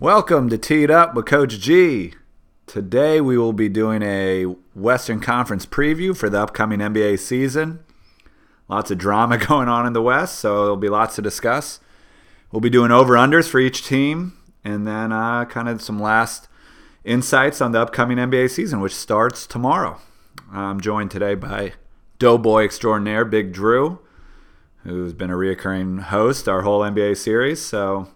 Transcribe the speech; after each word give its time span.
Welcome 0.00 0.48
to 0.48 0.56
Teed 0.56 0.90
Up 0.90 1.14
with 1.14 1.26
Coach 1.26 1.58
G. 1.58 2.14
Today 2.66 3.20
we 3.20 3.36
will 3.36 3.52
be 3.52 3.68
doing 3.68 4.02
a 4.02 4.44
Western 4.74 5.20
Conference 5.20 5.66
preview 5.66 6.16
for 6.16 6.30
the 6.30 6.40
upcoming 6.40 6.78
NBA 6.78 7.18
season. 7.18 7.80
Lots 8.66 8.90
of 8.90 8.96
drama 8.96 9.36
going 9.46 9.68
on 9.68 9.86
in 9.86 9.92
the 9.92 10.00
West, 10.00 10.38
so 10.38 10.62
there'll 10.62 10.78
be 10.78 10.88
lots 10.88 11.16
to 11.16 11.22
discuss. 11.22 11.80
We'll 12.50 12.62
be 12.62 12.70
doing 12.70 12.90
over 12.90 13.12
unders 13.12 13.46
for 13.46 13.60
each 13.60 13.84
team, 13.84 14.38
and 14.64 14.86
then 14.86 15.12
uh, 15.12 15.44
kind 15.44 15.68
of 15.68 15.82
some 15.82 16.00
last 16.00 16.48
insights 17.04 17.60
on 17.60 17.72
the 17.72 17.82
upcoming 17.82 18.16
NBA 18.16 18.48
season, 18.48 18.80
which 18.80 18.94
starts 18.94 19.46
tomorrow. 19.46 20.00
I'm 20.50 20.80
joined 20.80 21.10
today 21.10 21.34
by 21.34 21.74
Doughboy 22.18 22.64
extraordinaire 22.64 23.26
Big 23.26 23.52
Drew, 23.52 23.98
who's 24.82 25.12
been 25.12 25.28
a 25.28 25.36
reoccurring 25.36 26.04
host 26.04 26.48
our 26.48 26.62
whole 26.62 26.80
NBA 26.80 27.18
series. 27.18 27.60
So, 27.60 28.08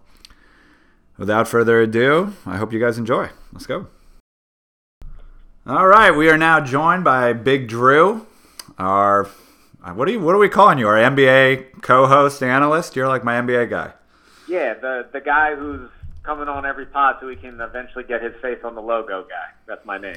without 1.17 1.49
further 1.49 1.81
ado, 1.81 2.33
I 2.47 2.57
hope 2.57 2.73
you 2.73 2.81
guys 2.81 2.99
enjoy. 2.99 3.31
Let's 3.53 3.67
go. 3.67 3.87
All 5.67 5.87
right, 5.87 6.11
we 6.11 6.29
are 6.29 6.37
now 6.37 6.61
joined 6.61 7.05
by 7.05 7.33
Big 7.33 7.69
Drew, 7.69 8.27
our 8.79 9.29
uh, 9.85 9.93
what 9.93 10.09
are 10.09 10.13
you 10.13 10.21
what 10.21 10.35
are 10.35 10.39
we 10.39 10.49
calling 10.49 10.79
you? 10.79 10.89
Our 10.89 10.97
NBA 10.97 11.83
co-host 11.83 12.43
analyst? 12.43 12.97
You're 12.97 13.09
like 13.09 13.23
my 13.23 13.35
NBA 13.35 13.69
guy. 13.69 13.93
Yeah, 14.49 14.75
the 14.75 15.07
the 15.13 15.21
guy 15.21 15.55
who's 15.55 15.91
coming 16.23 16.49
on 16.49 16.65
every 16.65 16.87
pod 16.87 17.17
so 17.21 17.27
we 17.27 17.37
can 17.37 17.61
eventually 17.61 18.05
get 18.05 18.23
his 18.23 18.33
face 18.41 18.59
on 18.65 18.75
the 18.75 18.81
logo 18.81 19.23
guy. 19.23 19.53
That's 19.67 19.85
my 19.85 19.99
name. 19.99 20.17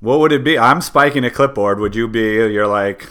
What 0.00 0.18
would 0.18 0.32
it 0.32 0.42
be? 0.42 0.58
I'm 0.58 0.80
spiking 0.80 1.24
a 1.24 1.30
clipboard. 1.30 1.78
Would 1.78 1.94
you 1.94 2.08
be? 2.08 2.20
You're 2.20 2.66
like 2.66 3.08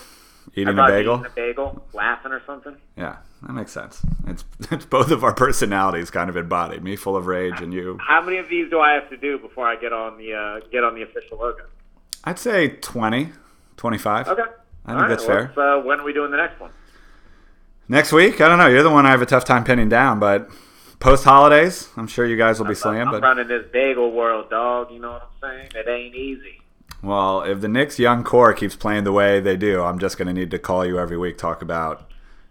eating 0.54 0.78
a 0.78 0.86
bagel. 0.86 1.16
Eating 1.16 1.26
a 1.26 1.36
bagel, 1.36 1.86
laughing 1.94 2.34
or 2.34 2.42
something. 2.46 2.76
Yeah, 2.98 3.18
that 3.46 3.54
makes 3.54 3.72
sense. 3.72 4.06
It's 4.28 4.46
it's 4.72 4.86
both 4.86 5.12
of 5.12 5.24
our 5.24 5.34
personalities 5.34 6.10
kind 6.10 6.30
of 6.30 6.38
embodied. 6.38 6.84
Me 6.84 6.96
full 6.96 7.16
of 7.16 7.28
rage, 7.28 7.62
and 7.62 7.74
you. 7.74 7.98
How 8.02 8.22
many 8.22 8.38
of 8.38 8.50
these 8.50 8.70
do 8.70 8.80
I 8.80 8.94
have 8.94 9.10
to 9.10 9.18
do 9.18 9.38
before 9.38 9.68
I 9.68 9.76
get 9.76 9.94
on 9.94 10.18
the 10.18 10.34
uh, 10.34 10.60
get 10.72 10.84
on 10.84 10.96
the 10.96 11.02
official 11.02 11.38
logo? 11.38 11.66
I'd 12.24 12.40
say 12.40 12.70
20, 12.70 13.34
25. 13.76 14.28
Okay. 14.30 14.42
I 14.86 14.96
think 14.96 15.10
that's 15.10 15.26
fair. 15.26 15.60
Uh, 15.60 15.82
when 15.82 16.00
are 16.00 16.04
we 16.04 16.14
doing 16.14 16.32
the 16.32 16.38
next 16.38 16.60
one? 16.60 16.72
Next 17.90 18.14
week? 18.14 18.40
I 18.40 18.48
don't 18.48 18.58
know. 18.58 18.68
You're 18.68 18.84
the 18.84 18.90
one 18.90 19.06
I 19.06 19.12
have 19.12 19.22
a 19.22 19.26
tough 19.26 19.44
time 19.44 19.66
pinning 19.66 19.90
down, 19.90 20.20
but 20.20 20.50
post 21.00 21.26
holidays, 21.26 21.90
I'm 21.98 22.08
sure 22.08 22.26
you 22.26 22.38
guys 22.38 22.60
will 22.60 22.66
be 22.66 22.70
I'm, 22.70 22.76
slaying. 22.76 23.02
I'm 23.02 23.12
but 23.12 23.22
running 23.22 23.48
this 23.48 23.66
bagel 23.72 24.12
world, 24.12 24.50
dog. 24.50 24.92
You 24.92 25.00
know 25.00 25.12
what 25.12 25.30
I'm 25.44 25.50
saying? 25.50 25.72
It 25.76 25.90
ain't 25.90 26.16
easy. 26.16 26.62
Well, 27.02 27.44
if 27.44 27.60
the 27.60 27.68
Knicks 27.68 28.00
young 28.00 28.24
core 28.24 28.54
keeps 28.54 28.78
playing 28.78 29.04
the 29.04 29.12
way 29.12 29.42
they 29.42 29.58
do, 29.58 29.84
I'm 29.84 30.00
just 30.00 30.18
going 30.18 30.28
to 30.28 30.34
need 30.34 30.52
to 30.52 30.60
call 30.60 30.86
you 30.86 30.98
every 30.98 31.18
week 31.18 31.38
talk 31.38 31.62
about 31.62 32.10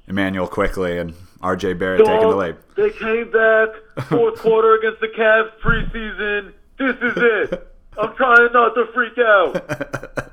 Immanuel 0.09 0.47
Quickley 0.49 0.99
and 0.99 1.15
R.J. 1.41 1.75
Barrett 1.75 2.05
dog, 2.05 2.09
taking 2.09 2.31
the 2.31 2.37
lead. 2.37 2.57
They 2.77 2.91
came 2.91 3.31
back 3.31 4.07
fourth 4.09 4.39
quarter 4.39 4.75
against 4.77 5.01
the 5.01 5.09
Cavs 5.09 5.51
preseason. 5.61 6.53
This 6.79 6.97
is 6.97 7.17
it. 7.17 7.69
I'm 7.99 8.15
trying 8.17 8.53
not 8.53 8.75
to 8.75 8.87
freak 8.95 9.19
out. 9.19 10.33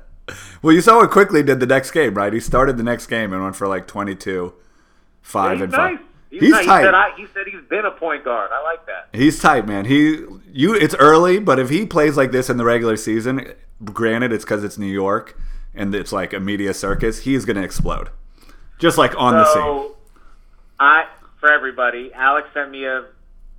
well, 0.62 0.74
you 0.74 0.80
saw 0.80 0.96
what 0.96 1.10
Quickley 1.10 1.42
did 1.42 1.60
the 1.60 1.66
next 1.66 1.90
game, 1.90 2.14
right? 2.14 2.32
He 2.32 2.40
started 2.40 2.76
the 2.76 2.82
next 2.82 3.06
game 3.06 3.32
and 3.32 3.42
went 3.42 3.56
for 3.56 3.68
like 3.68 3.86
22, 3.86 4.52
five 5.22 5.52
he's 5.54 5.62
and 5.62 5.72
nice. 5.72 5.98
five. 5.98 6.06
He's, 6.30 6.40
He's 6.42 6.52
tight. 6.52 6.60
He 6.60 6.84
said, 6.84 6.94
I, 6.94 7.10
he 7.16 7.26
said 7.34 7.46
he's 7.50 7.68
been 7.68 7.84
a 7.84 7.90
point 7.90 8.24
guard. 8.24 8.50
I 8.52 8.62
like 8.62 8.86
that. 8.86 9.08
He's 9.12 9.40
tight, 9.40 9.66
man. 9.66 9.86
He 9.86 10.24
you 10.52 10.74
it's 10.74 10.94
early, 10.94 11.40
but 11.40 11.58
if 11.58 11.70
he 11.70 11.84
plays 11.86 12.16
like 12.16 12.30
this 12.30 12.48
in 12.48 12.56
the 12.56 12.64
regular 12.64 12.96
season, 12.96 13.52
granted 13.84 14.32
it's 14.32 14.44
because 14.44 14.62
it's 14.62 14.78
New 14.78 14.86
York 14.86 15.36
and 15.74 15.92
it's 15.92 16.12
like 16.12 16.32
a 16.32 16.38
media 16.38 16.72
circus, 16.72 17.24
he's 17.24 17.44
gonna 17.44 17.62
explode. 17.62 18.10
Just 18.80 18.98
like 18.98 19.14
on 19.16 19.34
the 19.34 19.44
scene. 19.46 19.62
So, 19.62 19.96
I 20.78 21.06
for 21.38 21.52
everybody, 21.52 22.12
Alex 22.14 22.48
sent 22.52 22.70
me 22.70 22.84
a 22.86 23.04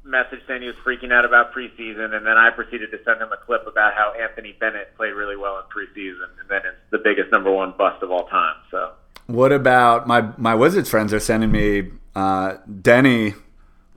message 0.04 0.40
saying 0.48 0.62
he 0.62 0.68
was 0.68 0.76
freaking 0.86 1.12
out 1.14 1.26
about 1.26 1.54
preseason, 1.54 2.16
and 2.16 2.26
then 2.26 2.38
I 2.38 2.50
proceeded 2.50 2.90
to 2.92 3.00
send 3.06 3.22
him 3.22 3.32
a 3.32 3.38
clip 3.38 3.66
about 3.68 3.94
how 3.94 4.14
Anthony 4.20 4.56
Bennett 4.60 4.96
played 4.98 5.12
really 5.12 5.36
well 5.38 5.58
in 5.58 5.64
preseason, 5.66 6.26
and 6.40 6.50
then 6.50 6.62
it's 6.66 6.78
the 6.90 6.98
biggest 6.98 7.32
number 7.32 7.52
one 7.52 7.74
bust 7.78 8.02
of 8.04 8.12
all 8.12 8.28
time. 8.28 8.56
So 8.72 8.92
What 9.28 9.52
about 9.52 10.08
my 10.08 10.30
my 10.38 10.56
Wizards 10.56 10.90
friends 10.90 11.14
are 11.14 11.20
sending 11.20 11.52
me 11.52 11.92
uh, 12.16 12.58
Deni 12.70 13.36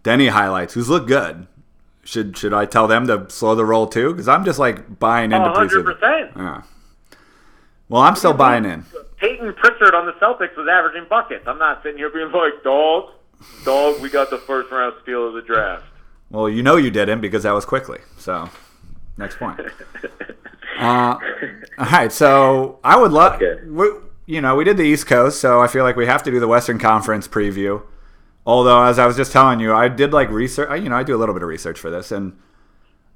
Deni 0.03 0.29
highlights, 0.29 0.75
who's 0.75 0.89
looked 0.91 1.09
good. 1.09 1.47
Should 2.05 2.37
should 2.37 2.53
I 2.53 2.67
tell 2.67 2.87
them 2.87 3.07
to 3.07 3.31
slow 3.31 3.55
the 3.55 3.65
roll 3.65 3.87
too? 3.87 4.13
Because 4.13 4.29
I'm 4.29 4.45
just 4.45 4.59
like 4.59 4.99
buying 4.99 5.33
into 5.33 5.51
Oh, 5.51 5.55
100%. 5.55 5.71
preseason. 5.85 6.37
Yeah. 6.37 6.63
Well, 7.89 8.03
I'm 8.03 8.15
still 8.17 8.35
buying 8.35 8.67
in. 8.67 8.85
Peyton 9.25 9.55
Pritchard 9.55 9.95
on 9.95 10.05
the 10.07 10.13
Celtics 10.15 10.55
was 10.57 10.69
averaging 10.71 11.07
buckets. 11.09 11.45
I'm 11.47 11.59
not 11.59 11.83
sitting 11.83 11.97
here 11.99 12.11
being 12.11 12.31
like, 12.31 12.63
dog, 12.63 13.11
dog, 13.65 14.01
we 14.03 14.11
got 14.11 14.29
the 14.29 14.37
first 14.39 14.71
round 14.71 14.95
steal 15.03 15.29
of 15.29 15.35
the 15.35 15.41
draft. 15.43 15.85
Well, 16.31 16.49
you 16.49 16.63
know 16.63 16.77
you 16.77 16.91
didn't 16.91 17.21
because 17.23 17.45
that 17.45 17.53
was 17.53 17.65
Quickley. 17.65 18.01
So, 18.19 18.49
next 19.17 19.39
point. 19.39 19.61
Uh, 20.77 21.17
all 21.79 21.87
right, 21.87 22.11
so 22.11 22.81
I 22.83 22.97
would 22.99 23.13
love. 23.13 23.41
Okay. 23.41 23.63
You 24.27 24.41
know, 24.41 24.57
we 24.57 24.65
did 24.65 24.77
the 24.77 24.83
East 24.83 25.07
Coast, 25.07 25.41
so 25.41 25.61
I 25.61 25.69
feel 25.69 25.85
like 25.85 25.95
we 25.95 26.05
have 26.07 26.25
to 26.25 26.33
do 26.33 26.41
the 26.41 26.49
Western 26.49 26.81
Conference 26.81 27.29
preview. 27.29 27.81
Although, 28.45 28.83
as 28.83 28.99
I 28.99 29.07
was 29.07 29.17
just 29.17 29.31
telling 29.31 29.61
you, 29.61 29.73
I 29.73 29.87
did 29.87 30.13
like 30.13 30.31
research. 30.31 30.69
I- 30.69 30.75
You 30.77 30.89
know, 30.89 30.97
I 30.97 31.05
do 31.05 31.15
a 31.15 31.17
little 31.17 31.33
bit 31.33 31.45
of 31.45 31.49
research 31.49 31.79
for 31.79 31.91
this, 31.91 32.11
and 32.11 32.37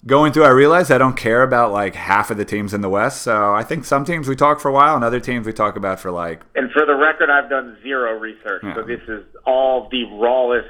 going 0.06 0.32
through, 0.32 0.44
I 0.44 0.50
realized 0.50 0.90
I 0.90 0.98
don't 0.98 1.16
care 1.16 1.42
about 1.42 1.72
like 1.72 1.94
half 1.94 2.30
of 2.30 2.36
the 2.36 2.44
teams 2.44 2.72
in 2.74 2.80
the 2.80 2.88
West. 2.88 3.22
So 3.22 3.52
I 3.54 3.62
think 3.62 3.84
some 3.84 4.04
teams 4.04 4.28
we 4.28 4.36
talk 4.36 4.60
for 4.60 4.68
a 4.68 4.72
while, 4.72 4.94
and 4.94 5.04
other 5.04 5.20
teams 5.20 5.46
we 5.46 5.52
talk 5.52 5.76
about 5.76 6.00
for 6.00 6.10
like. 6.10 6.42
And 6.54 6.70
for 6.72 6.84
the 6.86 6.94
record, 6.94 7.30
I've 7.30 7.50
done 7.50 7.76
zero 7.82 8.18
research, 8.18 8.62
Yeah. 8.64 8.74
so 8.74 8.82
this 8.82 9.00
is 9.08 9.24
all 9.44 9.88
the 9.90 10.04
rawest, 10.04 10.68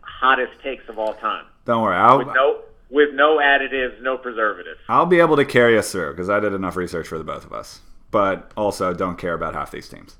hottest 0.00 0.52
takes 0.62 0.88
of 0.88 0.98
all 0.98 1.14
time. 1.14 1.44
Don't 1.64 1.82
worry, 1.82 1.96
I'll 1.96 2.18
With 2.18 2.28
no, 2.28 2.60
with 2.90 3.14
no 3.14 3.38
additives, 3.38 4.00
no 4.02 4.16
preservatives. 4.18 4.78
I'll 4.88 5.06
be 5.06 5.18
able 5.20 5.36
to 5.36 5.44
carry 5.44 5.76
us 5.78 5.90
through 5.90 6.12
because 6.12 6.28
I 6.30 6.40
did 6.40 6.52
enough 6.52 6.76
research 6.76 7.08
for 7.08 7.18
the 7.18 7.24
both 7.24 7.44
of 7.44 7.52
us. 7.52 7.80
But 8.10 8.52
also, 8.56 8.94
don't 8.94 9.16
care 9.18 9.34
about 9.34 9.54
half 9.54 9.70
these 9.72 9.88
teams. 9.88 10.16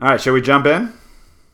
All 0.00 0.08
right, 0.08 0.20
should 0.20 0.32
we 0.34 0.40
jump 0.42 0.66
in? 0.66 0.92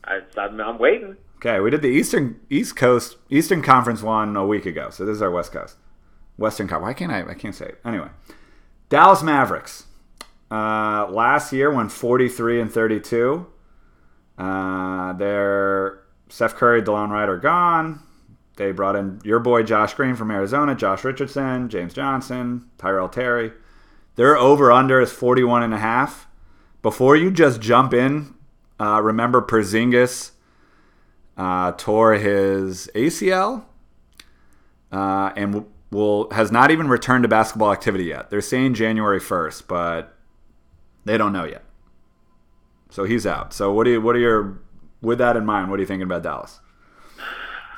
I, 0.03 0.19
I'm, 0.37 0.59
I'm 0.59 0.77
waiting. 0.77 1.15
Okay, 1.45 1.59
we 1.59 1.69
did 1.69 1.81
the 1.81 1.89
Eastern 1.89 2.39
East 2.49 2.77
Coast 2.77 3.17
Eastern 3.29 3.61
Conference 3.61 4.01
one 4.01 4.37
a 4.37 4.47
week 4.47 4.65
ago, 4.65 4.89
so 4.89 5.03
this 5.03 5.17
is 5.17 5.21
our 5.21 5.29
West 5.29 5.51
Coast, 5.51 5.75
Western 6.37 6.69
Conference. 6.69 6.87
Why 6.87 6.93
can't 6.93 7.11
I? 7.11 7.31
I 7.31 7.33
can't 7.33 7.53
say 7.53 7.65
it. 7.65 7.81
Anyway, 7.83 8.07
Dallas 8.87 9.21
Mavericks. 9.21 9.87
Uh, 10.49 11.05
last 11.09 11.51
year 11.51 11.69
went 11.69 11.91
43 11.91 12.61
and 12.61 12.71
32. 12.71 13.45
Uh, 14.37 15.11
their 15.13 16.03
Seth 16.29 16.55
Curry, 16.55 16.81
Delon 16.81 17.09
Wright 17.09 17.27
are 17.27 17.39
gone. 17.39 18.01
They 18.55 18.71
brought 18.71 18.95
in 18.95 19.19
your 19.25 19.39
boy 19.39 19.63
Josh 19.63 19.95
Green 19.95 20.15
from 20.15 20.31
Arizona, 20.31 20.75
Josh 20.75 21.03
Richardson, 21.03 21.67
James 21.67 21.93
Johnson, 21.93 22.69
Tyrell 22.77 23.09
Terry. 23.09 23.51
Their 24.15 24.37
over 24.37 24.71
under 24.71 25.01
is 25.01 25.11
41 25.11 25.61
and 25.61 25.73
a 25.73 25.79
half. 25.79 26.25
Before 26.81 27.17
you 27.17 27.31
just 27.31 27.59
jump 27.59 27.93
in, 27.93 28.33
uh, 28.79 29.01
remember 29.01 29.41
Porzingis 29.41 30.31
uh, 31.37 31.71
tore 31.73 32.13
his 32.13 32.89
ACL 32.95 33.63
uh, 34.91 35.31
and 35.35 35.65
will 35.91 36.29
has 36.31 36.51
not 36.51 36.71
even 36.71 36.87
returned 36.87 37.23
to 37.23 37.27
basketball 37.27 37.71
activity 37.71 38.05
yet. 38.05 38.29
They're 38.29 38.41
saying 38.41 38.73
January 38.73 39.19
1st, 39.19 39.67
but 39.67 40.15
they 41.05 41.17
don't 41.17 41.33
know 41.33 41.45
yet. 41.45 41.63
So 42.89 43.03
he's 43.05 43.25
out. 43.25 43.53
So 43.53 43.71
what 43.73 43.85
do 43.85 43.91
you 43.91 44.01
what 44.01 44.15
are 44.15 44.19
your 44.19 44.59
with 45.01 45.17
that 45.19 45.35
in 45.35 45.45
mind, 45.45 45.69
what 45.69 45.77
are 45.77 45.81
you 45.81 45.87
thinking 45.87 46.05
about 46.05 46.23
Dallas? 46.23 46.59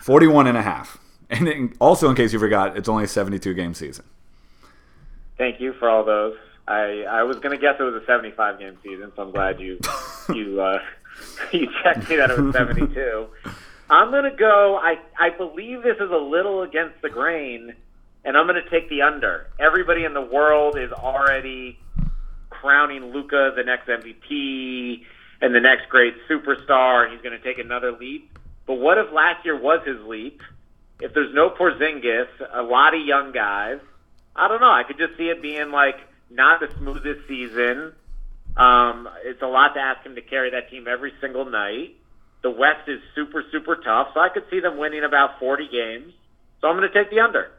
41 0.01 0.47
and 0.47 0.57
a 0.57 0.61
half. 0.61 0.99
And 1.27 1.47
in, 1.47 1.73
also 1.79 2.07
in 2.11 2.15
case 2.15 2.33
you 2.33 2.38
forgot, 2.38 2.77
it's 2.77 2.88
only 2.88 3.05
a 3.05 3.07
72 3.07 3.55
game 3.55 3.73
season. 3.73 4.05
Thank 5.39 5.59
you 5.59 5.73
for 5.73 5.89
all 5.89 6.05
those. 6.05 6.35
I 6.67 7.03
I 7.09 7.23
was 7.23 7.38
gonna 7.39 7.57
guess 7.57 7.77
it 7.79 7.83
was 7.83 7.95
a 7.95 8.05
75 8.05 8.59
game 8.59 8.77
season, 8.83 9.11
so 9.15 9.23
I'm 9.23 9.31
glad 9.31 9.59
you 9.59 9.79
you 10.35 10.61
uh, 10.61 10.77
you 11.51 11.67
checked 11.83 12.09
me 12.09 12.15
that 12.17 12.31
it 12.31 12.39
was 12.39 12.53
72. 12.53 13.27
I'm 13.89 14.11
gonna 14.11 14.35
go. 14.35 14.79
I 14.81 14.97
I 15.17 15.29
believe 15.29 15.83
this 15.83 15.97
is 15.97 16.09
a 16.11 16.17
little 16.17 16.63
against 16.63 17.01
the 17.01 17.09
grain, 17.09 17.73
and 18.23 18.35
I'm 18.35 18.47
gonna 18.47 18.67
take 18.69 18.89
the 18.89 19.03
under. 19.03 19.47
Everybody 19.59 20.06
in 20.06 20.13
the 20.13 20.21
world 20.21 20.77
is 20.77 20.91
already 20.91 21.77
crowning 22.50 23.13
Luka 23.13 23.53
the 23.56 23.63
next 23.63 23.88
MVP 23.88 25.03
and 25.41 25.53
the 25.53 25.59
next 25.59 25.89
great 25.89 26.15
superstar, 26.27 27.03
and 27.03 27.13
he's 27.13 27.21
gonna 27.21 27.39
take 27.39 27.59
another 27.59 27.91
leap. 27.91 28.38
But 28.65 28.75
what 28.75 28.97
if 28.97 29.11
last 29.11 29.45
year 29.45 29.59
was 29.59 29.85
his 29.85 30.00
leap? 30.01 30.41
If 31.00 31.13
there's 31.13 31.33
no 31.33 31.50
Porzingis, 31.50 32.27
a 32.53 32.63
lot 32.63 32.95
of 32.95 33.06
young 33.06 33.31
guys. 33.31 33.79
I 34.35 34.47
don't 34.47 34.61
know. 34.61 34.71
I 34.71 34.83
could 34.83 34.97
just 34.97 35.18
see 35.18 35.29
it 35.29 35.41
being 35.41 35.71
like 35.71 35.97
not 36.29 36.59
the 36.59 36.69
smoothest 36.77 37.27
season. 37.27 37.94
Um, 38.57 39.10
it's 39.24 39.42
a 39.42 39.48
lot 39.48 39.74
to 39.74 39.80
ask 39.80 40.06
him 40.06 40.16
to 40.16 40.22
carry 40.22 40.52
that 40.52 40.69
team 40.69 40.88
every 40.88 41.13
single 41.19 41.46
night. 41.46 41.96
The 42.42 42.52
West 42.52 42.88
is 42.88 43.00
super, 43.16 43.44
super 43.52 43.75
tough, 43.78 44.10
so 44.13 44.19
I 44.19 44.30
could 44.30 44.44
see 44.50 44.60
them 44.60 44.78
winning 44.78 45.04
about 45.04 45.40
40 45.40 45.68
games. 45.68 46.13
So 46.62 46.68
I'm 46.68 46.78
going 46.78 46.90
to 46.90 46.94
take 46.94 47.10
the 47.10 47.19
under. 47.19 47.52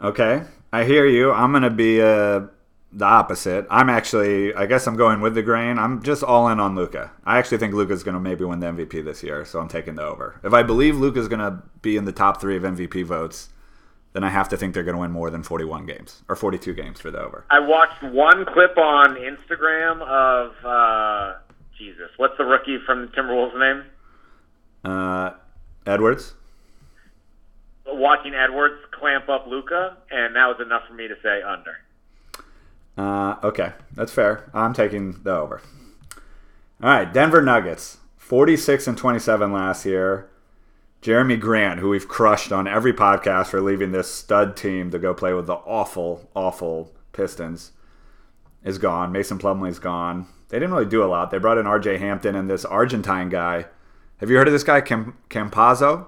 Okay, 0.00 0.42
I 0.72 0.84
hear 0.84 1.06
you. 1.06 1.30
I'm 1.30 1.52
gonna 1.52 1.70
be 1.70 2.00
a 2.00 2.48
the 2.92 3.04
opposite. 3.04 3.66
I'm 3.70 3.88
actually, 3.88 4.54
I 4.54 4.66
guess 4.66 4.86
I'm 4.86 4.96
going 4.96 5.20
with 5.20 5.34
the 5.34 5.42
grain. 5.42 5.78
I'm 5.78 6.02
just 6.02 6.22
all 6.22 6.48
in 6.48 6.60
on 6.60 6.74
Luka. 6.74 7.10
I 7.24 7.38
actually 7.38 7.58
think 7.58 7.72
Luka's 7.72 8.02
going 8.02 8.14
to 8.14 8.20
maybe 8.20 8.44
win 8.44 8.60
the 8.60 8.66
MVP 8.66 9.04
this 9.04 9.22
year, 9.22 9.44
so 9.44 9.60
I'm 9.60 9.68
taking 9.68 9.94
the 9.94 10.02
over. 10.02 10.38
If 10.44 10.52
I 10.52 10.62
believe 10.62 10.98
Luka's 10.98 11.28
going 11.28 11.40
to 11.40 11.62
be 11.80 11.96
in 11.96 12.04
the 12.04 12.12
top 12.12 12.40
three 12.40 12.56
of 12.56 12.64
MVP 12.64 13.04
votes, 13.04 13.48
then 14.12 14.24
I 14.24 14.28
have 14.28 14.48
to 14.50 14.56
think 14.56 14.74
they're 14.74 14.82
going 14.82 14.94
to 14.94 15.00
win 15.00 15.10
more 15.10 15.30
than 15.30 15.42
41 15.42 15.86
games 15.86 16.22
or 16.28 16.36
42 16.36 16.74
games 16.74 17.00
for 17.00 17.10
the 17.10 17.18
over. 17.18 17.44
I 17.50 17.60
watched 17.60 18.02
one 18.02 18.44
clip 18.44 18.76
on 18.76 19.16
Instagram 19.16 20.02
of 20.02 20.64
uh, 20.64 21.38
Jesus. 21.76 22.10
What's 22.16 22.36
the 22.36 22.44
rookie 22.44 22.78
from 22.84 23.02
the 23.02 23.06
Timberwolves 23.08 23.58
name? 23.58 23.84
Uh, 24.84 25.30
Edwards. 25.86 26.34
Watching 27.86 28.34
Edwards 28.34 28.80
clamp 28.92 29.28
up 29.28 29.46
Luka, 29.46 29.96
and 30.10 30.36
that 30.36 30.46
was 30.46 30.60
enough 30.60 30.86
for 30.86 30.94
me 30.94 31.08
to 31.08 31.16
say 31.22 31.42
under. 31.42 31.78
Uh, 32.96 33.36
okay, 33.42 33.72
that's 33.94 34.12
fair. 34.12 34.50
I'm 34.52 34.74
taking 34.74 35.22
the 35.22 35.34
over. 35.34 35.62
All 36.82 36.88
right, 36.88 37.12
Denver 37.12 37.40
Nuggets, 37.40 37.98
46 38.18 38.88
and 38.88 38.98
27 38.98 39.52
last 39.52 39.86
year. 39.86 40.28
Jerami 41.02 41.38
Grant, 41.38 41.80
who 41.80 41.88
we've 41.88 42.06
crushed 42.06 42.52
on 42.52 42.68
every 42.68 42.92
podcast 42.92 43.48
for 43.48 43.60
leaving 43.60 43.90
this 43.90 44.08
stud 44.08 44.56
team 44.56 44.92
to 44.92 45.00
go 45.00 45.12
play 45.12 45.34
with 45.34 45.46
the 45.46 45.54
awful, 45.54 46.30
awful 46.34 46.92
Pistons, 47.12 47.72
is 48.62 48.78
gone. 48.78 49.10
Mason 49.10 49.36
Plumlee's 49.36 49.80
gone. 49.80 50.28
They 50.48 50.60
didn't 50.60 50.72
really 50.72 50.86
do 50.86 51.02
a 51.02 51.06
lot. 51.06 51.32
They 51.32 51.38
brought 51.38 51.58
in 51.58 51.66
R.J. 51.66 51.98
Hampton 51.98 52.36
and 52.36 52.48
this 52.48 52.64
Argentine 52.64 53.30
guy. 53.30 53.66
Have 54.18 54.30
you 54.30 54.36
heard 54.36 54.46
of 54.46 54.52
this 54.52 54.62
guy, 54.62 54.80
Cam- 54.80 55.16
Campazzo? 55.28 56.06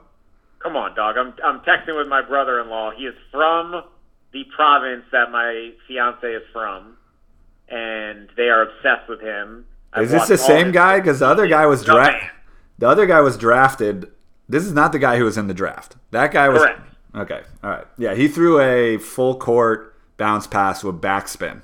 Come 0.60 0.76
on, 0.76 0.94
dog. 0.94 1.16
I'm 1.18 1.34
I'm 1.44 1.60
texting 1.60 1.96
with 1.96 2.06
my 2.06 2.22
brother-in-law. 2.22 2.92
He 2.92 3.06
is 3.06 3.14
from 3.32 3.82
the 4.32 4.44
province 4.54 5.04
that 5.10 5.30
my 5.30 5.72
fiance 5.88 6.26
is 6.26 6.42
from, 6.52 6.96
and 7.68 8.28
they 8.36 8.48
are 8.48 8.62
obsessed 8.62 9.08
with 9.08 9.20
him. 9.20 9.66
I've 9.92 10.04
Is 10.04 10.10
this 10.12 10.28
the 10.28 10.38
same 10.38 10.70
guy? 10.72 11.00
Because 11.00 11.18
the 11.18 11.26
other 11.26 11.48
guy 11.48 11.66
was 11.66 11.84
drafted. 11.84 12.30
The 12.78 12.88
other 12.88 13.06
guy 13.06 13.20
was 13.20 13.36
drafted. 13.36 14.10
This 14.48 14.64
is 14.64 14.72
not 14.72 14.92
the 14.92 14.98
guy 14.98 15.16
who 15.18 15.24
was 15.24 15.36
in 15.38 15.46
the 15.46 15.54
draft. 15.54 15.96
That 16.10 16.32
guy 16.32 16.48
was 16.48 16.62
Correct. 16.62 16.80
okay. 17.16 17.40
All 17.62 17.70
right, 17.70 17.86
yeah, 17.98 18.14
he 18.14 18.28
threw 18.28 18.60
a 18.60 18.98
full 18.98 19.36
court 19.38 19.94
bounce 20.16 20.46
pass 20.46 20.84
with 20.84 21.00
backspin. 21.00 21.62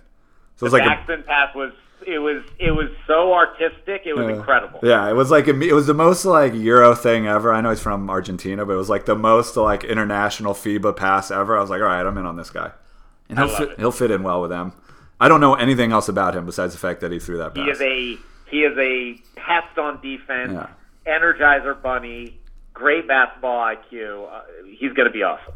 So 0.56 0.64
it 0.66 0.70
was 0.70 0.72
like 0.72 0.82
a, 0.82 0.86
Backspin 0.86 1.24
pass 1.26 1.54
was 1.54 1.72
it 2.06 2.18
was 2.18 2.42
it 2.58 2.70
was 2.72 2.88
so 3.06 3.32
artistic. 3.34 4.02
It 4.06 4.14
was 4.14 4.28
incredible. 4.28 4.80
yeah, 4.82 5.08
it 5.08 5.12
was 5.14 5.30
like 5.30 5.46
it 5.48 5.72
was 5.74 5.86
the 5.86 5.94
most 5.94 6.24
like 6.24 6.54
Euro 6.54 6.94
thing 6.94 7.26
ever. 7.26 7.52
I 7.52 7.60
know 7.60 7.70
he's 7.70 7.80
from 7.80 8.08
Argentina, 8.10 8.64
but 8.64 8.72
it 8.72 8.76
was 8.76 8.88
like 8.88 9.04
the 9.06 9.14
most 9.16 9.56
like 9.56 9.84
international 9.84 10.54
FIBA 10.54 10.96
pass 10.96 11.30
ever. 11.30 11.56
I 11.56 11.60
was 11.60 11.70
like, 11.70 11.80
all 11.80 11.86
right, 11.86 12.04
I'm 12.04 12.16
in 12.18 12.24
on 12.26 12.36
this 12.36 12.50
guy, 12.50 12.72
and 13.28 13.38
he'll 13.38 13.48
fit, 13.48 13.70
it. 13.70 13.78
he'll 13.78 13.92
fit 13.92 14.10
in 14.10 14.22
well 14.22 14.40
with 14.40 14.50
them. 14.50 14.72
I 15.20 15.28
don't 15.28 15.40
know 15.42 15.54
anything 15.54 15.92
else 15.92 16.08
about 16.08 16.34
him 16.34 16.46
besides 16.46 16.72
the 16.72 16.78
fact 16.78 17.02
that 17.02 17.12
he 17.12 17.18
threw 17.18 17.36
that 17.38 17.54
pass. 17.54 17.64
He 17.66 17.70
is 17.70 17.80
a 17.82 18.18
he 18.50 18.62
is 18.64 18.76
a 18.78 19.20
pest 19.38 19.78
on 19.78 20.00
defense, 20.00 20.52
Yeah. 20.54 20.68
energizer 21.06 21.80
bunny, 21.80 22.39
great 22.80 23.06
basketball 23.06 23.58
IQ. 23.60 24.26
Uh, 24.32 24.40
he's 24.66 24.92
going 24.94 25.06
to 25.06 25.12
be 25.12 25.22
awesome. 25.22 25.52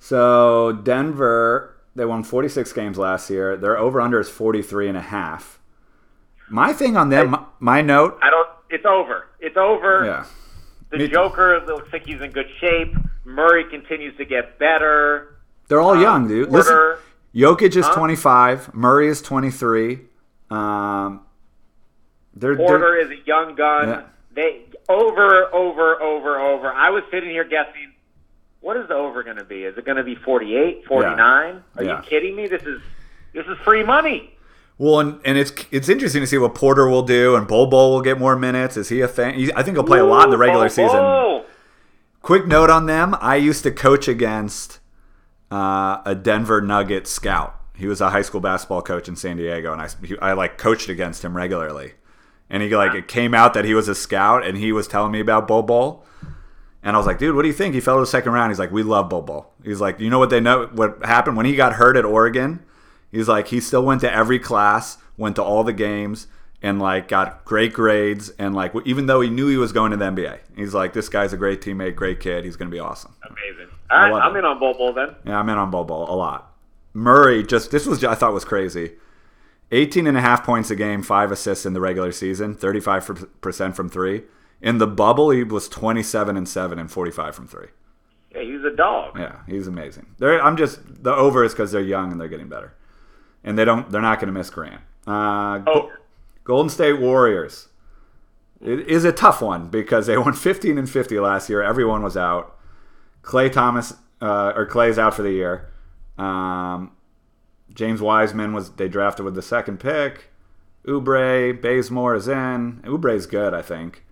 So 0.00 0.72
Denver, 0.72 1.76
they 1.94 2.04
won 2.04 2.24
46 2.24 2.72
games 2.72 2.98
last 2.98 3.30
year. 3.30 3.56
Their 3.56 3.78
over 3.78 4.00
under 4.00 4.18
is 4.20 4.28
43 4.28 4.88
and 4.88 4.98
a 4.98 5.00
half. 5.02 5.58
My 6.50 6.72
thing 6.72 6.96
on 6.96 7.10
them, 7.10 7.30
my, 7.30 7.44
my 7.60 7.80
note, 7.82 8.18
I 8.22 8.30
don't. 8.30 8.48
It's 8.70 8.84
over. 8.84 9.26
It's 9.40 9.56
over. 9.56 10.04
yeah, 10.04 10.26
The 10.90 10.98
Me 10.98 11.06
too. 11.06 11.12
Joker 11.14 11.62
looks 11.66 11.92
like 11.92 12.04
he's 12.06 12.20
in 12.20 12.32
good 12.32 12.48
shape. 12.60 12.94
Murray 13.24 13.64
continues 13.70 14.16
to 14.16 14.24
get 14.24 14.58
better. 14.58 15.36
they're 15.68 15.80
all 15.80 16.00
young, 16.00 16.26
dude. 16.28 16.50
Listen, 16.50 16.72
Porter, 16.74 16.98
Jokic 17.34 17.76
is 17.76 17.86
Huh? 17.86 17.94
25, 17.94 18.74
Murray 18.74 19.08
is 19.08 19.20
23. 19.22 20.00
Um, 20.50 21.20
they're, 22.34 22.56
Porter 22.56 22.78
they're 22.78 23.00
is 23.00 23.10
a 23.10 23.26
young 23.26 23.54
gun. 23.54 23.88
Yeah. 23.88 24.02
They 24.34 24.62
over, 24.88 25.52
over, 25.54 26.00
over, 26.02 26.38
over. 26.40 26.72
I 26.72 26.90
was 26.90 27.02
sitting 27.10 27.30
here 27.30 27.44
guessing, 27.44 27.92
what 28.60 28.76
is 28.76 28.88
the 28.88 28.94
over 28.94 29.22
going 29.22 29.36
to 29.36 29.44
be? 29.44 29.64
Is 29.64 29.76
it 29.78 29.84
going 29.84 29.96
to 29.98 30.04
be 30.04 30.14
48, 30.14 30.84
49? 30.86 31.62
Are 31.76 31.82
Yeah. 31.84 31.96
you 32.02 32.02
kidding 32.08 32.36
me? 32.36 32.46
This 32.48 32.62
is 32.62 32.80
this 33.34 33.46
is 33.46 33.56
free 33.64 33.84
money. 33.84 34.34
well, 34.78 35.00
and, 35.00 35.20
and 35.24 35.36
it's 35.38 35.52
it's 35.70 35.88
interesting 35.88 36.22
to 36.22 36.26
see 36.26 36.38
what 36.38 36.54
Porter 36.54 36.88
will 36.88 37.02
do, 37.02 37.36
and 37.36 37.46
Bol 37.46 37.66
Bol 37.66 37.92
will 37.92 38.00
get 38.00 38.18
more 38.18 38.36
minutes. 38.36 38.76
Is 38.76 38.88
he 38.88 39.00
a 39.00 39.08
thing? 39.08 39.34
He, 39.34 39.52
I 39.54 39.62
think 39.62 39.76
he'll 39.76 39.84
play 39.84 39.98
a 40.00 40.04
lot 40.04 40.24
in 40.24 40.30
the 40.30 40.38
regular 40.38 40.66
Ooh, 40.66 40.70
season. 40.70 40.98
oh, 41.00 41.44
Quick 42.22 42.46
note 42.46 42.70
on 42.70 42.86
them: 42.86 43.14
I 43.20 43.36
used 43.36 43.62
to 43.64 43.70
coach 43.70 44.08
against 44.08 44.80
uh, 45.52 46.00
a 46.04 46.14
Denver 46.14 46.60
Nugget 46.60 47.06
scout. 47.06 47.54
He 47.76 47.86
was 47.86 48.00
a 48.00 48.10
high 48.10 48.22
school 48.22 48.40
basketball 48.40 48.82
coach 48.82 49.06
in 49.08 49.14
San 49.14 49.36
Diego, 49.36 49.72
and 49.72 49.80
I, 49.80 49.88
he, 50.04 50.18
I 50.18 50.32
like 50.32 50.58
coached 50.58 50.88
against 50.88 51.24
him 51.24 51.36
regularly. 51.36 51.92
And 52.50 52.62
he 52.62 52.74
like 52.74 52.94
it 52.94 53.08
came 53.08 53.34
out 53.34 53.54
that 53.54 53.64
he 53.64 53.74
was 53.74 53.88
a 53.88 53.94
scout, 53.94 54.44
and 54.44 54.56
he 54.56 54.72
was 54.72 54.88
telling 54.88 55.12
me 55.12 55.20
about 55.20 55.46
Bol 55.46 55.62
Bol. 55.62 56.04
And 56.82 56.94
I 56.94 56.98
was 56.98 57.06
like, 57.06 57.18
dude, 57.18 57.34
what 57.34 57.42
do 57.42 57.48
you 57.48 57.54
think? 57.54 57.74
He 57.74 57.80
fell 57.80 57.96
to 57.96 58.00
the 58.00 58.06
second 58.06 58.32
round. 58.32 58.50
He's 58.50 58.58
like, 58.58 58.70
we 58.70 58.82
love 58.82 59.08
Bol 59.08 59.22
Bol. 59.22 59.52
He's 59.64 59.80
like, 59.80 60.00
you 60.00 60.08
know 60.08 60.18
what 60.18 60.30
they 60.30 60.40
know? 60.40 60.66
What 60.72 61.04
happened 61.04 61.36
when 61.36 61.44
he 61.44 61.56
got 61.56 61.74
hurt 61.74 61.96
at 61.96 62.04
Oregon? 62.04 62.64
He's 63.10 63.28
like, 63.28 63.48
he 63.48 63.60
still 63.60 63.84
went 63.84 64.00
to 64.02 64.12
every 64.12 64.38
class, 64.38 64.98
went 65.16 65.36
to 65.36 65.42
all 65.42 65.64
the 65.64 65.72
games, 65.72 66.28
and 66.62 66.80
like 66.80 67.08
got 67.08 67.44
great 67.44 67.72
grades. 67.72 68.30
And 68.38 68.54
like, 68.54 68.72
even 68.84 69.06
though 69.06 69.20
he 69.20 69.30
knew 69.30 69.48
he 69.48 69.56
was 69.56 69.72
going 69.72 69.90
to 69.90 69.96
the 69.96 70.04
NBA, 70.06 70.38
he's 70.56 70.74
like, 70.74 70.92
this 70.92 71.08
guy's 71.08 71.32
a 71.32 71.36
great 71.36 71.60
teammate, 71.60 71.96
great 71.96 72.20
kid. 72.20 72.44
He's 72.44 72.56
going 72.56 72.70
to 72.70 72.74
be 72.74 72.80
awesome. 72.80 73.14
amazing. 73.22 73.68
All 73.90 73.98
right, 73.98 74.22
I'm 74.22 74.36
it. 74.36 74.40
in 74.40 74.44
on 74.44 74.58
Bol 74.58 74.74
Bol 74.74 74.92
then. 74.92 75.14
Yeah, 75.24 75.38
I'm 75.38 75.48
in 75.48 75.56
on 75.56 75.70
Bol 75.70 75.84
Bol 75.84 76.10
a 76.10 76.14
lot. 76.14 76.54
Murray 76.94 77.42
just 77.42 77.70
this 77.70 77.86
was 77.86 78.02
I 78.04 78.14
thought 78.14 78.32
was 78.32 78.44
crazy. 78.44 78.92
18 79.70 80.06
and 80.06 80.16
a 80.16 80.20
half 80.20 80.44
points 80.44 80.70
a 80.70 80.76
game, 80.76 81.02
5 81.02 81.32
assists 81.32 81.66
in 81.66 81.74
the 81.74 81.80
regular 81.80 82.12
season, 82.12 82.54
35% 82.54 83.74
from 83.74 83.88
3. 83.88 84.22
In 84.60 84.78
the 84.78 84.86
bubble, 84.86 85.30
he 85.30 85.44
was 85.44 85.68
27 85.68 86.36
and 86.36 86.48
7 86.48 86.78
and 86.78 86.90
45 86.90 87.34
from 87.34 87.46
3. 87.46 87.66
Yeah, 88.34 88.42
he's 88.42 88.64
a 88.64 88.74
dog. 88.74 89.18
Yeah, 89.18 89.40
he's 89.46 89.66
amazing. 89.66 90.06
They're, 90.18 90.42
I'm 90.42 90.56
just 90.56 90.80
the 91.02 91.14
over 91.14 91.44
is 91.44 91.54
cuz 91.54 91.72
they're 91.72 91.80
young 91.80 92.12
and 92.12 92.20
they're 92.20 92.28
getting 92.28 92.48
better. 92.48 92.74
And 93.44 93.58
they 93.58 93.64
don't 93.64 93.90
they're 93.90 94.02
not 94.02 94.20
going 94.20 94.32
to 94.32 94.38
miss 94.38 94.50
Grant. 94.50 94.82
Uh, 95.06 95.60
Over. 95.66 96.00
Golden 96.44 96.68
State 96.68 97.00
Warriors. 97.00 97.68
It 98.60 98.80
is 98.80 99.04
a 99.04 99.12
tough 99.12 99.40
one 99.40 99.68
because 99.68 100.06
they 100.06 100.18
won 100.24 100.32
15 100.34 100.76
and 100.76 100.90
50 100.90 101.20
last 101.20 101.48
year. 101.48 101.62
Everyone 101.62 102.02
was 102.02 102.16
out. 102.16 102.56
Klay 103.22 103.50
Thomas 103.50 103.94
uh, 104.20 104.52
or 104.54 104.66
Klay's 104.66 104.98
out 104.98 105.14
for 105.14 105.22
the 105.22 105.32
year. 105.32 105.70
Um, 106.18 106.92
James 107.78 108.02
Wiseman 108.02 108.52
was 108.52 108.70
they 108.70 108.88
drafted 108.88 109.24
with 109.24 109.36
the 109.36 109.40
second 109.40 109.78
pick. 109.78 110.30
Oubre, 110.84 111.62
Bazemore 111.62 112.16
is 112.16 112.26
in. 112.26 112.82
Oubre's 112.84 113.24
good, 113.26 113.54
I 113.54 113.62
think. 113.62 114.04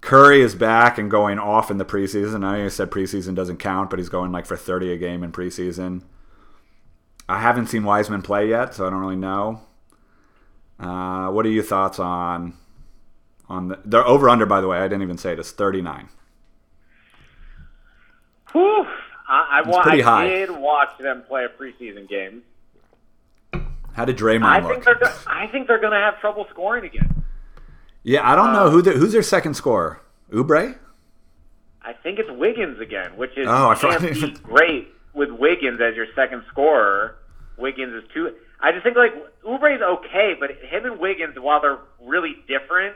Curry 0.00 0.40
is 0.40 0.56
back 0.56 0.98
and 0.98 1.08
going 1.08 1.38
off 1.38 1.70
in 1.70 1.78
the 1.78 1.84
preseason. 1.84 2.44
I 2.44 2.56
know 2.56 2.64
you 2.64 2.68
said 2.70 2.90
preseason 2.90 3.36
doesn't 3.36 3.58
count, 3.58 3.88
but 3.88 4.00
he's 4.00 4.08
going 4.08 4.32
like 4.32 4.46
for 4.46 4.56
30 4.56 4.92
a 4.92 4.96
game 4.96 5.22
in 5.22 5.30
preseason. 5.30 6.02
I 7.28 7.38
haven't 7.40 7.68
seen 7.68 7.84
Wiseman 7.84 8.22
play 8.22 8.48
yet, 8.48 8.74
so 8.74 8.84
I 8.84 8.90
don't 8.90 8.98
really 8.98 9.14
know. 9.14 9.60
Uh, 10.80 11.28
what 11.30 11.46
are 11.46 11.50
your 11.50 11.62
thoughts 11.62 12.00
on 12.00 12.54
on 13.48 13.68
the 13.68 13.78
they're 13.84 14.04
over 14.04 14.28
under? 14.28 14.44
By 14.44 14.60
the 14.60 14.66
way, 14.66 14.78
I 14.78 14.88
didn't 14.88 15.02
even 15.02 15.18
say 15.18 15.34
it. 15.34 15.38
It's 15.38 15.52
39. 15.52 16.08
Whew. 18.50 18.88
I, 19.30 19.62
I, 19.64 19.68
wa- 19.68 19.82
pretty 19.82 20.02
I 20.02 20.26
did 20.26 20.50
watch 20.50 20.90
them 20.98 21.22
play 21.28 21.44
a 21.44 21.48
preseason 21.48 22.08
game. 22.08 22.42
How 23.92 24.04
did 24.04 24.16
Draymond 24.16 24.44
I 24.44 24.60
look? 24.60 24.72
think 24.72 24.84
they're 24.84 24.94
go- 24.96 25.14
I 25.26 25.46
think 25.48 25.66
they're 25.68 25.80
going 25.80 25.92
to 25.92 25.98
have 25.98 26.20
trouble 26.20 26.46
scoring 26.50 26.84
again. 26.84 27.22
yeah, 28.02 28.28
I 28.30 28.34
don't 28.34 28.52
know 28.52 28.66
um, 28.66 28.72
who 28.72 28.82
the, 28.82 28.92
who's 28.92 29.12
their 29.12 29.22
second 29.22 29.54
scorer. 29.54 30.00
Oubre. 30.32 30.76
I 31.82 31.92
think 31.92 32.18
it's 32.18 32.30
Wiggins 32.30 32.80
again, 32.80 33.16
which 33.16 33.36
is 33.36 33.46
Oh, 33.48 33.70
I 33.70 33.74
can't 33.74 34.02
be 34.14 34.30
great 34.42 34.88
with 35.14 35.30
Wiggins 35.30 35.80
as 35.80 35.96
your 35.96 36.06
second 36.14 36.44
scorer. 36.48 37.16
Wiggins 37.56 37.94
is 37.94 38.10
too. 38.12 38.34
I 38.60 38.72
just 38.72 38.84
think 38.84 38.96
like 38.96 39.12
Oubre's 39.44 39.80
okay, 39.80 40.34
but 40.38 40.50
him 40.50 40.84
and 40.86 40.98
Wiggins, 40.98 41.38
while 41.38 41.60
they're 41.60 41.78
really 42.04 42.36
different, 42.46 42.94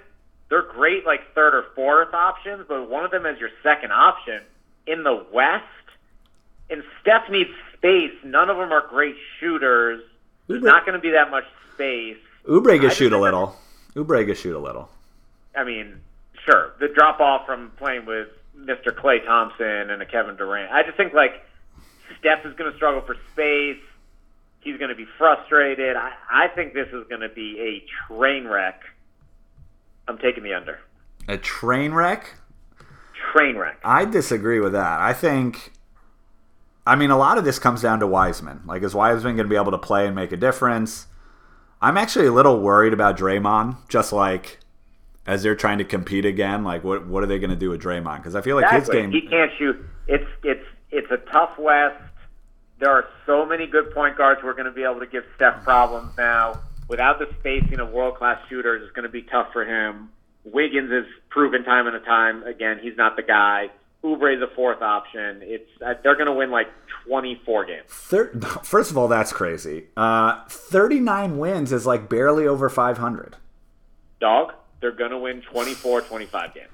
they're 0.49 0.62
great 0.62 1.05
like 1.07 1.35
third 1.35 1.55
or 1.55 1.64
fourth 1.75 2.12
options. 2.14 2.64
But 2.69 2.88
one 2.88 3.05
of 3.05 3.11
them 3.11 3.25
as 3.26 3.38
your 3.41 3.50
second 3.62 3.91
option 3.93 4.43
in 4.87 5.03
the 5.03 5.25
West, 5.33 5.64
and 6.71 6.83
Steph 7.00 7.28
needs 7.30 7.50
space. 7.76 8.12
None 8.25 8.50
of 8.50 8.56
them 8.56 8.73
are 8.73 8.87
great 8.88 9.16
shooters. 9.38 10.02
There's 10.47 10.62
not 10.62 10.85
going 10.85 10.94
to 10.94 11.00
be 11.00 11.11
that 11.11 11.30
much 11.30 11.44
space. 11.75 12.16
Can 12.80 12.90
shoot 12.90 13.12
a 13.12 13.18
little. 13.18 13.56
Oubre 13.94 14.26
can 14.26 14.35
shoot 14.35 14.56
a 14.56 14.59
little. 14.59 14.88
I 15.56 15.64
mean, 15.64 16.00
sure, 16.44 16.73
the 16.80 16.88
drop 16.88 17.21
off 17.21 17.47
from 17.47 17.71
playing 17.78 18.06
with 18.06 18.28
Mr. 18.59 18.88
Klay 18.88 19.25
Thompson 19.25 19.90
and 19.90 20.02
a 20.02 20.06
Kevin 20.06 20.37
Durant. 20.37 20.73
I 20.73 20.83
just 20.83 20.97
think 20.97 21.14
like 21.14 21.44
Steph 22.18 22.44
is 22.44 22.54
going 22.56 22.71
to 22.71 22.76
struggle 22.76 23.02
for 23.02 23.16
space. 23.33 23.83
He's 24.61 24.78
going 24.78 24.88
to 24.88 24.97
be 24.97 25.06
frustrated. 25.18 25.97
I, 25.97 26.12
I 26.30 26.49
think 26.49 26.73
this 26.73 26.88
is 26.88 27.06
going 27.09 27.21
to 27.21 27.28
be 27.28 27.61
a 27.61 27.85
train 28.09 28.47
wreck. 28.47 28.80
I'm 30.09 30.18
taking 30.18 30.42
the 30.42 30.54
under. 30.54 30.80
A 31.28 31.37
train 31.37 31.92
wreck. 31.92 32.35
Train 33.33 33.56
wreck. 33.56 33.78
I 33.85 34.04
disagree 34.04 34.61
with 34.61 34.73
that. 34.73 35.00
I 35.00 35.12
think 35.12 35.73
I 36.87 36.97
mean, 36.97 37.11
a 37.11 37.17
lot 37.17 37.38
of 37.38 37.45
this 37.45 37.59
comes 37.59 37.81
down 37.81 38.00
to 38.00 38.07
Wiseman. 38.07 38.62
Like, 38.67 38.83
is 38.83 38.95
Wiseman 38.95 39.37
going 39.37 39.47
to 39.47 39.50
be 39.50 39.57
able 39.57 39.73
to 39.73 39.79
play 39.79 40.07
and 40.07 40.14
make 40.14 40.33
a 40.33 40.37
difference? 40.37 41.07
I'm 41.81 41.97
actually 41.97 42.26
a 42.26 42.33
little 42.33 42.61
worried 42.61 42.93
about 42.93 43.19
Draymond. 43.19 43.76
Just 43.88 44.12
like 44.12 44.59
as 45.26 45.43
they're 45.43 45.55
trying 45.55 45.79
to 45.79 45.85
compete 45.85 46.25
again, 46.25 46.64
like 46.64 46.85
what 46.85 47.07
what 47.07 47.23
are 47.23 47.26
they 47.26 47.38
going 47.38 47.50
to 47.50 47.57
do 47.57 47.71
with 47.71 47.83
Draymond? 47.83 48.19
Because 48.19 48.35
I 48.35 48.43
feel 48.43 48.57
like 48.57 48.64
exactly. 48.64 48.97
his 48.97 49.03
game. 49.03 49.12
He 49.12 49.29
can't 49.29 49.50
shoot. 49.59 49.76
It's 50.07 50.29
it's 50.43 50.64
it's 50.91 51.11
a 51.11 51.19
tough 51.31 51.59
West. 51.59 52.03
There 52.79 52.91
are 52.91 53.07
so 53.25 53.47
many 53.47 53.67
good 53.67 53.93
point 53.93 54.17
guards 54.17 54.41
who 54.41 54.49
are 54.49 54.55
going 54.55 54.67
to 54.67 54.73
be 54.73 54.83
able 54.83 55.00
to 55.00 55.07
give 55.07 55.25
Steph 55.37 55.62
problems 55.62 56.17
now. 56.19 56.61
Without 56.88 57.19
the 57.19 57.26
spacing 57.41 57.81
of 57.81 57.91
world 57.91 58.17
class 58.17 58.38
shooters, 58.49 58.83
it's 58.83 58.93
going 58.95 59.05
to 59.05 59.12
be 59.12 59.23
tough 59.23 59.49
for 59.53 59.64
him. 59.64 60.11
Wiggins 60.45 60.91
has 60.91 61.05
proven 61.31 61.64
time 61.64 61.87
and 61.87 62.05
time 62.05 62.43
again 62.43 62.79
he's 62.83 62.97
not 62.97 63.17
the 63.17 63.23
guy. 63.23 63.69
Oubre 64.04 64.37
is 64.37 64.42
a 64.42 64.54
fourth 64.54 64.82
option. 64.82 65.40
It's 65.42 65.70
uh, 65.84 65.94
they're 66.02 66.14
going 66.14 66.26
to 66.26 66.32
win 66.32 66.50
like 66.50 66.68
24 67.06 67.64
games. 67.64 67.84
Thir- 67.88 68.32
First 68.62 68.90
of 68.90 68.99
all, 68.99 69.08
that's 69.08 69.32
crazy. 69.32 69.87
Uh, 69.96 70.44
39 70.49 71.38
wins 71.38 71.73
is 71.73 71.87
like 71.87 72.08
barely 72.08 72.46
over 72.46 72.68
500. 72.68 73.37
Dog, 74.20 74.52
they're 74.80 74.92
going 74.92 75.11
to 75.11 75.18
win 75.18 75.40
24, 75.40 76.02
25 76.02 76.54
games. 76.54 76.68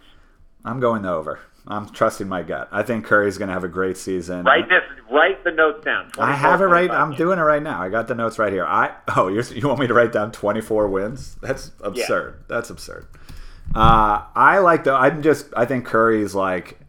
I'm 0.64 0.80
going 0.80 1.02
the 1.02 1.10
over. 1.10 1.40
I'm 1.66 1.88
trusting 1.90 2.28
my 2.28 2.42
gut. 2.42 2.68
I 2.72 2.82
think 2.82 3.04
Curry's 3.04 3.38
going 3.38 3.49
to 3.49 3.54
have 3.54 3.64
a 3.64 3.68
great 3.68 3.96
season. 3.96 4.44
Write 4.44 4.68
this. 4.68 4.82
Write 5.10 5.44
the 5.44 5.52
notes 5.52 5.84
down. 5.84 6.10
I 6.18 6.32
have 6.32 6.60
it 6.60 6.64
right. 6.64 6.90
I'm 6.90 7.10
games. 7.10 7.18
doing 7.18 7.38
it 7.38 7.42
right 7.42 7.62
now. 7.62 7.80
I 7.80 7.88
got 7.90 8.08
the 8.08 8.14
notes 8.14 8.38
right 8.38 8.52
here. 8.52 8.64
I 8.66 8.94
oh, 9.16 9.28
you're, 9.28 9.44
you 9.44 9.68
want 9.68 9.78
me 9.78 9.87
to 9.87 9.94
write 9.94 10.12
down 10.12 10.32
24 10.32 10.88
wins? 10.88 11.37
That's 11.37 11.70
absurd. 11.80 12.44
That's 12.49 12.70
absurd. 12.70 13.06
Uh, 13.75 14.25
I 14.34 14.58
like 14.58 14.84
the. 14.84 14.92
I'm 14.92 15.22
just. 15.22 15.46
I 15.56 15.64
think 15.64 15.84
Curry's 15.84 16.34
like 16.34 16.79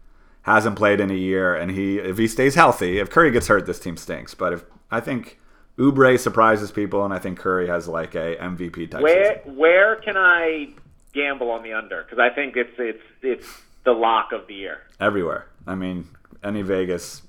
hasn't 0.43 0.75
played 0.75 0.99
in 0.99 1.11
a 1.11 1.15
year, 1.15 1.55
and 1.55 1.71
he 1.71 1.97
if 1.99 2.17
he 2.17 2.27
stays 2.27 2.55
healthy, 2.55 2.99
if 2.99 3.09
Curry 3.09 3.31
gets 3.31 3.47
hurt, 3.47 3.65
this 3.65 3.79
team 3.79 3.97
stinks. 3.97 4.33
But 4.33 4.53
if 4.53 4.63
I 4.89 4.99
think 4.99 5.39
Oubre 5.77 6.19
surprises 6.19 6.71
people, 6.71 7.03
and 7.05 7.13
I 7.13 7.19
think 7.19 7.37
Curry 7.39 7.67
has 7.67 7.87
like 7.87 8.15
a 8.15 8.35
MVP 8.37 8.91
type 8.91 9.01
Where 9.01 9.37
season. 9.39 9.55
where 9.57 9.95
can 9.97 10.17
I 10.17 10.69
gamble 11.13 11.51
on 11.51 11.63
the 11.63 11.73
under? 11.73 12.03
Because 12.03 12.19
I 12.19 12.29
think 12.33 12.55
it's 12.57 12.73
it's 12.77 13.03
it's 13.21 13.47
the 13.83 13.91
lock 13.91 14.31
of 14.31 14.47
the 14.47 14.53
year. 14.55 14.79
everywhere. 14.99 15.47
I 15.67 15.75
mean, 15.75 16.07
any 16.43 16.61
Vegas 16.63 17.21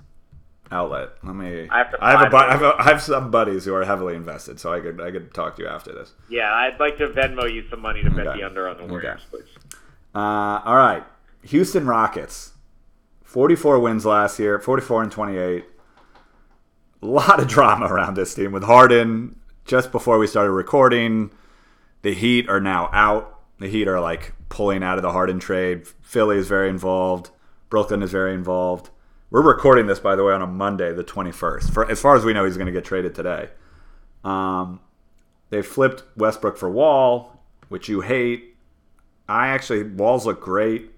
outlet. 0.71 1.11
Let 1.23 1.35
me. 1.37 1.69
I 1.71 1.79
have 1.79 1.95
I 2.01 2.11
have, 2.13 2.27
a, 2.27 2.31
bu- 2.31 2.37
I 2.37 2.51
have, 2.53 2.63
a, 2.63 2.75
I 2.79 2.83
have 2.85 3.03
some 3.03 3.31
buddies 3.31 3.65
who 3.67 3.75
are 3.75 3.85
heavily 3.85 4.15
invested, 4.17 4.59
so 4.59 4.73
I 4.73 4.81
could 4.81 5.01
I 5.03 5.11
could 5.11 5.35
talk 5.35 5.57
to 5.57 5.63
you 5.63 5.69
after 5.69 5.93
this. 5.93 6.13
Yeah, 6.31 6.51
I'd 6.53 6.81
like 6.81 6.97
to 6.99 7.09
Venmo 7.09 7.53
you 7.53 7.65
some 7.69 7.81
money 7.81 8.03
to 8.03 8.11
bet 8.11 8.27
Okay. 8.27 8.41
the 8.41 8.47
under 8.47 8.69
on 8.69 8.79
the 8.79 8.85
Warriors, 8.87 9.21
Okay. 9.35 9.45
please. 9.45 9.79
Uh, 10.15 10.61
all 10.65 10.77
right, 10.77 11.05
Houston 11.43 11.87
Rockets, 11.87 12.52
forty-four 13.33 13.79
wins 13.79 14.05
last 14.05 14.39
year, 14.39 14.59
forty-four 14.59 15.03
and 15.03 15.11
twenty-eight. 15.11 15.65
A 17.03 17.07
lot 17.07 17.41
of 17.41 17.49
drama 17.49 17.87
around 17.87 18.15
this 18.15 18.35
team 18.35 18.53
with 18.53 18.63
Harden. 18.63 19.41
Just 19.65 19.91
before 19.91 20.19
we 20.19 20.27
started 20.27 20.51
recording, 20.51 21.31
the 22.03 22.13
Heat 22.15 22.49
are 22.49 22.61
now 22.61 22.91
out. 22.93 23.41
The 23.59 23.69
Heat 23.69 23.89
are 23.89 24.01
like 24.01 24.35
pulling 24.51 24.83
out 24.83 24.99
of 24.99 25.03
the 25.03 25.13
Harden 25.13 25.39
trade. 25.39 25.87
Philly 26.03 26.37
is 26.37 26.47
very 26.47 26.69
involved. 26.69 27.31
Brooklyn 27.71 28.03
is 28.03 28.11
very 28.11 28.35
involved. 28.35 28.91
We're 29.31 29.41
recording 29.41 29.87
this, 29.87 29.99
by 29.99 30.15
the 30.15 30.25
way, 30.25 30.35
on 30.35 30.43
a 30.43 30.47
Monday, 30.47 30.93
the 30.93 31.03
21st. 31.03 31.73
For 31.73 31.91
as 31.91 32.01
far 32.01 32.17
as 32.17 32.25
we 32.25 32.35
know, 32.35 32.45
he's 32.45 32.59
going 32.59 32.67
to 32.67 32.73
get 32.73 32.85
traded 32.85 33.15
today. 33.15 33.49
Um, 34.25 34.81
they 35.49 35.63
flipped 35.63 36.03
Westbrook 36.17 36.59
for 36.59 36.71
Wall, 36.71 37.41
which 37.71 37.89
you 37.89 38.03
hate. 38.03 38.57
I 39.29 39.49
actually 39.49 39.85
Walls 39.85 40.27
look 40.27 40.43
great. 40.43 40.92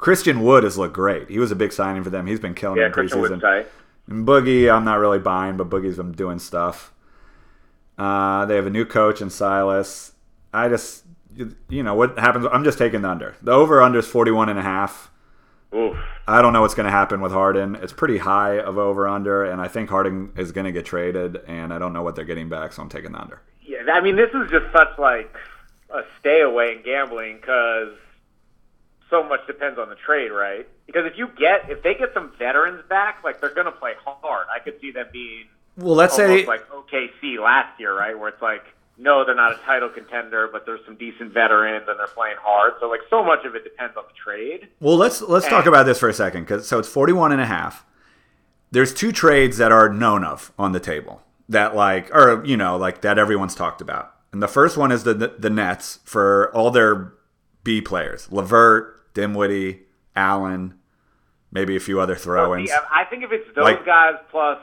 Christian 0.00 0.40
Wood 0.42 0.64
has 0.64 0.78
looked 0.78 0.94
great. 0.94 1.28
He 1.28 1.38
was 1.38 1.50
a 1.52 1.56
big 1.56 1.72
signing 1.72 2.02
for 2.02 2.10
them. 2.10 2.26
He's 2.26 2.40
been 2.40 2.54
killing 2.54 2.78
Yeah, 2.78 2.86
in 2.86 2.92
Christian 2.92 3.18
preseason. 3.20 3.30
Wood's 3.30 3.42
tight. 3.42 3.66
And 4.08 4.26
Boogie, 4.26 4.72
I'm 4.74 4.84
not 4.84 4.98
really 4.98 5.18
buying, 5.18 5.56
but 5.56 5.68
Boogie's 5.68 5.96
been 5.98 6.12
doing 6.12 6.38
stuff. 6.38 6.92
Uh, 7.98 8.46
they 8.46 8.56
have 8.56 8.66
a 8.66 8.70
new 8.70 8.84
coach 8.84 9.20
in 9.20 9.28
Silas. 9.30 10.12
I 10.54 10.68
just, 10.68 11.04
you- 11.34 11.54
you 11.68 11.82
know, 11.82 11.94
what 11.94 12.18
happens? 12.18 12.46
I'm 12.50 12.64
just 12.64 12.78
taking 12.78 13.02
the 13.02 13.10
under. 13.10 13.36
The 13.42 13.52
over 13.52 13.82
under 13.82 13.98
is 13.98 14.06
41 14.06 14.48
and 14.48 14.58
a 14.58 14.62
half. 14.62 15.10
Oof. 15.74 15.96
I 16.26 16.42
don't 16.42 16.52
know 16.52 16.62
what's 16.62 16.74
going 16.74 16.86
to 16.86 16.90
happen 16.90 17.20
with 17.20 17.30
Harden. 17.32 17.76
It's 17.76 17.92
pretty 17.92 18.18
high 18.18 18.58
of 18.58 18.78
over 18.78 19.06
under, 19.06 19.44
and 19.44 19.60
I 19.60 19.68
think 19.68 19.90
Harden 19.90 20.32
is 20.36 20.50
going 20.50 20.64
to 20.64 20.72
get 20.72 20.84
traded, 20.86 21.40
and 21.46 21.72
I 21.72 21.78
don't 21.78 21.92
know 21.92 22.02
what 22.02 22.16
they're 22.16 22.24
getting 22.24 22.48
back, 22.48 22.72
so 22.72 22.82
I'm 22.82 22.88
taking 22.88 23.12
the 23.12 23.20
under. 23.20 23.40
Yeah, 23.62 23.82
I 23.92 24.00
mean, 24.00 24.16
this 24.16 24.30
is 24.34 24.50
just 24.50 24.64
such 24.72 24.98
like 24.98 25.32
a 25.90 26.00
stay 26.18 26.40
away 26.40 26.72
in 26.76 26.82
gambling 26.82 27.36
because 27.40 27.90
so 29.10 29.22
much 29.22 29.46
depends 29.46 29.78
on 29.78 29.88
the 29.88 29.96
trade, 29.96 30.30
right? 30.30 30.66
Because 30.86 31.04
if 31.06 31.18
you 31.18 31.28
get 31.36 31.68
if 31.68 31.82
they 31.82 31.94
get 31.94 32.14
some 32.14 32.32
veterans 32.38 32.82
back, 32.88 33.22
like 33.24 33.40
they're 33.40 33.54
gonna 33.54 33.72
play 33.72 33.92
hard. 34.04 34.46
I 34.54 34.58
could 34.60 34.80
see 34.80 34.90
them 34.92 35.06
being 35.12 35.44
Well, 35.76 35.94
let's 35.94 36.14
say 36.16 36.46
like 36.46 36.68
OKC 36.70 37.38
last 37.42 37.78
year, 37.78 37.96
right? 37.96 38.18
Where 38.18 38.28
it's 38.28 38.42
like, 38.42 38.64
no, 38.96 39.24
they're 39.24 39.34
not 39.34 39.52
a 39.52 39.58
title 39.64 39.88
contender, 39.88 40.48
but 40.52 40.66
there's 40.66 40.80
some 40.84 40.96
decent 40.96 41.32
veterans 41.32 41.86
and 41.88 41.98
they're 41.98 42.06
playing 42.06 42.36
hard. 42.40 42.74
So 42.80 42.88
like, 42.88 43.00
so 43.10 43.24
much 43.24 43.44
of 43.44 43.54
it 43.54 43.64
depends 43.64 43.96
on 43.96 44.04
the 44.06 44.14
trade. 44.14 44.68
Well, 44.80 44.96
let's 44.96 45.20
let's 45.22 45.48
talk 45.48 45.66
about 45.66 45.84
this 45.86 45.98
for 45.98 46.08
a 46.08 46.14
second 46.14 46.46
cuz 46.46 46.66
so 46.66 46.78
it's 46.78 46.88
41 46.88 47.32
and 47.32 47.40
a 47.40 47.46
half. 47.46 47.84
There's 48.70 48.94
two 48.94 49.10
trades 49.10 49.56
that 49.58 49.72
are 49.72 49.88
known 49.88 50.22
of 50.24 50.52
on 50.58 50.72
the 50.72 50.80
table 50.80 51.22
that 51.48 51.74
like 51.74 52.14
or 52.14 52.44
you 52.44 52.56
know, 52.56 52.76
like 52.76 53.00
that 53.02 53.18
everyone's 53.18 53.54
talked 53.54 53.80
about. 53.80 54.14
And 54.32 54.40
the 54.40 54.48
first 54.48 54.76
one 54.76 54.92
is 54.92 55.02
the 55.04 55.14
the 55.14 55.50
Nets 55.50 55.98
for 56.04 56.54
all 56.54 56.70
their 56.70 57.12
B 57.64 57.80
players. 57.80 58.30
LeVert, 58.30 58.99
Dinwiddie, 59.14 59.82
Allen, 60.16 60.74
maybe 61.52 61.76
a 61.76 61.80
few 61.80 62.00
other 62.00 62.14
throw-ins. 62.16 62.70
See, 62.70 62.76
I 62.92 63.04
think 63.04 63.24
if 63.24 63.32
it's 63.32 63.48
those 63.54 63.64
Like- 63.64 63.84
guys 63.84 64.14
plus 64.30 64.58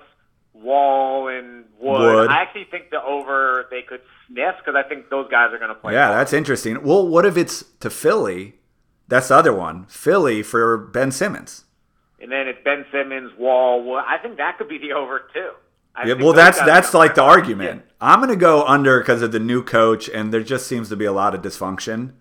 Wall 0.53 1.27
and 1.27 1.65
Wood, 1.79 1.99
Wood. 2.01 2.29
I 2.31 2.41
actually 2.41 2.65
think 2.65 2.89
the 2.89 3.01
over 3.03 3.67
they 3.69 3.83
could 3.83 4.01
sniff 4.27 4.55
because 4.57 4.75
I 4.75 4.87
think 4.87 5.09
those 5.09 5.27
guys 5.29 5.53
are 5.53 5.57
going 5.59 5.69
to 5.69 5.75
play. 5.75 5.93
Yeah, 5.93 6.07
hard. 6.07 6.19
that's 6.19 6.33
interesting. 6.33 6.81
Well, 6.83 7.07
what 7.07 7.25
if 7.25 7.37
it's 7.37 7.63
to 7.81 7.89
Philly? 7.89 8.55
That's 9.07 9.27
the 9.29 9.35
other 9.35 9.53
one. 9.53 9.85
Philly 9.87 10.41
for 10.43 10.77
Ben 10.77 11.11
Simmons. 11.11 11.65
and 12.19 12.31
then 12.31 12.47
it's 12.47 12.57
Ben 12.63 12.83
Simmons, 12.91 13.31
Wall. 13.37 13.83
Wood. 13.83 14.03
I 14.07 14.17
think 14.17 14.37
that 14.37 14.57
could 14.57 14.67
be 14.67 14.79
the 14.79 14.93
over 14.93 15.21
too. 15.33 15.51
I 15.95 16.07
Yeah, 16.07 16.13
well, 16.15 16.33
that's 16.33 16.59
that's 16.59 16.93
like 16.95 17.13
the 17.15 17.21
argument. 17.23 17.83
I'm 18.01 18.17
going 18.19 18.29
to 18.29 18.35
go 18.35 18.63
under 18.65 18.99
because 18.99 19.21
of 19.21 19.31
the 19.31 19.39
new 19.39 19.63
coach, 19.63 20.09
and 20.09 20.33
there 20.33 20.41
just 20.43 20.65
seems 20.67 20.89
to 20.89 20.95
be 20.95 21.05
a 21.05 21.11
lot 21.11 21.35
of 21.35 21.41
dysfunction. 21.43 22.13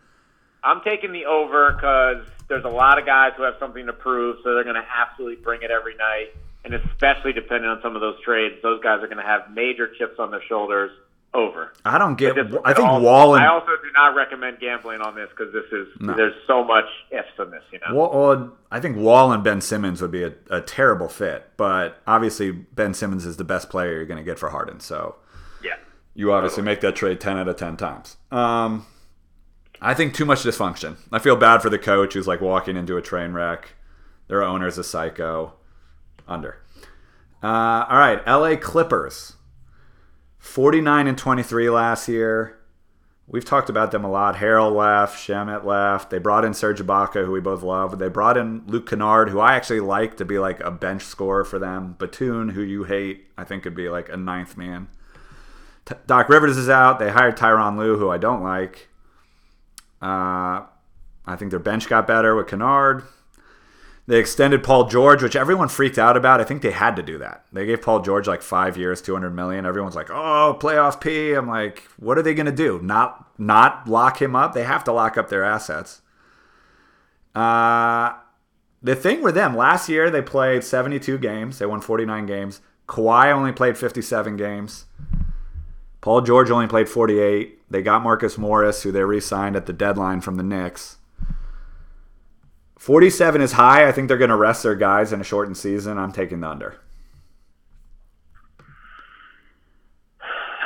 I'm 0.65 0.81
taking 0.83 1.13
the 1.13 1.27
over 1.27 1.73
because 1.73 2.27
there's 2.49 2.65
a 2.65 2.69
lot 2.69 2.99
of 2.99 3.07
guys 3.07 3.33
who 3.37 3.43
have 3.45 3.55
something 3.61 3.87
to 3.87 3.93
prove, 3.93 4.39
so 4.45 4.55
they're 4.55 4.65
going 4.65 4.77
to 4.77 4.87
absolutely 4.97 5.43
bring 5.43 5.63
it 5.63 5.71
every 5.71 5.97
night. 5.97 6.29
And 6.65 6.75
especially 6.75 7.33
depending 7.33 7.71
on 7.71 7.81
some 7.83 7.95
of 7.95 8.01
those 8.01 8.21
trades, 8.23 8.57
those 8.63 8.83
guys 8.83 9.03
are 9.03 9.07
going 9.07 9.19
to 9.19 9.23
have 9.23 9.53
major 9.53 9.89
chips 9.99 10.19
on 10.19 10.31
their 10.31 10.43
shoulders. 10.49 10.91
Over. 11.35 11.75
I 11.85 11.99
don't 11.99 12.15
get. 12.17 12.35
This- 12.35 12.47
I 12.65 12.73
think 12.73 12.89
also- 12.89 13.05
Wall 13.05 13.35
and 13.35 13.45
I 13.45 13.49
also 13.49 13.67
do 13.83 13.91
not 13.95 14.15
recommend 14.15 14.59
gambling 14.59 15.03
on 15.03 15.15
this 15.15 15.29
because 15.37 15.53
this 15.53 15.71
is 15.71 15.87
No. 16.01 16.15
there's 16.15 16.33
so 16.47 16.65
much 16.65 16.87
ifs 17.11 17.29
in 17.39 17.51
this. 17.51 17.63
You 17.73 17.81
know. 17.87 17.95
Wall- 17.95 18.51
I 18.73 18.81
think 18.81 18.97
Wall 18.97 19.31
and 19.33 19.45
Ben 19.45 19.61
Simmons 19.61 20.01
would 20.01 20.13
be 20.13 20.23
a, 20.23 20.33
a 20.49 20.63
terrible 20.63 21.09
fit, 21.09 21.51
but 21.59 22.01
obviously 22.07 22.53
Ben 22.53 22.95
Simmons 22.95 23.27
is 23.27 23.37
the 23.37 23.45
best 23.45 23.69
player 23.69 23.93
you're 23.93 24.07
going 24.07 24.17
to 24.17 24.25
get 24.25 24.39
for 24.39 24.49
Harden. 24.49 24.81
So 24.81 25.17
yeah. 25.63 25.75
you 26.15 26.33
obviously 26.33 26.63
make 26.63 26.81
that 26.81 26.97
trade 26.97 27.21
10 27.21 27.37
out 27.37 27.49
of 27.49 27.57
10 27.57 27.77
times. 27.77 28.17
Um, 28.33 28.87
I 29.80 29.95
think 29.95 30.14
too 30.14 30.25
much 30.25 30.42
dysfunction. 30.42 30.97
I 31.12 31.18
feel 31.18 31.37
bad 31.37 31.62
for 31.62 31.71
the 31.71 31.78
coach 31.78 32.14
who's 32.14 32.26
like 32.26 32.40
walking 32.40 32.76
into 32.76 32.97
a 32.97 33.02
train 33.02 33.33
wreck. 33.33 33.75
Their 34.28 34.42
owner's 34.42 34.78
a 34.78 34.85
psycho. 34.85 35.54
Under. 36.26 36.59
Uh, 37.42 37.87
all 37.88 37.99
right, 37.99 38.26
LA 38.26 38.56
Clippers. 38.56 39.35
49 40.38 41.06
and 41.06 41.18
23 41.18 41.71
last 41.71 42.09
year. 42.09 42.59
We've 43.28 43.45
talked 43.45 43.68
about 43.68 43.90
them 43.90 44.04
a 44.04 44.11
lot. 44.11 44.37
Harrell 44.37 44.73
left, 44.73 45.18
Shamet 45.18 45.64
left. 45.64 46.11
They 46.11 46.18
brought 46.18 46.45
in 46.45 46.54
Serge 46.54 46.80
Ibaka, 46.80 47.25
who 47.25 47.33
we 47.33 47.40
both 47.40 47.62
love. 47.62 47.99
They 47.99 48.09
brought 48.09 48.37
in 48.37 48.62
Luke 48.68 48.88
Kennard, 48.88 49.30
who 49.30 49.40
I 49.40 49.54
actually 49.54 49.80
like 49.80 50.16
to 50.18 50.25
be 50.25 50.38
like 50.38 50.61
a 50.61 50.71
bench 50.71 51.02
scorer 51.02 51.45
for 51.45 51.59
them. 51.59 51.97
Batum, 51.99 52.50
who 52.50 52.62
you 52.62 52.85
hate, 52.85 53.26
I 53.37 53.42
think 53.42 53.64
could 53.64 53.75
be 53.75 53.88
like 53.88 54.09
a 54.09 54.16
ninth 54.16 54.56
man. 54.56 54.87
T- 55.85 55.97
Doc 56.06 56.28
Rivers 56.28 56.56
is 56.56 56.68
out. 56.68 57.00
They 57.00 57.11
hired 57.11 57.37
Tyronn 57.37 57.76
Lue, 57.76 57.99
who 57.99 58.11
I 58.11 58.18
don't 58.18 58.45
like. 58.45 58.88
Uh, 60.00 60.65
I 61.26 61.37
think 61.37 61.50
their 61.50 61.61
bench 61.61 61.88
got 61.88 62.07
better 62.07 62.35
with 62.35 62.49
Kennard. 62.49 63.03
They 64.09 64.19
extended 64.19 64.62
Paul 64.62 64.85
George, 64.88 65.21
which 65.23 65.35
everyone 65.35 65.69
freaked 65.69 65.99
out 65.99 66.17
about. 66.17 66.41
I 66.41 66.45
think 66.45 66.62
they 66.62 66.71
had 66.71 66.95
to 66.95 67.03
do 67.03 67.19
that. 67.19 67.45
They 67.53 67.67
gave 67.67 67.83
Paul 67.83 68.03
George 68.03 68.29
like 68.29 68.41
five 68.41 68.76
years, 68.76 69.03
two 69.03 69.15
hundred 69.15 69.31
million. 69.35 69.67
Everyone's 69.67 69.97
like, 69.97 70.11
"Oh, 70.11 70.57
playoff 70.61 71.00
P." 71.00 71.33
I'm 71.33 71.49
like, 71.49 71.88
what 71.97 72.17
are 72.17 72.23
they 72.23 72.35
going 72.35 72.47
to 72.47 72.53
do? 72.53 72.81
Not 72.81 73.26
not 73.37 73.88
lock 73.88 74.23
him 74.23 74.37
up? 74.37 74.53
They 74.53 74.62
have 74.62 74.85
to 74.85 74.93
lock 74.93 75.19
up 75.19 75.29
their 75.29 75.43
assets. 75.43 76.03
Uh, 77.35 78.12
the 78.81 78.95
thing 78.95 79.23
with 79.23 79.35
them 79.35 79.57
last 79.57 79.88
year, 79.88 80.09
they 80.09 80.23
played 80.23 80.62
72 80.62 81.19
games. 81.19 81.59
They 81.59 81.67
won 81.67 81.81
49 81.81 82.26
games. 82.26 82.61
Kawhi 82.88 83.33
only 83.33 83.50
played 83.50 83.76
57 83.76 84.37
games. 84.37 84.85
Paul 86.07 86.21
George 86.21 86.53
only 86.53 86.69
played 86.69 86.89
48. 86.89 87.69
They 87.69 87.83
got 87.83 88.01
Marcus 88.01 88.39
Morris, 88.39 88.85
who 88.85 88.93
they 88.93 89.03
re 89.03 89.19
signed 89.21 89.57
at 89.57 89.67
the 89.67 89.73
deadline 89.73 90.21
from 90.21 90.37
the 90.37 90.45
Knicks. 90.45 90.99
47 92.79 93.41
is 93.41 93.51
high. 93.51 93.89
I 93.89 93.91
think 93.91 94.07
they're 94.07 94.17
going 94.17 94.31
to 94.31 94.37
rest 94.37 94.63
their 94.63 94.77
guys 94.77 95.13
in 95.13 95.21
a 95.21 95.25
shortened 95.25 95.57
season. 95.57 95.99
I'm 95.99 96.13
taking 96.13 96.39
the 96.39 96.49
under. 96.49 96.79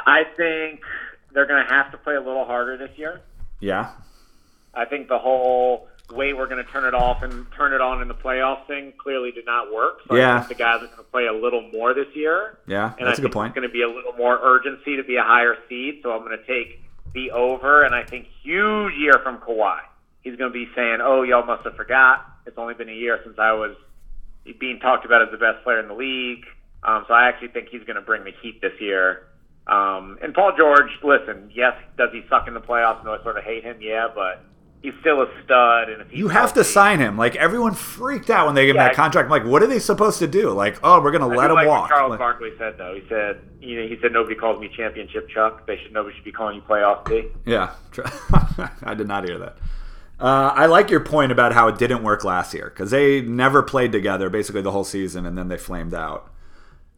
I 0.05 0.25
think 0.37 0.83
they're 1.33 1.47
going 1.47 1.67
to 1.67 1.73
have 1.73 1.91
to 1.93 1.97
play 1.97 2.17
a 2.17 2.21
little 2.21 2.45
harder 2.45 2.77
this 2.77 2.99
year. 2.99 3.23
Yeah. 3.61 3.93
I 4.75 4.85
think 4.85 5.09
the 5.09 5.19
whole 5.19 5.89
way 6.12 6.33
we're 6.33 6.49
going 6.49 6.64
to 6.64 6.71
turn 6.71 6.85
it 6.85 6.95
off 6.95 7.23
and 7.23 7.47
turn 7.57 7.73
it 7.73 7.81
on 7.81 8.02
in 8.02 8.09
the 8.09 8.14
playoffs 8.14 8.67
thing 8.67 8.93
clearly 8.99 9.31
did 9.33 9.47
not 9.47 9.73
work. 9.73 10.00
So 10.09 10.17
Yeah. 10.17 10.37
I 10.37 10.38
think 10.40 10.49
the 10.49 10.55
guys 10.62 10.76
are 10.83 10.87
going 10.87 10.97
to 10.99 11.02
play 11.05 11.26
a 11.26 11.33
little 11.33 11.62
more 11.73 11.95
this 11.95 12.09
year. 12.14 12.59
Yeah, 12.67 12.93
And 12.99 13.07
that's 13.07 13.19
I 13.19 13.23
a 13.23 13.26
good 13.26 13.33
point. 13.33 13.50
It's 13.50 13.55
going 13.57 13.69
to 13.69 13.73
be 13.73 13.83
a 13.83 13.88
little 13.88 14.12
more 14.14 14.38
urgency 14.43 14.97
to 14.97 15.05
be 15.05 15.17
a 15.17 15.23
higher 15.23 15.57
seed. 15.69 16.00
So 16.02 16.12
I'm 16.12 16.25
going 16.25 16.38
to 16.38 16.47
take 16.47 16.83
the 17.14 17.33
over, 17.33 17.83
and 17.83 17.95
I 17.95 18.05
think 18.05 18.26
huge 18.43 18.95
year 18.95 19.14
from 19.23 19.38
Kawhi. 19.38 19.81
He's 20.23 20.37
going 20.37 20.52
to 20.52 20.55
be 20.55 20.69
saying, 20.76 20.99
"Oh, 21.02 21.23
y'all 21.23 21.45
must 21.47 21.64
have 21.64 21.75
forgot. 21.76 22.25
It's 22.47 22.59
only 22.59 22.75
been 22.75 22.88
a 22.88 22.95
year 22.95 23.19
since 23.25 23.38
I 23.38 23.52
was 23.52 23.75
being 24.59 24.79
talked 24.81 25.05
about 25.07 25.23
as 25.23 25.29
the 25.31 25.38
best 25.38 25.64
player 25.64 25.81
in 25.81 25.88
the 25.88 25.95
league." 25.95 26.45
Um, 26.83 27.05
so 27.09 27.14
I 27.14 27.29
actually 27.29 27.49
think 27.49 27.69
he's 27.71 27.83
going 27.85 27.97
to 27.97 28.02
bring 28.02 28.25
the 28.25 28.33
heat 28.43 28.61
this 28.61 28.73
year. 28.81 29.26
Um, 29.67 30.19
and 30.23 30.33
Paul 30.35 30.52
George, 30.57 30.90
listen, 31.02 31.50
yes, 31.55 31.75
does 31.99 32.11
he 32.12 32.23
suck 32.29 32.49
in 32.49 32.55
the 32.55 32.61
playoffs? 32.61 33.05
No, 33.05 33.12
I 33.14 33.23
sort 33.23 33.37
of 33.38 33.45
hate 33.45 33.62
him, 33.64 33.79
yeah, 33.81 34.09
but 34.14 34.43
he's 34.83 34.95
still 35.01 35.23
a 35.23 35.29
stud. 35.45 35.89
And 35.91 36.03
if 36.03 36.13
You 36.13 36.29
have 36.29 36.53
to 36.55 36.65
sign 36.65 36.99
him. 37.01 37.17
Like 37.19 37.37
everyone 37.37 37.75
freaked 37.75 38.31
out 38.31 38.47
when 38.47 38.55
they 38.55 38.67
gave 38.67 38.75
him 38.75 38.79
that 38.79 38.95
contract. 38.95 39.27
I'm 39.27 39.31
like, 39.31 39.45
what 39.45 39.63
are 39.63 39.67
they 39.67 39.79
supposed 39.79 40.19
to 40.21 40.27
do? 40.27 40.51
Like, 40.51 40.79
oh, 40.83 41.01
we're 41.03 41.11
gonna 41.13 41.29
I 41.29 41.35
let 41.37 41.51
him 41.51 41.57
like 41.57 41.69
walk. 41.69 41.83
What 41.91 41.97
Charles 41.97 42.11
Like- 42.11 42.19
Barkley 42.19 42.51
said 42.59 42.77
though. 42.79 42.95
He 42.95 43.03
said, 43.09 43.41
you 43.61 43.81
know, 43.81 43.87
he 43.89 43.99
said 44.01 44.13
nobody 44.13 44.35
calls 44.35 44.61
me 44.61 44.71
championship 44.75 45.29
Chuck. 45.29 45.67
They 45.67 45.77
should 45.83 45.93
nobody 45.93 46.15
should 46.17 46.25
be 46.25 46.33
calling 46.33 46.57
you 46.57 46.63
playoff 46.63 47.05
D. 47.09 47.25
Yeah, 47.47 47.73
I 48.83 48.95
did 48.95 49.07
not 49.09 49.25
hear 49.25 49.39
that. 49.39 49.57
Uh, 50.19 50.53
I 50.55 50.67
like 50.67 50.91
your 50.91 51.01
point 51.01 51.33
about 51.33 51.53
how 51.55 51.69
it 51.69 51.79
didn't 51.79 52.03
work 52.03 52.25
last 52.25 52.53
year 52.53 52.69
because 52.69 52.91
they 52.91 53.23
never 53.23 53.63
played 53.63 53.91
together 53.91 54.29
basically 54.29 54.61
the 54.61 54.71
whole 54.71 54.85
season, 54.85 55.25
and 55.25 55.37
then 55.39 55.49
they 55.49 55.57
flamed 55.57 55.95
out. 55.95 56.31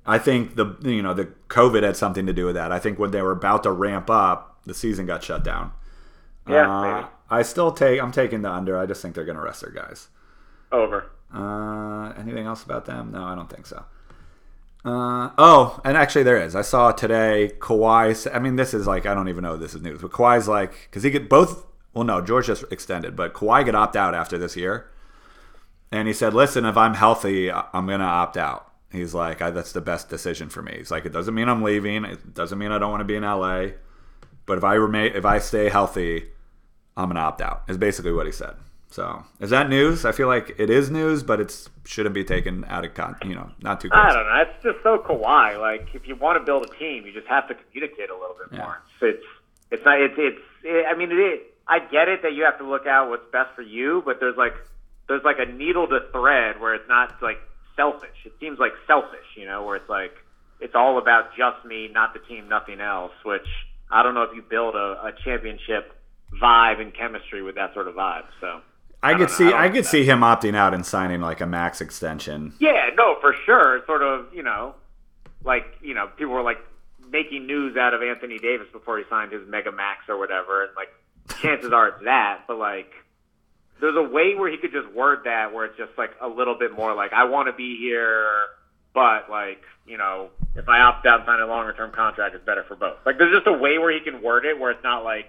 I 0.04 0.18
think 0.18 0.56
the 0.56 0.76
you 0.82 1.02
know 1.02 1.14
the 1.14 1.26
COVID 1.48 1.84
had 1.84 1.96
something 1.96 2.26
to 2.26 2.32
do 2.32 2.46
with 2.46 2.56
that. 2.56 2.72
I 2.72 2.80
think 2.80 2.98
when 2.98 3.12
they 3.12 3.22
were 3.22 3.30
about 3.30 3.62
to 3.62 3.70
ramp 3.70 4.10
up, 4.10 4.58
the 4.66 4.74
season 4.74 5.06
got 5.06 5.22
shut 5.22 5.44
down. 5.44 5.72
Yeah, 6.48 6.68
Uh, 6.68 6.82
maybe. 6.96 7.06
I 7.32 7.42
still 7.42 7.72
take 7.72 8.00
I'm 8.00 8.12
taking 8.12 8.42
the 8.42 8.50
under. 8.50 8.76
I 8.76 8.84
just 8.84 9.00
think 9.00 9.14
they're 9.14 9.24
going 9.24 9.38
to 9.38 9.42
rest 9.42 9.62
their 9.62 9.70
guys. 9.70 10.08
Over. 10.70 11.10
Uh, 11.34 12.12
anything 12.18 12.46
else 12.46 12.62
about 12.62 12.84
them? 12.84 13.10
No, 13.10 13.24
I 13.24 13.34
don't 13.34 13.48
think 13.48 13.66
so. 13.66 13.84
Uh, 14.84 15.30
oh, 15.38 15.80
and 15.84 15.96
actually 15.96 16.24
there 16.24 16.36
is. 16.36 16.54
I 16.54 16.62
saw 16.62 16.92
today 16.92 17.52
Kawhi. 17.58 18.34
I 18.34 18.38
mean, 18.38 18.56
this 18.56 18.74
is 18.74 18.86
like 18.86 19.06
I 19.06 19.14
don't 19.14 19.28
even 19.28 19.42
know 19.42 19.54
if 19.54 19.60
this 19.60 19.74
is 19.74 19.80
news, 19.80 20.02
but 20.02 20.10
Kawhi's 20.10 20.46
like 20.46 20.72
because 20.90 21.04
he 21.04 21.10
get 21.10 21.28
both. 21.28 21.64
Well, 21.94 22.04
no, 22.04 22.20
George 22.20 22.46
just 22.46 22.64
extended, 22.70 23.16
but 23.16 23.32
Kawhi 23.32 23.64
could 23.64 23.74
opt 23.74 23.96
out 23.96 24.14
after 24.14 24.36
this 24.38 24.56
year, 24.56 24.90
and 25.90 26.08
he 26.08 26.14
said, 26.14 26.34
"Listen, 26.34 26.64
if 26.64 26.76
I'm 26.76 26.94
healthy, 26.94 27.50
I'm 27.50 27.86
gonna 27.86 28.04
opt 28.04 28.36
out." 28.36 28.72
He's 28.90 29.14
like, 29.14 29.40
I, 29.40 29.50
"That's 29.50 29.72
the 29.72 29.80
best 29.80 30.08
decision 30.08 30.48
for 30.48 30.62
me." 30.62 30.74
He's 30.78 30.90
like, 30.90 31.06
"It 31.06 31.12
doesn't 31.12 31.34
mean 31.34 31.48
I'm 31.48 31.62
leaving. 31.62 32.04
It 32.04 32.34
doesn't 32.34 32.58
mean 32.58 32.72
I 32.72 32.78
don't 32.78 32.90
want 32.90 33.02
to 33.02 33.04
be 33.04 33.16
in 33.16 33.22
LA, 33.22 33.68
but 34.46 34.58
if 34.58 34.64
I 34.64 34.74
remain, 34.74 35.12
if 35.14 35.24
I 35.24 35.38
stay 35.38 35.68
healthy, 35.68 36.24
I'm 36.96 37.08
gonna 37.08 37.20
opt 37.20 37.40
out." 37.40 37.62
Is 37.68 37.78
basically 37.78 38.12
what 38.12 38.26
he 38.26 38.32
said. 38.32 38.54
So 38.90 39.24
is 39.40 39.48
that 39.50 39.68
news? 39.70 40.04
I 40.04 40.12
feel 40.12 40.26
like 40.28 40.54
it 40.58 40.68
is 40.68 40.90
news, 40.90 41.22
but 41.22 41.40
it 41.40 41.68
shouldn't 41.86 42.14
be 42.14 42.24
taken 42.24 42.64
out 42.68 42.84
of 42.84 42.92
con. 42.94 43.16
You 43.24 43.34
know, 43.34 43.50
not 43.62 43.80
too. 43.80 43.88
I 43.92 44.12
don't 44.12 44.26
know. 44.26 44.42
It's 44.42 44.62
just 44.62 44.82
so 44.82 44.98
Kawhi. 44.98 45.58
Like 45.58 45.88
if 45.94 46.06
you 46.06 46.14
want 46.16 46.38
to 46.38 46.44
build 46.44 46.64
a 46.68 46.78
team, 46.78 47.06
you 47.06 47.12
just 47.12 47.26
have 47.28 47.48
to 47.48 47.54
communicate 47.54 48.10
a 48.10 48.14
little 48.14 48.36
bit 48.38 48.58
Yeah. 48.58 48.64
more. 48.64 48.82
It's 49.00 49.16
it's 49.18 49.26
it's 49.70 49.84
not. 49.84 50.00
It's 50.00 50.14
it's. 50.18 50.40
It, 50.64 50.86
I 50.90 50.94
mean, 50.96 51.10
it 51.10 51.14
is. 51.18 51.40
I 51.66 51.78
get 51.78 52.08
it 52.08 52.20
that 52.22 52.34
you 52.34 52.44
have 52.44 52.58
to 52.58 52.68
look 52.68 52.86
out 52.86 53.08
what's 53.08 53.24
best 53.32 53.54
for 53.54 53.62
you, 53.62 54.02
but 54.04 54.20
there's 54.20 54.36
like 54.36 54.54
there's 55.08 55.24
like 55.24 55.38
a 55.38 55.46
needle 55.50 55.86
to 55.88 56.00
thread 56.12 56.60
where 56.60 56.74
it's 56.74 56.88
not 56.88 57.14
like 57.22 57.38
selfish. 57.76 58.16
It 58.26 58.34
seems 58.40 58.58
like 58.58 58.72
selfish, 58.86 59.24
you 59.36 59.46
know, 59.46 59.64
where 59.64 59.76
it's 59.76 59.88
like 59.88 60.12
it's 60.60 60.74
all 60.74 60.98
about 60.98 61.34
just 61.34 61.64
me, 61.64 61.88
not 61.90 62.12
the 62.12 62.20
team, 62.20 62.46
nothing 62.48 62.80
else. 62.82 63.12
Which 63.24 63.46
I 63.90 64.02
don't 64.02 64.12
know 64.14 64.24
if 64.24 64.34
you 64.36 64.42
build 64.42 64.74
a, 64.74 65.00
a 65.06 65.12
championship 65.24 65.94
vibe 66.40 66.80
and 66.80 66.94
chemistry 66.94 67.42
with 67.42 67.56
that 67.56 67.74
sort 67.74 67.88
of 67.88 67.94
vibe. 67.94 68.24
So. 68.40 68.60
I 69.04 69.14
could 69.14 69.30
see. 69.30 69.50
don't 69.50 69.54
I 69.54 69.68
could 69.68 69.84
see 69.84 70.04
him 70.04 70.20
opting 70.20 70.54
out 70.54 70.74
and 70.74 70.86
signing 70.86 71.20
like 71.20 71.40
a 71.40 71.46
max 71.46 71.80
extension. 71.80 72.54
Yeah, 72.60 72.90
no, 72.96 73.16
for 73.20 73.34
sure. 73.44 73.82
Sort 73.84 74.02
of, 74.02 74.32
you 74.32 74.44
know, 74.44 74.76
like 75.44 75.64
you 75.82 75.92
know, 75.92 76.06
people 76.16 76.32
were 76.32 76.42
like 76.42 76.58
making 77.10 77.46
news 77.46 77.76
out 77.76 77.94
of 77.94 78.02
Anthony 78.02 78.38
Davis 78.38 78.68
before 78.72 78.98
he 78.98 79.04
signed 79.10 79.32
his 79.32 79.42
mega 79.48 79.72
max 79.72 80.08
or 80.08 80.18
whatever, 80.18 80.64
and 80.64 80.70
like 80.76 80.88
chances 81.40 81.72
are 81.72 81.88
it's 81.88 82.04
that. 82.04 82.42
But 82.46 82.58
like, 82.58 82.92
there's 83.80 83.96
a 83.96 84.02
way 84.02 84.34
where 84.34 84.50
he 84.50 84.56
could 84.56 84.72
just 84.72 84.92
word 84.94 85.20
that 85.24 85.52
where 85.52 85.64
it's 85.64 85.76
just 85.76 85.92
like 85.98 86.12
a 86.20 86.28
little 86.28 86.56
bit 86.56 86.72
more 86.72 86.94
like, 86.94 87.12
I 87.12 87.24
want 87.24 87.48
to 87.48 87.52
be 87.52 87.76
here, 87.76 88.26
but 88.94 89.28
like, 89.28 89.62
you 89.86 89.98
know, 89.98 90.30
if 90.54 90.68
I 90.68 90.80
opt 90.80 91.06
out 91.06 91.20
and 91.20 91.26
sign 91.26 91.40
a 91.40 91.46
longer 91.46 91.72
term 91.72 91.90
contract, 91.90 92.34
it's 92.34 92.44
better 92.44 92.64
for 92.68 92.76
both. 92.76 92.98
Like, 93.04 93.18
there's 93.18 93.34
just 93.34 93.46
a 93.48 93.52
way 93.52 93.78
where 93.78 93.92
he 93.92 94.00
can 94.00 94.22
word 94.22 94.46
it 94.46 94.58
where 94.58 94.70
it's 94.70 94.84
not 94.84 95.02
like 95.02 95.26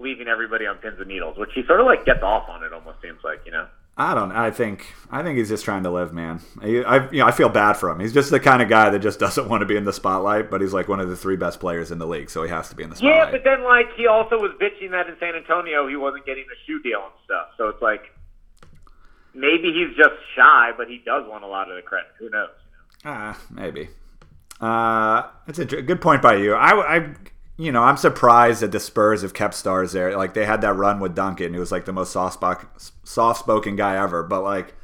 leaving 0.00 0.28
everybody 0.28 0.66
on 0.66 0.78
pins 0.78 0.98
and 0.98 1.08
needles, 1.08 1.36
which 1.36 1.50
he 1.54 1.62
sort 1.66 1.80
of 1.80 1.86
like 1.86 2.04
gets 2.04 2.22
off 2.22 2.48
on. 2.48 2.64
It 2.64 2.72
almost 2.72 3.00
seems 3.02 3.18
like, 3.22 3.40
you 3.44 3.52
know. 3.52 3.68
I 3.96 4.14
don't. 4.14 4.32
I 4.32 4.50
think. 4.50 4.94
I 5.10 5.22
think 5.22 5.36
he's 5.36 5.50
just 5.50 5.64
trying 5.64 5.82
to 5.82 5.90
live, 5.90 6.14
man. 6.14 6.40
I, 6.62 6.82
I, 6.82 7.10
you 7.10 7.18
know, 7.18 7.26
I 7.26 7.32
feel 7.32 7.50
bad 7.50 7.74
for 7.74 7.90
him. 7.90 8.00
He's 8.00 8.14
just 8.14 8.30
the 8.30 8.40
kind 8.40 8.62
of 8.62 8.68
guy 8.68 8.88
that 8.88 9.00
just 9.00 9.18
doesn't 9.26 9.48
want 9.48 9.60
to 9.60 9.66
be 9.66 9.76
in 9.76 9.84
the 9.84 9.92
spotlight, 9.92 10.50
but 10.50 10.62
he's 10.62 10.72
like 10.72 10.88
one 10.88 11.00
of 11.00 11.08
the 11.10 11.16
three 11.16 11.36
best 11.36 11.60
players 11.60 11.90
in 11.90 11.98
the 11.98 12.06
league, 12.06 12.30
so 12.30 12.42
he 12.42 12.48
has 12.48 12.70
to 12.70 12.76
be 12.76 12.82
in 12.82 12.90
the 12.90 12.96
spotlight. 12.96 13.26
Yeah, 13.26 13.30
but 13.30 13.44
then 13.44 13.62
like 13.62 13.92
he 13.96 14.06
also 14.06 14.36
was 14.36 14.52
bitching 14.60 14.92
that 14.92 15.08
in 15.08 15.16
San 15.20 15.34
Antonio 15.34 15.86
he 15.86 15.96
wasn't 15.96 16.24
getting 16.24 16.44
a 16.44 16.66
shoe 16.66 16.80
deal 16.80 17.00
and 17.00 17.12
stuff. 17.24 17.48
So 17.58 17.68
it's 17.68 17.82
like 17.82 18.04
maybe 19.34 19.72
he's 19.72 19.94
just 19.96 20.14
shy, 20.34 20.70
but 20.76 20.88
he 20.88 21.02
does 21.04 21.28
want 21.28 21.44
a 21.44 21.48
lot 21.48 21.68
of 21.68 21.76
the 21.76 21.82
credit. 21.82 22.10
Who 22.18 22.30
knows? 22.30 22.50
Ah, 23.04 23.38
maybe. 23.50 23.88
Uh, 24.60 25.28
that's 25.46 25.58
a 25.58 25.64
good 25.64 26.00
point 26.00 26.20
by 26.22 26.36
you. 26.36 26.54
I, 26.54 26.96
I, 26.96 27.14
you 27.60 27.70
know, 27.72 27.82
I'm 27.82 27.98
surprised 27.98 28.62
that 28.62 28.72
the 28.72 28.80
Spurs 28.80 29.20
have 29.20 29.34
kept 29.34 29.52
stars 29.52 29.92
there. 29.92 30.16
Like 30.16 30.32
they 30.32 30.46
had 30.46 30.62
that 30.62 30.72
run 30.74 30.98
with 30.98 31.14
Duncan, 31.14 31.52
who 31.52 31.60
was 31.60 31.70
like 31.70 31.84
the 31.84 31.92
most 31.92 32.10
soft 32.10 32.42
soft 33.04 33.38
spoken 33.38 33.76
guy 33.76 34.02
ever. 34.02 34.22
But 34.22 34.42
like, 34.42 34.74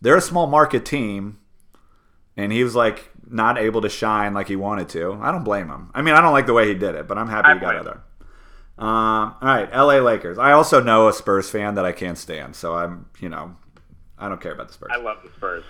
they're 0.00 0.16
a 0.16 0.22
small 0.22 0.46
market 0.46 0.86
team, 0.86 1.38
and 2.34 2.50
he 2.50 2.64
was 2.64 2.74
like 2.74 3.10
not 3.28 3.58
able 3.58 3.82
to 3.82 3.90
shine 3.90 4.32
like 4.32 4.48
he 4.48 4.56
wanted 4.56 4.88
to. 4.90 5.18
I 5.20 5.30
don't 5.30 5.44
blame 5.44 5.68
him. 5.68 5.90
I 5.92 6.00
mean, 6.00 6.14
I 6.14 6.22
don't 6.22 6.32
like 6.32 6.46
the 6.46 6.54
way 6.54 6.66
he 6.66 6.74
did 6.74 6.94
it, 6.94 7.06
but 7.06 7.18
I'm 7.18 7.28
happy 7.28 7.48
I 7.48 7.54
he 7.54 7.60
got 7.60 7.76
out 7.76 7.84
there. 7.84 8.02
Um, 8.78 9.34
all 9.42 9.48
right, 9.48 9.68
L.A. 9.70 10.00
Lakers. 10.00 10.38
I 10.38 10.52
also 10.52 10.82
know 10.82 11.08
a 11.08 11.12
Spurs 11.12 11.50
fan 11.50 11.74
that 11.74 11.84
I 11.84 11.92
can't 11.92 12.16
stand, 12.16 12.56
so 12.56 12.76
I'm, 12.76 13.06
you 13.18 13.28
know, 13.28 13.56
I 14.16 14.28
don't 14.28 14.40
care 14.40 14.52
about 14.52 14.68
the 14.68 14.74
Spurs. 14.74 14.90
I 14.94 14.98
love 14.98 15.18
the 15.22 15.30
Spurs. 15.36 15.64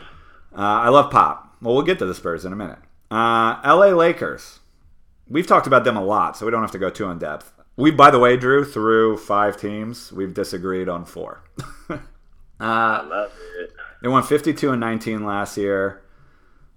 Uh, 0.53 0.61
I 0.61 0.89
love 0.91 1.11
Pop. 1.11 1.57
Well, 1.61 1.75
we'll 1.75 1.85
get 1.85 1.99
to 1.99 2.07
the 2.07 2.15
Spurs 2.15 2.45
in 2.45 2.53
a 2.53 2.57
minute. 2.57 2.79
Uh, 3.11 3.59
LA 3.65 3.87
Lakers. 3.87 4.61
We've 5.29 5.47
talked 5.47 5.67
about 5.67 5.85
them 5.85 5.97
a 5.97 6.05
lot, 6.05 6.37
so 6.37 6.47
we 6.47 6.51
don't 6.51 6.63
have 6.63 6.73
to 6.73 6.79
go 6.79 6.91
too 6.91 7.11
in 7.11 7.19
depth. 7.19 7.53
We, 7.77 7.91
by 7.91 8.11
the 8.11 8.19
way, 8.19 8.37
Drew, 8.37 8.65
through 8.65 9.19
five 9.19 9.57
teams, 9.57 10.11
we've 10.13 10.35
disagreed 10.35 10.89
on 10.89 11.05
four. 11.05 11.43
Uh, 12.61 12.65
I 12.65 13.07
love 13.07 13.33
it. 13.61 13.73
They 14.03 14.09
won 14.09 14.25
52 14.25 14.71
and 14.71 14.81
19 14.81 15.25
last 15.25 15.57
year. 15.57 16.03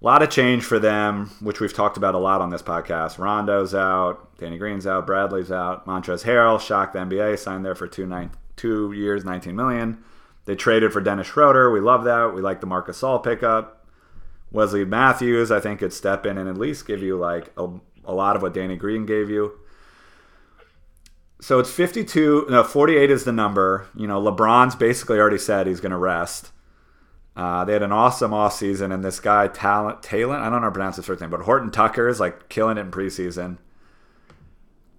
A 0.00 0.04
lot 0.04 0.22
of 0.22 0.30
change 0.30 0.64
for 0.64 0.78
them, 0.78 1.30
which 1.40 1.60
we've 1.60 1.74
talked 1.74 1.96
about 1.96 2.14
a 2.14 2.18
lot 2.18 2.40
on 2.40 2.50
this 2.50 2.62
podcast. 2.62 3.18
Rondo's 3.18 3.74
out, 3.74 4.36
Danny 4.38 4.58
Green's 4.58 4.86
out, 4.86 5.06
Bradley's 5.06 5.50
out. 5.50 5.86
Montrezl 5.86 6.24
Harrell 6.24 6.60
shocked 6.60 6.92
the 6.92 7.00
NBA, 7.00 7.38
signed 7.38 7.64
there 7.64 7.74
for 7.74 7.88
two, 7.88 8.06
nine, 8.06 8.30
two 8.56 8.92
years, 8.92 9.24
19 9.24 9.54
million. 9.56 10.02
They 10.44 10.54
traded 10.54 10.92
for 10.92 11.00
Dennis 11.00 11.28
Schroeder. 11.28 11.70
We 11.70 11.80
love 11.80 12.04
that. 12.04 12.34
We 12.34 12.42
like 12.42 12.60
the 12.60 12.66
Marc 12.66 12.88
Gasol 12.88 13.22
pickup. 13.22 13.86
Wesley 14.50 14.84
Matthews, 14.84 15.50
I 15.50 15.60
think, 15.60 15.80
could 15.80 15.92
step 15.92 16.26
in 16.26 16.36
and 16.36 16.48
at 16.48 16.58
least 16.58 16.86
give 16.86 17.02
you 17.02 17.16
like 17.16 17.52
a, 17.56 17.68
a 18.04 18.14
lot 18.14 18.36
of 18.36 18.42
what 18.42 18.54
Danny 18.54 18.76
Green 18.76 19.06
gave 19.06 19.30
you. 19.30 19.58
So 21.40 21.58
it's 21.58 21.70
52, 21.70 22.46
no, 22.50 22.62
48 22.62 23.10
is 23.10 23.24
the 23.24 23.32
number. 23.32 23.88
You 23.96 24.06
know, 24.06 24.22
LeBron's 24.22 24.76
basically 24.76 25.18
already 25.18 25.38
said 25.38 25.66
he's 25.66 25.80
going 25.80 25.90
to 25.90 25.98
rest. 25.98 26.52
Uh, 27.34 27.64
they 27.64 27.72
had 27.72 27.82
an 27.82 27.92
awesome 27.92 28.34
off 28.34 28.52
season, 28.52 28.92
and 28.92 29.04
this 29.04 29.18
guy, 29.18 29.48
Talen, 29.48 30.02
Talen, 30.02 30.38
I 30.38 30.50
don't 30.50 30.52
know 30.52 30.60
how 30.60 30.66
to 30.66 30.70
pronounce 30.70 30.96
his 30.96 31.06
first 31.06 31.20
name, 31.20 31.30
but 31.30 31.40
Horton 31.40 31.70
Tucker 31.70 32.08
is 32.08 32.20
like 32.20 32.48
killing 32.48 32.76
it 32.76 32.82
in 32.82 32.90
preseason. 32.90 33.58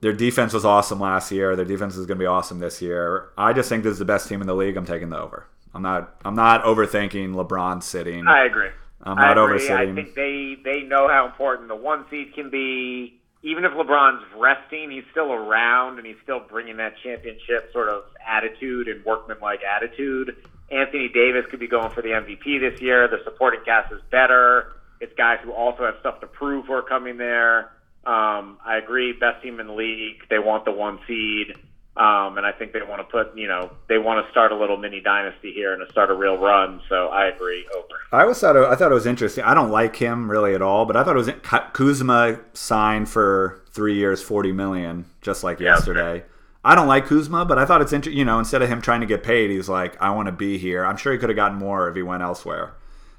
Their 0.02 0.14
defense 0.14 0.52
was 0.52 0.66
awesome 0.66 1.00
last 1.00 1.32
year. 1.32 1.56
Their 1.56 1.64
defense 1.64 1.96
is 1.96 2.06
going 2.06 2.18
to 2.18 2.24
be 2.24 2.26
awesome 2.26 2.60
this 2.60 2.82
year. 2.82 3.30
I 3.38 3.54
just 3.54 3.70
think 3.70 3.84
this 3.84 3.94
is 3.94 4.00
the 4.00 4.06
best 4.06 4.28
team 4.28 4.42
in 4.42 4.48
the 4.48 4.56
league. 4.56 4.76
I'm 4.76 4.86
taking 4.86 5.10
the 5.10 5.18
over. 5.18 5.48
I'm 5.74 5.82
not. 5.82 6.20
I'm 6.26 6.36
not 6.36 6.64
overthinking 6.64 7.34
LeBron 7.34 7.82
sitting. 7.82 8.28
I 8.28 8.46
agree. 8.46 8.70
I'm 9.04 9.18
not 9.18 9.38
I 9.38 9.44
agree. 9.44 9.60
oversitting. 9.60 9.92
I 9.92 9.96
think 9.96 10.16
they 10.16 10.56
they 10.64 10.82
know 10.82 11.08
how 11.08 11.26
important 11.26 11.68
the 11.68 11.76
one 11.76 12.06
seed 12.10 12.34
can 12.34 12.50
be. 12.50 13.20
Even 13.46 13.66
if 13.66 13.74
LeBron's 13.74 14.24
resting, 14.38 14.90
he's 14.90 15.04
still 15.12 15.34
around 15.34 15.98
and 15.98 16.08
he's 16.08 16.16
still 16.24 16.40
bringing 16.40 16.78
that 16.78 16.94
championship 17.04 17.74
sort 17.74 17.90
of 17.90 18.04
attitude 18.26 18.88
and 18.88 19.04
workmanlike 19.04 19.60
attitude. 19.64 20.38
Anthony 20.72 21.10
Davis 21.14 21.46
could 21.52 21.60
be 21.60 21.68
going 21.68 21.92
for 21.92 22.02
the 22.02 22.10
MVP 22.10 22.60
this 22.62 22.82
year. 22.82 23.08
The 23.10 23.18
supporting 23.26 23.60
cast 23.66 23.92
is 23.92 24.00
better. 24.10 24.74
It's 25.02 25.14
guys 25.18 25.40
who 25.44 25.52
also 25.52 25.84
have 25.84 25.96
stuff 26.00 26.22
to 26.22 26.28
prove 26.28 26.68
who 26.68 26.74
are 26.74 26.82
coming 26.82 27.18
there. 27.18 27.72
Um, 28.06 28.58
I 28.66 28.78
agree. 28.82 29.12
Best 29.12 29.44
team 29.44 29.60
in 29.60 29.68
the 29.68 29.74
league. 29.74 30.24
They 30.30 30.40
want 30.40 30.64
the 30.64 30.72
one 30.72 31.00
seed. 31.06 31.54
Um, 31.96 32.38
and 32.38 32.46
I 32.46 32.52
think 32.52 32.74
they 32.74 32.82
want 32.82 33.02
to 33.02 33.04
put, 33.04 33.38
you 33.38 33.48
know, 33.48 33.72
they 33.88 34.00
want 34.00 34.26
to 34.26 34.32
start 34.32 34.52
a 34.52 34.56
little 34.56 34.78
mini 34.78 35.00
dynasty 35.00 35.54
here 35.54 35.74
and 35.74 35.86
to 35.86 35.92
start 35.92 36.10
a 36.10 36.16
real 36.16 36.38
run. 36.40 36.82
So 36.90 37.10
I 37.10 37.28
agree. 37.28 37.68
Over. 37.76 37.86
I 38.12 38.22
always 38.22 38.40
thought 38.40 38.56
it, 38.56 38.66
I 38.66 38.76
thought 38.76 38.92
it 38.92 38.96
was 38.96 39.06
interesting. 39.06 39.44
I 39.44 39.54
don't 39.54 39.70
like 39.70 39.96
him 39.96 40.30
really 40.30 40.56
at 40.56 40.62
all, 40.64 40.86
but 40.86 40.96
I 40.96 41.04
thought 41.04 41.16
it 41.16 41.20
was 41.20 41.30
Kuzma 41.74 42.40
signed 42.54 43.10
for 43.10 43.62
three 43.70 43.94
years, 43.96 44.24
forty 44.24 44.52
million, 44.52 45.06
just 45.22 45.44
like 45.44 45.60
yeah, 45.60 45.76
yesterday. 45.76 46.24
I 46.66 46.74
don't 46.74 46.88
like 46.88 47.06
Kuzma, 47.06 47.46
but 47.46 47.60
I 47.60 47.66
thought 47.66 47.82
it's 47.82 47.94
interesting. 47.94 48.18
You 48.18 48.26
know, 48.26 48.40
instead 48.40 48.64
of 48.64 48.70
him 48.70 48.82
trying 48.82 49.02
to 49.02 49.08
get 49.08 49.22
paid, 49.22 49.52
he's 49.52 49.70
like, 49.70 50.02
I 50.02 50.10
want 50.10 50.26
to 50.28 50.32
be 50.32 50.58
here. 50.58 50.84
I'm 50.84 50.98
sure 50.98 51.14
he 51.14 51.20
could 51.20 51.30
have 51.30 51.36
gotten 51.36 51.60
more 51.60 51.90
if 51.90 51.96
he 51.96 52.02
went 52.02 52.24
elsewhere. 52.24 52.74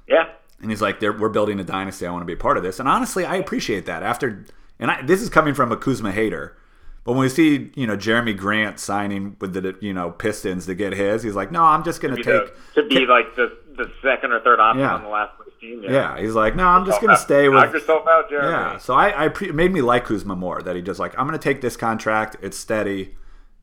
Yeah. 0.09 0.31
And 0.61 0.71
he's 0.71 0.83
like, 0.83 1.01
we're 1.01 1.29
building 1.29 1.61
a 1.61 1.65
dynasty. 1.65 2.07
I 2.07 2.11
want 2.11 2.23
to 2.23 2.27
be 2.27 2.33
a 2.33 2.37
part 2.37 2.57
of 2.57 2.65
this. 2.65 2.81
And 2.81 2.89
honestly, 2.89 3.25
I 3.25 3.37
appreciate 3.37 3.87
that. 3.87 4.03
After, 4.03 4.47
and 4.81 4.91
I, 4.91 5.03
this 5.03 5.21
is 5.21 5.29
coming 5.29 5.55
from 5.55 5.71
a 5.71 5.77
Kuzma 5.77 6.11
hater. 6.11 6.57
But 7.05 7.13
when 7.13 7.21
we 7.21 7.29
see, 7.29 7.71
you 7.75 7.87
know, 7.87 7.97
Jerami 7.97 8.37
Grant 8.37 8.81
signing 8.81 9.37
with 9.39 9.53
the, 9.53 9.77
you 9.81 9.93
know, 9.93 10.11
Pistons 10.11 10.65
to 10.67 10.75
get 10.75 10.95
his, 10.95 11.23
he's 11.23 11.35
like, 11.35 11.53
no, 11.53 11.63
I'm 11.63 11.85
just 11.85 12.01
going 12.01 12.17
to 12.17 12.23
take 12.23 12.55
the, 12.75 12.83
to 12.83 12.89
be 12.89 13.07
like 13.07 13.37
the 13.37 13.57
the 13.77 13.91
second 14.03 14.33
or 14.33 14.41
third 14.41 14.61
option 14.61 14.81
yeah. 14.81 14.95
on 14.95 15.03
the 15.03 15.09
last 15.09 15.37
place 15.37 15.51
team. 15.61 15.83
Yeah. 15.83 15.91
yeah, 15.91 16.21
he's 16.21 16.35
like, 16.35 16.57
no, 16.57 16.67
I'm 16.67 16.87
just 16.87 17.01
going 17.01 17.15
to 17.15 17.21
stay 17.21 17.49
with. 17.49 17.63
Knock 17.63 17.73
yourself 17.75 18.07
out, 18.09 18.31
Jerami. 18.31 18.51
Yeah, 18.51 18.79
so 18.79 18.95
I, 18.95 19.27
I 19.27 19.29
pre- 19.29 19.53
made 19.53 19.73
me 19.73 19.83
like 19.83 20.05
Kuzma 20.05 20.35
more. 20.37 20.63
That 20.63 20.77
he 20.77 20.83
just 20.83 21.01
like, 21.01 21.19
I'm 21.19 21.27
going 21.27 21.39
to 21.39 21.43
take 21.43 21.61
this 21.61 21.77
contract. 21.77 22.37
It's 22.41 22.57
steady, 22.57 23.17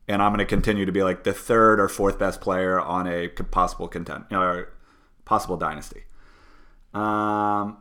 and 0.06 0.22
I'm 0.22 0.30
going 0.30 0.38
to 0.38 0.44
continue 0.44 0.84
to 0.84 0.92
be 0.92 1.02
like 1.02 1.24
the 1.24 1.32
third 1.32 1.80
or 1.80 1.88
fourth 1.88 2.18
best 2.18 2.40
player 2.40 2.78
on 2.80 3.08
a 3.08 3.28
possible 3.28 3.88
content, 3.88 4.26
you 4.30 4.36
know, 4.36 4.66
possible 5.24 5.56
dynasty. 5.56 6.04
Um. 6.94 7.78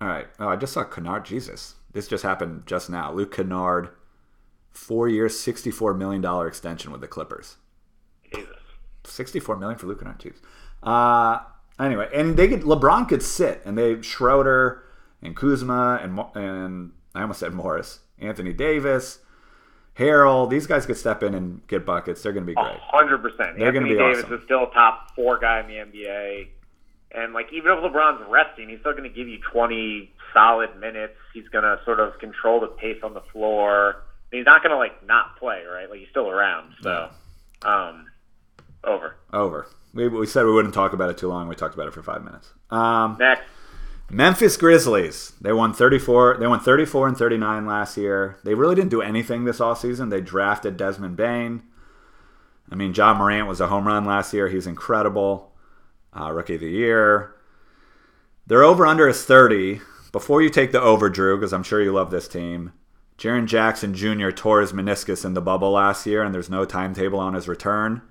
All 0.00 0.08
right. 0.08 0.28
Oh, 0.38 0.48
I 0.48 0.56
just 0.56 0.72
saw 0.72 0.84
Kennard. 0.84 1.26
Jesus. 1.26 1.74
This 1.92 2.06
just 2.08 2.22
happened 2.22 2.64
just 2.66 2.88
now. 2.88 3.12
Luke 3.12 3.34
Kennard, 3.34 3.90
four 4.70 5.08
years, 5.08 5.34
$64 5.34 5.96
million 5.96 6.24
extension 6.46 6.92
with 6.92 7.00
the 7.00 7.08
Clippers. 7.08 7.56
Jesus. 8.32 8.56
64 9.04 9.56
million 9.56 9.78
for 9.78 9.86
Luke 9.86 10.00
Kennard. 10.00 10.20
Jeez. 10.20 10.36
Uh, 10.82 11.42
anyway, 11.82 12.08
and 12.14 12.36
they 12.36 12.48
could, 12.48 12.62
LeBron 12.62 13.08
could 13.08 13.22
sit, 13.22 13.62
and 13.64 13.76
they 13.76 14.00
Schroeder 14.02 14.84
and 15.22 15.36
Kuzma 15.36 16.00
and 16.02 16.18
and 16.34 16.92
I 17.14 17.22
almost 17.22 17.40
said 17.40 17.52
Morris, 17.52 18.00
Anthony 18.18 18.52
Davis, 18.52 19.18
Harrell. 19.98 20.48
These 20.48 20.66
guys 20.66 20.86
could 20.86 20.96
step 20.96 21.22
in 21.22 21.34
and 21.34 21.66
get 21.66 21.84
buckets. 21.84 22.22
They're 22.22 22.32
going 22.32 22.46
to 22.46 22.50
be 22.50 22.54
great. 22.54 22.78
hundred 22.80 23.18
percent. 23.18 23.58
They're 23.58 23.72
going 23.72 23.84
to 23.84 23.90
be 23.90 23.98
Davis 23.98 24.24
awesome. 24.24 24.38
is 24.38 24.44
still 24.44 24.64
a 24.64 24.70
top 24.72 25.14
four 25.14 25.38
guy 25.38 25.60
in 25.60 25.66
the 25.66 25.74
NBA. 25.74 26.48
And 27.12 27.32
like 27.32 27.52
even 27.52 27.72
if 27.72 27.78
LeBron's 27.78 28.22
resting, 28.28 28.68
he's 28.68 28.80
still 28.80 28.92
going 28.92 29.04
to 29.04 29.08
give 29.10 29.28
you 29.28 29.38
20 29.52 30.10
solid 30.32 30.78
minutes. 30.78 31.14
He's 31.34 31.48
going 31.48 31.64
to 31.64 31.80
sort 31.84 32.00
of 32.00 32.18
control 32.18 32.60
the 32.60 32.68
pace 32.68 32.98
on 33.02 33.14
the 33.14 33.22
floor. 33.32 34.02
he's 34.30 34.46
not 34.46 34.62
going 34.62 34.70
to 34.70 34.76
like 34.76 35.04
not 35.06 35.36
play, 35.38 35.64
right? 35.64 35.90
Like 35.90 36.00
he's 36.00 36.08
still 36.10 36.28
around. 36.28 36.74
So, 36.82 37.10
um, 37.62 38.06
over. 38.84 39.16
Over. 39.32 39.66
We, 39.92 40.06
we 40.08 40.26
said 40.26 40.44
we 40.44 40.52
wouldn't 40.52 40.74
talk 40.74 40.92
about 40.92 41.10
it 41.10 41.18
too 41.18 41.28
long. 41.28 41.48
We 41.48 41.56
talked 41.56 41.74
about 41.74 41.88
it 41.88 41.94
for 41.94 42.02
five 42.02 42.22
minutes. 42.22 42.52
Um, 42.70 43.16
Next. 43.18 43.42
Memphis 44.08 44.56
Grizzlies. 44.56 45.32
They 45.40 45.52
won 45.52 45.72
34. 45.72 46.38
They 46.38 46.46
won 46.46 46.60
34 46.60 47.08
and 47.08 47.16
39 47.16 47.66
last 47.66 47.96
year. 47.96 48.38
They 48.44 48.54
really 48.54 48.74
didn't 48.74 48.90
do 48.90 49.02
anything 49.02 49.44
this 49.44 49.58
offseason. 49.58 50.10
They 50.10 50.20
drafted 50.20 50.76
Desmond 50.76 51.16
Bane. 51.16 51.62
I 52.70 52.76
mean, 52.76 52.94
Ja 52.94 53.14
Morant 53.14 53.48
was 53.48 53.60
a 53.60 53.66
home 53.66 53.86
run 53.86 54.04
last 54.04 54.32
year. 54.32 54.48
He's 54.48 54.66
incredible 54.66 55.49
uh, 56.18 56.30
rookie 56.32 56.54
of 56.56 56.60
the 56.60 56.70
year. 56.70 57.34
Their 58.46 58.62
over 58.62 58.86
under 58.86 59.08
is 59.08 59.24
30. 59.24 59.80
Before 60.12 60.42
you 60.42 60.50
take 60.50 60.72
the 60.72 60.80
over, 60.80 61.08
Drew, 61.08 61.36
because 61.36 61.52
I'm 61.52 61.62
sure 61.62 61.80
you 61.80 61.92
love 61.92 62.10
this 62.10 62.26
team, 62.26 62.72
Jaren 63.16 63.46
Jackson 63.46 63.94
Jr. 63.94 64.30
tore 64.30 64.60
his 64.60 64.72
meniscus 64.72 65.24
in 65.24 65.34
the 65.34 65.40
bubble 65.40 65.72
last 65.72 66.06
year, 66.06 66.22
and 66.22 66.34
there's 66.34 66.50
no 66.50 66.64
timetable 66.64 67.20
on 67.20 67.34
his 67.34 67.46
return. 67.46 68.02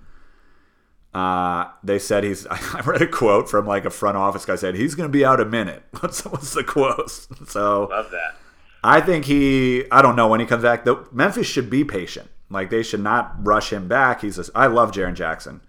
Uh, 1.14 1.66
they 1.84 1.98
said 1.98 2.24
he's. 2.24 2.46
I 2.50 2.82
read 2.86 3.02
a 3.02 3.08
quote 3.08 3.50
from 3.50 3.66
like 3.66 3.86
a 3.86 3.90
front 3.90 4.18
office 4.18 4.46
guy 4.46 4.56
said 4.56 4.76
he's 4.76 4.96
going 4.96 5.10
to 5.10 5.12
be 5.12 5.26
out 5.26 5.40
a 5.40 5.46
minute. 5.46 5.84
What's, 6.00 6.24
what's 6.24 6.54
the 6.54 6.64
quote? 6.64 7.28
So 7.48 7.88
love 7.90 8.12
that. 8.12 8.36
I 8.84 9.02
think 9.02 9.26
he. 9.26 9.84
I 9.92 10.02
don't 10.02 10.16
know 10.16 10.28
when 10.28 10.40
he 10.40 10.46
comes 10.46 10.64
back. 10.64 10.86
The 10.86 11.06
Memphis 11.12 11.48
should 11.48 11.70
be 11.70 11.84
patient. 11.84 12.30
Like 12.50 12.70
they 12.70 12.84
should 12.84 13.02
not 13.02 13.36
rush 13.46 13.74
him 13.74 13.88
back. 13.88 14.22
He's. 14.22 14.38
A, 14.38 14.46
I 14.54 14.68
love 14.68 14.92
Jaren 14.92 15.16
Jackson. 15.16 15.62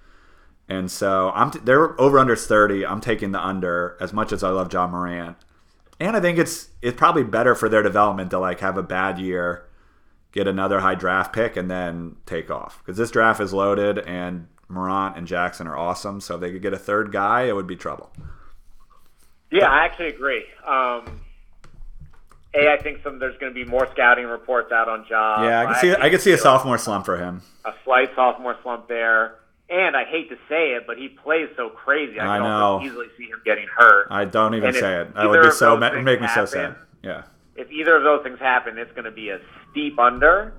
And 0.70 0.88
so 0.88 1.33
I'm 1.35 1.50
t- 1.50 1.59
they're 1.64 2.00
over 2.00 2.18
under 2.18 2.37
30. 2.37 2.87
I'm 2.87 3.00
taking 3.00 3.33
the 3.33 3.44
under 3.44 3.96
as 4.00 4.12
much 4.12 4.33
as 4.33 4.44
I 4.44 4.50
love 4.50 4.72
Ja 4.72 4.87
Morant. 4.87 5.37
And 5.98 6.16
I 6.16 6.20
think 6.20 6.38
it's 6.38 6.68
it's 6.80 6.96
probably 6.96 7.24
better 7.24 7.56
for 7.56 7.68
their 7.68 7.83
development 7.83 8.30
to 8.30 8.38
like 8.38 8.61
have 8.61 8.78
a 8.78 8.83
bad 8.83 9.18
year, 9.18 9.68
get 10.30 10.46
another 10.46 10.78
high 10.78 10.94
draft 10.94 11.33
pick, 11.35 11.56
and 11.56 11.68
then 11.68 12.16
take 12.24 12.52
off 12.52 12.78
because 12.78 12.96
this 12.96 13.11
draft 13.11 13.40
is 13.40 13.52
loaded 13.52 13.98
and 13.98 14.46
Morant 14.68 15.16
and 15.16 15.26
Jackson 15.26 15.66
are 15.66 15.76
awesome. 15.76 16.20
So 16.20 16.37
if 16.37 16.40
they 16.40 16.52
could 16.52 16.62
get 16.62 16.72
a 16.72 16.78
third 16.78 17.11
guy, 17.11 17.42
it 17.42 17.56
would 17.56 17.66
be 17.66 17.76
trouble. 17.76 18.12
Yeah, 19.50 19.68
I 19.68 19.85
actually 19.85 20.11
agree. 20.11 20.44
Um, 20.64 21.20
a, 22.54 22.68
I 22.68 22.80
think 22.80 23.02
some 23.02 23.18
there's 23.18 23.37
going 23.38 23.52
to 23.52 23.64
be 23.64 23.68
more 23.68 23.88
scouting 23.90 24.26
reports 24.26 24.70
out 24.70 24.88
on 24.88 25.04
Ja. 25.11 25.42
Yeah, 25.42 25.61
I 25.62 25.66
can 25.66 25.74
see 25.80 25.94
I, 25.94 26.06
I 26.06 26.11
can 26.11 26.20
see 26.20 26.30
a 26.30 26.38
sophomore 26.38 26.78
slump 26.78 27.06
for 27.06 27.16
him. 27.16 27.42
A 27.64 27.72
slight 27.85 28.14
sophomore 28.14 28.56
slump 28.62 28.87
there. 28.87 29.39
And 29.70 29.96
I 29.96 30.04
hate 30.04 30.28
to 30.30 30.37
say 30.48 30.72
it, 30.72 30.85
but 30.85 30.98
he 30.98 31.09
plays 31.09 31.48
so 31.56 31.70
crazy. 31.70 32.18
I, 32.18 32.24
I 32.24 32.38
can 32.38 32.48
know. 32.48 32.62
also 32.62 32.87
easily 32.87 33.06
see 33.16 33.26
him 33.26 33.40
getting 33.44 33.66
hurt. 33.68 34.09
I 34.11 34.24
don't 34.24 34.54
even 34.54 34.70
and 34.70 34.76
say 34.76 35.00
it. 35.02 35.09
I 35.14 35.26
would 35.26 35.42
be 35.42 35.50
so 35.52 35.76
ma- 35.76 35.92
make 35.92 36.20
me 36.20 36.26
happen, 36.26 36.46
so 36.46 36.52
sad. 36.52 36.76
Yeah. 37.02 37.22
If 37.54 37.70
either 37.70 37.96
of 37.96 38.02
those 38.02 38.24
things 38.24 38.40
happen, 38.40 38.78
it's 38.78 38.90
going 38.92 39.04
to 39.04 39.12
be 39.12 39.30
a 39.30 39.38
steep 39.70 39.96
under. 39.98 40.54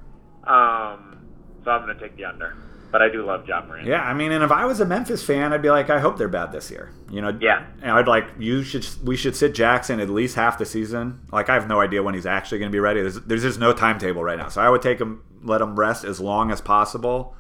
Um, 0.46 1.28
so 1.66 1.72
I'm 1.72 1.86
going 1.86 1.98
to 1.98 2.02
take 2.02 2.16
the 2.16 2.24
under. 2.24 2.56
But 2.90 3.02
I 3.02 3.10
do 3.10 3.26
love 3.26 3.48
Ja 3.48 3.66
Morant. 3.66 3.88
Yeah, 3.88 4.02
I 4.02 4.14
mean, 4.14 4.32
and 4.32 4.44
if 4.44 4.52
I 4.52 4.66
was 4.66 4.80
a 4.80 4.86
Memphis 4.86 5.24
fan, 5.24 5.54
I'd 5.54 5.62
be 5.62 5.70
like, 5.70 5.90
I 5.90 6.00
hope 6.00 6.18
they're 6.18 6.28
bad 6.28 6.52
this 6.52 6.70
year. 6.70 6.92
You 7.10 7.22
know, 7.22 7.38
yeah. 7.42 7.66
And 7.82 7.92
I'd 7.92 8.08
like 8.08 8.26
you 8.38 8.64
should 8.64 8.86
we 9.04 9.16
should 9.16 9.36
sit 9.36 9.54
Jackson 9.56 10.02
at 10.02 10.10
least 10.10 10.36
half 10.36 10.58
the 10.58 10.66
season. 10.66 11.22
Like 11.32 11.50
I 11.50 11.54
have 11.54 11.70
no 11.70 11.80
idea 11.80 12.04
when 12.04 12.16
he's 12.16 12.26
actually 12.26 12.60
going 12.60 12.70
to 12.70 12.76
be 12.76 12.82
ready. 12.82 13.02
There's, 13.02 13.22
there's 13.22 13.44
just 13.44 13.60
no 13.60 13.72
timetable 13.72 14.24
right 14.24 14.38
now, 14.38 14.50
so 14.50 14.62
I 14.62 14.70
would 14.70 14.82
take 14.82 15.00
him, 15.00 15.24
let 15.42 15.62
him 15.62 15.80
rest 15.80 16.04
as 16.04 16.20
long 16.20 16.52
as 16.52 16.60
possible 16.60 17.34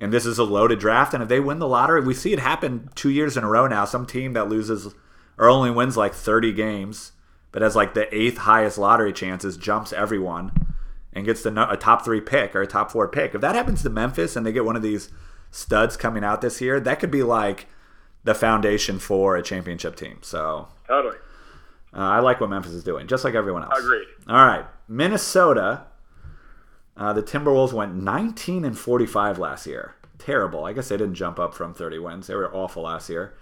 and 0.00 0.12
this 0.12 0.26
is 0.26 0.38
a 0.38 0.44
loaded 0.44 0.78
draft. 0.78 1.14
And 1.14 1.22
if 1.22 1.28
they 1.28 1.40
win 1.40 1.58
the 1.58 1.68
lottery, 1.68 2.00
we 2.00 2.14
see 2.14 2.32
it 2.32 2.38
happen 2.38 2.90
two 2.94 3.10
years 3.10 3.36
in 3.36 3.44
a 3.44 3.48
row 3.48 3.66
now. 3.66 3.84
Some 3.84 4.06
team 4.06 4.32
that 4.34 4.48
loses 4.48 4.94
or 5.36 5.48
only 5.48 5.70
wins 5.70 5.96
like 5.96 6.14
30 6.14 6.52
games, 6.52 7.12
but 7.52 7.62
has 7.62 7.76
like 7.76 7.94
the 7.94 8.12
eighth 8.14 8.38
highest 8.38 8.78
lottery 8.78 9.12
chances, 9.12 9.56
jumps 9.56 9.92
everyone 9.92 10.52
and 11.12 11.24
gets 11.24 11.42
the, 11.42 11.70
a 11.70 11.76
top 11.76 12.04
three 12.04 12.20
pick 12.20 12.54
or 12.54 12.62
a 12.62 12.66
top 12.66 12.90
four 12.90 13.08
pick. 13.08 13.34
If 13.34 13.40
that 13.40 13.54
happens 13.54 13.82
to 13.82 13.90
Memphis 13.90 14.36
and 14.36 14.44
they 14.44 14.52
get 14.52 14.64
one 14.64 14.76
of 14.76 14.82
these 14.82 15.10
studs 15.50 15.96
coming 15.96 16.24
out 16.24 16.40
this 16.40 16.60
year, 16.60 16.80
that 16.80 17.00
could 17.00 17.10
be 17.10 17.22
like 17.22 17.66
the 18.24 18.34
foundation 18.34 18.98
for 18.98 19.36
a 19.36 19.42
championship 19.42 19.96
team. 19.96 20.18
So 20.22 20.68
totally. 20.86 21.16
Uh, 21.94 22.00
I 22.00 22.18
like 22.20 22.40
what 22.40 22.50
Memphis 22.50 22.72
is 22.72 22.84
doing, 22.84 23.06
just 23.06 23.24
like 23.24 23.34
everyone 23.34 23.64
else. 23.64 23.78
Agreed. 23.78 24.06
All 24.28 24.46
right, 24.46 24.66
Minnesota 24.86 25.86
uh, 26.98 27.12
the 27.12 27.22
Timberwolves 27.22 27.72
went 27.72 27.94
19 27.94 28.64
and 28.64 28.76
45 28.76 29.38
last 29.38 29.66
year. 29.66 29.94
Terrible. 30.18 30.64
I 30.64 30.72
guess 30.72 30.88
they 30.88 30.96
didn't 30.96 31.14
jump 31.14 31.38
up 31.38 31.54
from 31.54 31.72
30 31.72 32.00
wins. 32.00 32.26
They 32.26 32.34
were 32.34 32.52
awful 32.54 32.82
last 32.82 33.08
year. 33.08 33.34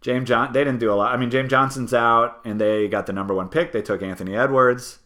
James 0.00 0.28
John, 0.28 0.52
they 0.52 0.64
didn't 0.64 0.80
do 0.80 0.92
a 0.92 0.96
lot. 0.96 1.14
I 1.14 1.16
mean, 1.16 1.30
James 1.30 1.50
Johnson's 1.50 1.94
out, 1.94 2.40
and 2.44 2.60
they 2.60 2.88
got 2.88 3.06
the 3.06 3.12
number 3.12 3.34
one 3.34 3.48
pick. 3.48 3.72
They 3.72 3.82
took 3.82 4.02
Anthony 4.02 4.34
Edwards. 4.34 4.98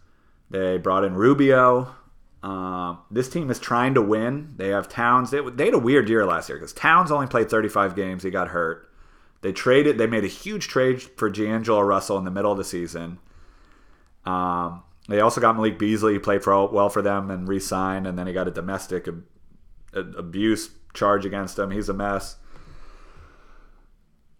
They 0.50 0.78
brought 0.78 1.04
in 1.04 1.14
Rubio. 1.14 1.94
Uh, 2.42 2.96
this 3.10 3.28
team 3.28 3.50
is 3.50 3.58
trying 3.58 3.94
to 3.94 4.02
win. 4.02 4.54
They 4.56 4.68
have 4.68 4.88
Towns. 4.88 5.30
They, 5.30 5.40
they 5.40 5.66
had 5.66 5.74
a 5.74 5.78
weird 5.78 6.08
year 6.08 6.24
last 6.24 6.48
year 6.48 6.58
because 6.58 6.72
Towns 6.72 7.10
only 7.10 7.26
played 7.26 7.50
35 7.50 7.96
games. 7.96 8.22
He 8.22 8.30
got 8.30 8.48
hurt. 8.48 8.88
They 9.40 9.52
traded. 9.52 9.98
They 9.98 10.06
made 10.06 10.24
a 10.24 10.28
huge 10.28 10.68
trade 10.68 11.00
for 11.00 11.28
D'Angelo 11.28 11.80
Russell 11.80 12.18
in 12.18 12.24
the 12.24 12.30
middle 12.30 12.52
of 12.52 12.58
the 12.58 12.64
season. 12.64 13.18
Um, 14.24 14.82
they 15.08 15.20
also 15.20 15.40
got 15.40 15.56
Malik 15.56 15.78
Beasley. 15.78 16.14
He 16.14 16.18
played 16.18 16.44
for 16.44 16.68
well 16.68 16.90
for 16.90 17.02
them 17.02 17.30
and 17.30 17.48
re-signed, 17.48 18.06
and 18.06 18.18
then 18.18 18.26
he 18.26 18.32
got 18.32 18.46
a 18.46 18.50
domestic 18.50 19.08
ab- 19.08 19.24
abuse 19.94 20.70
charge 20.92 21.24
against 21.24 21.58
him. 21.58 21.70
He's 21.70 21.88
a 21.88 21.94
mess. 21.94 22.36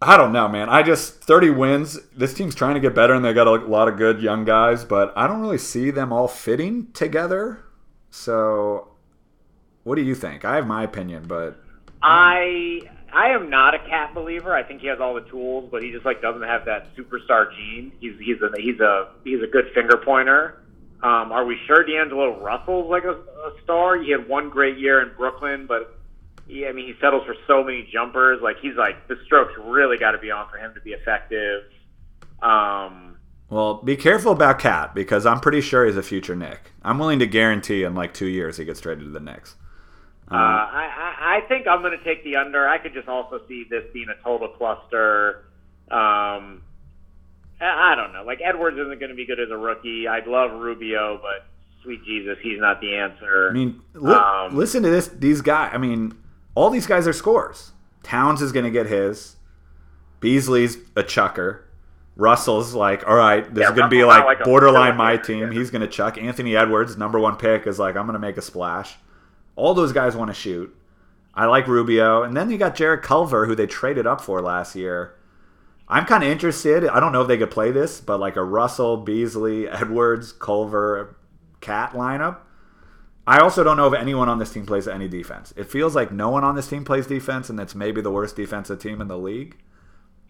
I 0.01 0.15
don't 0.15 0.31
know, 0.31 0.47
man. 0.47 0.69
I 0.69 0.81
just 0.81 1.15
30 1.23 1.49
wins. 1.49 1.99
This 2.15 2.33
team's 2.33 2.55
trying 2.55 2.75
to 2.75 2.79
get 2.79 2.95
better, 2.95 3.13
and 3.13 3.25
they 3.25 3.33
got 3.33 3.47
a 3.47 3.65
lot 3.65 3.89
of 3.89 3.97
good 3.97 4.21
young 4.21 4.45
guys, 4.45 4.85
but 4.85 5.11
I 5.17 5.27
don't 5.27 5.41
really 5.41 5.57
see 5.57 5.91
them 5.91 6.13
all 6.13 6.27
fitting 6.27 6.91
together. 6.93 7.65
So, 8.09 8.91
what 9.83 9.95
do 9.95 10.01
you 10.01 10.15
think? 10.15 10.45
I 10.45 10.55
have 10.55 10.67
my 10.67 10.83
opinion, 10.83 11.25
but 11.27 11.59
I 12.01 12.81
I 13.11 13.29
am 13.29 13.49
not 13.49 13.75
a 13.75 13.79
KAT 13.79 14.13
believer. 14.13 14.55
I 14.55 14.63
think 14.63 14.81
he 14.81 14.87
has 14.87 14.99
all 15.01 15.15
the 15.15 15.29
tools, 15.29 15.67
but 15.71 15.83
he 15.83 15.91
just 15.91 16.05
like 16.05 16.21
doesn't 16.21 16.43
have 16.43 16.65
that 16.65 16.95
superstar 16.95 17.53
gene. 17.55 17.91
He's 17.99 18.13
he's 18.19 18.37
a 18.41 18.49
he's 18.61 18.79
a 18.79 19.09
he's 19.23 19.41
a 19.41 19.47
good 19.47 19.65
finger 19.73 19.97
pointer. 19.97 20.58
Um, 21.01 21.31
are 21.31 21.45
we 21.45 21.57
sure 21.65 21.83
D'Angelo 21.83 22.41
Russell's 22.41 22.89
like 22.89 23.05
a, 23.05 23.11
a 23.13 23.53
star? 23.63 23.97
He 23.97 24.11
had 24.11 24.27
one 24.27 24.49
great 24.49 24.77
year 24.77 25.01
in 25.01 25.15
Brooklyn, 25.15 25.65
but 25.65 25.97
he, 26.47 26.67
I 26.67 26.73
mean 26.73 26.87
he 26.87 26.93
settles 26.99 27.25
for 27.25 27.35
so 27.47 27.63
many 27.63 27.87
jumpers. 27.91 28.41
Like 28.41 28.57
he's 28.61 28.75
like 28.75 29.07
the 29.07 29.15
strokes 29.25 29.53
really 29.63 29.97
got 29.97 30.11
to 30.11 30.17
be 30.17 30.29
on 30.31 30.49
for 30.49 30.57
him 30.57 30.73
to 30.73 30.81
be 30.81 30.91
effective. 30.91 31.63
Um, 32.41 33.17
Well, 33.49 33.75
be 33.81 33.95
careful 33.95 34.31
about 34.33 34.59
KAT 34.59 34.93
because 34.93 35.25
I'm 35.25 35.39
pretty 35.39 35.61
sure 35.61 35.85
he's 35.85 35.97
a 35.97 36.03
future 36.03 36.35
Knick. 36.35 36.71
I'm 36.83 36.99
willing 36.99 37.19
to 37.19 37.27
guarantee 37.27 37.83
in 37.83 37.95
like 37.95 38.13
two 38.13 38.27
years 38.27 38.57
he 38.57 38.65
gets 38.65 38.81
traded 38.81 39.05
to 39.05 39.09
the 39.11 39.19
Knicks. 39.19 39.55
Uh, 40.31 40.35
I, 40.35 41.15
I, 41.17 41.37
I 41.37 41.47
think 41.47 41.65
I'm 41.65 41.81
going 41.81 41.97
to 41.97 42.03
take 42.03 42.23
the 42.23 42.35
under. 42.35 42.67
I 42.67 42.77
could 42.77 42.93
just 42.93 43.07
also 43.07 43.41
see 43.47 43.65
this 43.67 43.83
being 43.93 44.09
a 44.09 44.23
total 44.23 44.49
cluster. 44.49 45.45
Um, 45.89 46.61
I 47.61 47.95
don't 47.95 48.13
know. 48.13 48.23
Like 48.23 48.39
Edwards 48.43 48.77
isn't 48.77 48.99
going 48.99 49.09
to 49.09 49.15
be 49.15 49.25
good 49.25 49.39
as 49.39 49.49
a 49.51 49.57
rookie. 49.57 50.07
I'd 50.07 50.27
love 50.27 50.51
Rubio, 50.59 51.19
but 51.21 51.45
sweet 51.83 52.03
Jesus, 52.05 52.37
he's 52.41 52.59
not 52.59 52.79
the 52.81 52.95
answer. 52.95 53.49
I 53.49 53.53
mean, 53.53 53.81
li- 53.93 54.13
Um, 54.13 54.55
listen 54.55 54.83
to 54.83 54.89
this. 54.89 55.07
These 55.09 55.41
guys. 55.41 55.71
I 55.73 55.77
mean, 55.77 56.13
all 56.55 56.69
these 56.69 56.87
guys 56.87 57.07
are 57.07 57.13
scores. 57.13 57.71
Towns 58.03 58.41
is 58.41 58.51
going 58.51 58.65
to 58.65 58.71
get 58.71 58.85
his. 58.87 59.35
Beasley's 60.19 60.77
a 60.95 61.03
chucker. 61.03 61.65
Russell's 62.15 62.73
like, 62.73 63.07
all 63.07 63.15
right, 63.15 63.43
this 63.53 63.61
Yeah, 63.61 63.69
is 63.69 63.77
going 63.77 63.89
to 63.89 63.95
be 63.95 64.03
like, 64.03 64.25
like 64.25 64.43
borderline 64.43 64.97
my 64.97 65.15
team. 65.15 65.51
He's 65.51 65.69
going 65.71 65.81
to 65.81 65.87
chuck. 65.87 66.17
Anthony 66.17 66.55
Edwards, 66.55 66.97
number 66.97 67.17
one 67.17 67.37
pick, 67.37 67.65
is 67.65 67.79
like, 67.79 67.95
I'm 67.95 68.05
going 68.05 68.13
to 68.13 68.19
make 68.19 68.35
a 68.35 68.41
splash. 68.41 68.95
All 69.55 69.73
those 69.73 69.93
guys 69.93 70.15
want 70.17 70.29
to 70.29 70.33
shoot. 70.33 70.75
I 71.33 71.45
like 71.45 71.67
Rubio, 71.67 72.23
and 72.23 72.35
then 72.35 72.49
you 72.49 72.57
got 72.57 72.75
Jarrett 72.75 73.03
Culver, 73.03 73.45
who 73.45 73.55
they 73.55 73.67
traded 73.67 74.05
up 74.05 74.19
for 74.19 74.41
last 74.41 74.75
year. 74.75 75.15
I'm 75.89 76.05
kind 76.05 76.23
of 76.23 76.29
interested. 76.29 76.85
I 76.87 76.99
don't 76.99 77.11
know 77.11 77.21
if 77.23 77.27
they 77.27 77.37
could 77.37 77.51
play 77.51 77.71
this, 77.71 77.99
but 77.99 78.19
like 78.19 78.35
a 78.35 78.43
Russell, 78.43 78.97
Beasley, 78.97 79.67
Edwards, 79.67 80.31
Culver, 80.31 81.15
KAT 81.61 81.93
lineup. 81.93 82.37
I 83.25 83.39
also 83.39 83.63
don't 83.63 83.77
know 83.77 83.87
if 83.91 83.93
anyone 83.99 84.29
on 84.29 84.39
this 84.39 84.51
team 84.51 84.65
plays 84.65 84.87
any 84.87 85.07
defense. 85.07 85.53
It 85.55 85.65
feels 85.65 85.95
like 85.95 86.11
no 86.11 86.29
one 86.29 86.43
on 86.43 86.55
this 86.55 86.67
team 86.67 86.83
plays 86.85 87.05
defense, 87.07 87.49
and 87.49 87.57
that's 87.59 87.75
maybe 87.75 88.01
the 88.01 88.11
worst 88.11 88.35
defensive 88.35 88.79
team 88.79 89.01
in 89.01 89.07
the 89.07 89.17
league. 89.17 89.57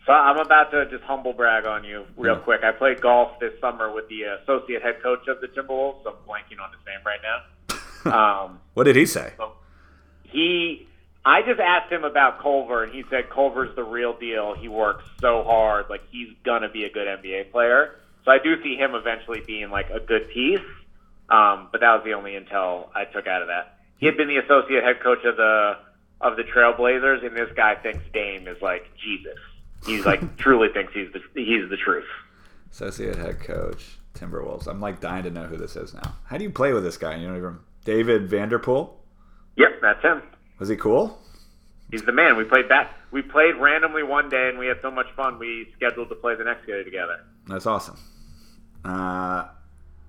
So 0.06 0.12
I'm 0.13 0.38
about 0.39 0.72
to 0.72 0.86
just 0.89 1.04
humble 1.04 1.34
brag 1.34 1.65
on 1.65 1.84
you 1.84 2.06
real 2.17 2.36
Yeah. 2.36 2.39
quick. 2.41 2.62
I 2.63 2.72
played 2.72 3.00
golf 3.00 3.39
this 3.39 3.54
summer 3.62 3.93
with 3.93 4.08
the 4.10 4.24
associate 4.41 4.82
head 4.82 5.02
coach 5.04 5.28
of 5.28 5.39
the 5.39 5.48
Timberwolves. 5.48 6.04
So 6.04 6.10
I'm 6.10 6.15
blanking 6.28 6.60
on 6.62 6.72
his 6.72 6.82
name 6.88 7.00
right 7.06 7.19
now. 7.24 8.45
um, 8.45 8.60
What 8.74 8.86
did 8.86 8.95
he 8.95 9.06
say? 9.06 9.34
so 9.38 9.54
he, 10.24 10.88
I 11.25 11.41
just 11.41 11.60
asked 11.60 11.91
him 11.91 12.03
about 12.03 12.41
Culver, 12.41 12.84
and 12.84 12.93
he 12.93 13.03
said 13.10 13.29
Culver's 13.29 13.75
the 13.75 13.84
real 13.84 14.17
deal. 14.17 14.55
He 14.55 14.67
works 14.67 15.03
so 15.19 15.43
hard, 15.43 15.86
like 15.89 16.01
he's 16.10 16.29
gonna 16.43 16.69
be 16.69 16.86
a 16.86 16.89
good 16.91 17.08
NBA 17.08 17.51
player. 17.51 17.99
So 18.25 18.32
I 18.32 18.38
do 18.39 18.62
see 18.63 18.75
him 18.75 18.95
eventually 18.95 19.41
being 19.45 19.69
like 19.69 19.89
a 19.89 19.99
good 19.99 20.29
piece. 20.29 20.60
Um, 21.29 21.69
but 21.71 21.82
that 21.82 21.93
was 21.93 22.01
the 22.05 22.13
only 22.13 22.32
intel 22.32 22.88
I 22.95 23.05
took 23.05 23.27
out 23.27 23.41
of 23.41 23.49
that. 23.49 23.79
He 23.97 24.05
had 24.05 24.17
been 24.17 24.27
the 24.27 24.38
associate 24.38 24.84
head 24.84 25.01
coach 25.01 25.23
of 25.25 25.36
the 25.36 25.77
of 26.21 26.36
the 26.36 26.43
Trailblazers, 26.43 27.25
and 27.25 27.36
this 27.36 27.49
guy 27.55 27.75
thinks 27.75 28.03
Dame 28.13 28.47
is 28.47 28.62
like 28.62 28.86
Jesus. 28.97 29.38
He's 29.86 30.05
like 30.05 30.38
truly 30.38 30.69
thinks 30.73 30.93
he's 30.93 31.12
the 31.13 31.19
he's 31.36 31.69
the 31.69 31.77
truth. 31.77 32.08
Associate 32.71 33.15
head 33.15 33.39
coach, 33.39 33.97
Timberwolves. 34.13 34.67
I'm 34.67 34.82
like 34.82 34.99
dying 34.99 35.23
to 35.23 35.32
know 35.32 35.43
who 35.43 35.58
this 35.58 35.75
is 35.75 35.93
now. 35.93 36.15
How 36.25 36.38
do 36.38 36.43
you 36.43 36.49
play 36.49 36.73
with 36.73 36.84
this 36.84 36.97
guy? 36.97 37.15
You 37.15 37.27
don't 37.27 37.38
even 37.38 37.60
David 37.86 38.27
Vanderpool. 38.27 38.95
Yep, 39.58 39.69
that's 39.82 40.01
him. 40.01 40.21
Was 40.60 40.69
he 40.69 40.76
cool? 40.76 41.17
He's 41.91 42.04
the 42.04 42.12
man. 42.12 42.38
We 42.38 42.43
played 42.43 42.69
that. 42.69 42.93
We 43.12 43.22
played 43.24 43.56
randomly 43.56 44.04
one 44.04 44.30
day, 44.30 44.50
and 44.50 44.60
we 44.60 44.67
had 44.67 44.78
so 44.82 44.91
much 44.91 45.08
fun. 45.15 45.39
We 45.39 45.72
scheduled 45.76 46.10
to 46.10 46.15
play 46.15 46.36
the 46.36 46.43
next 46.43 46.67
day 46.67 46.84
together. 46.84 47.22
That's 47.48 47.65
awesome. 47.65 47.98
Uh, 48.86 49.48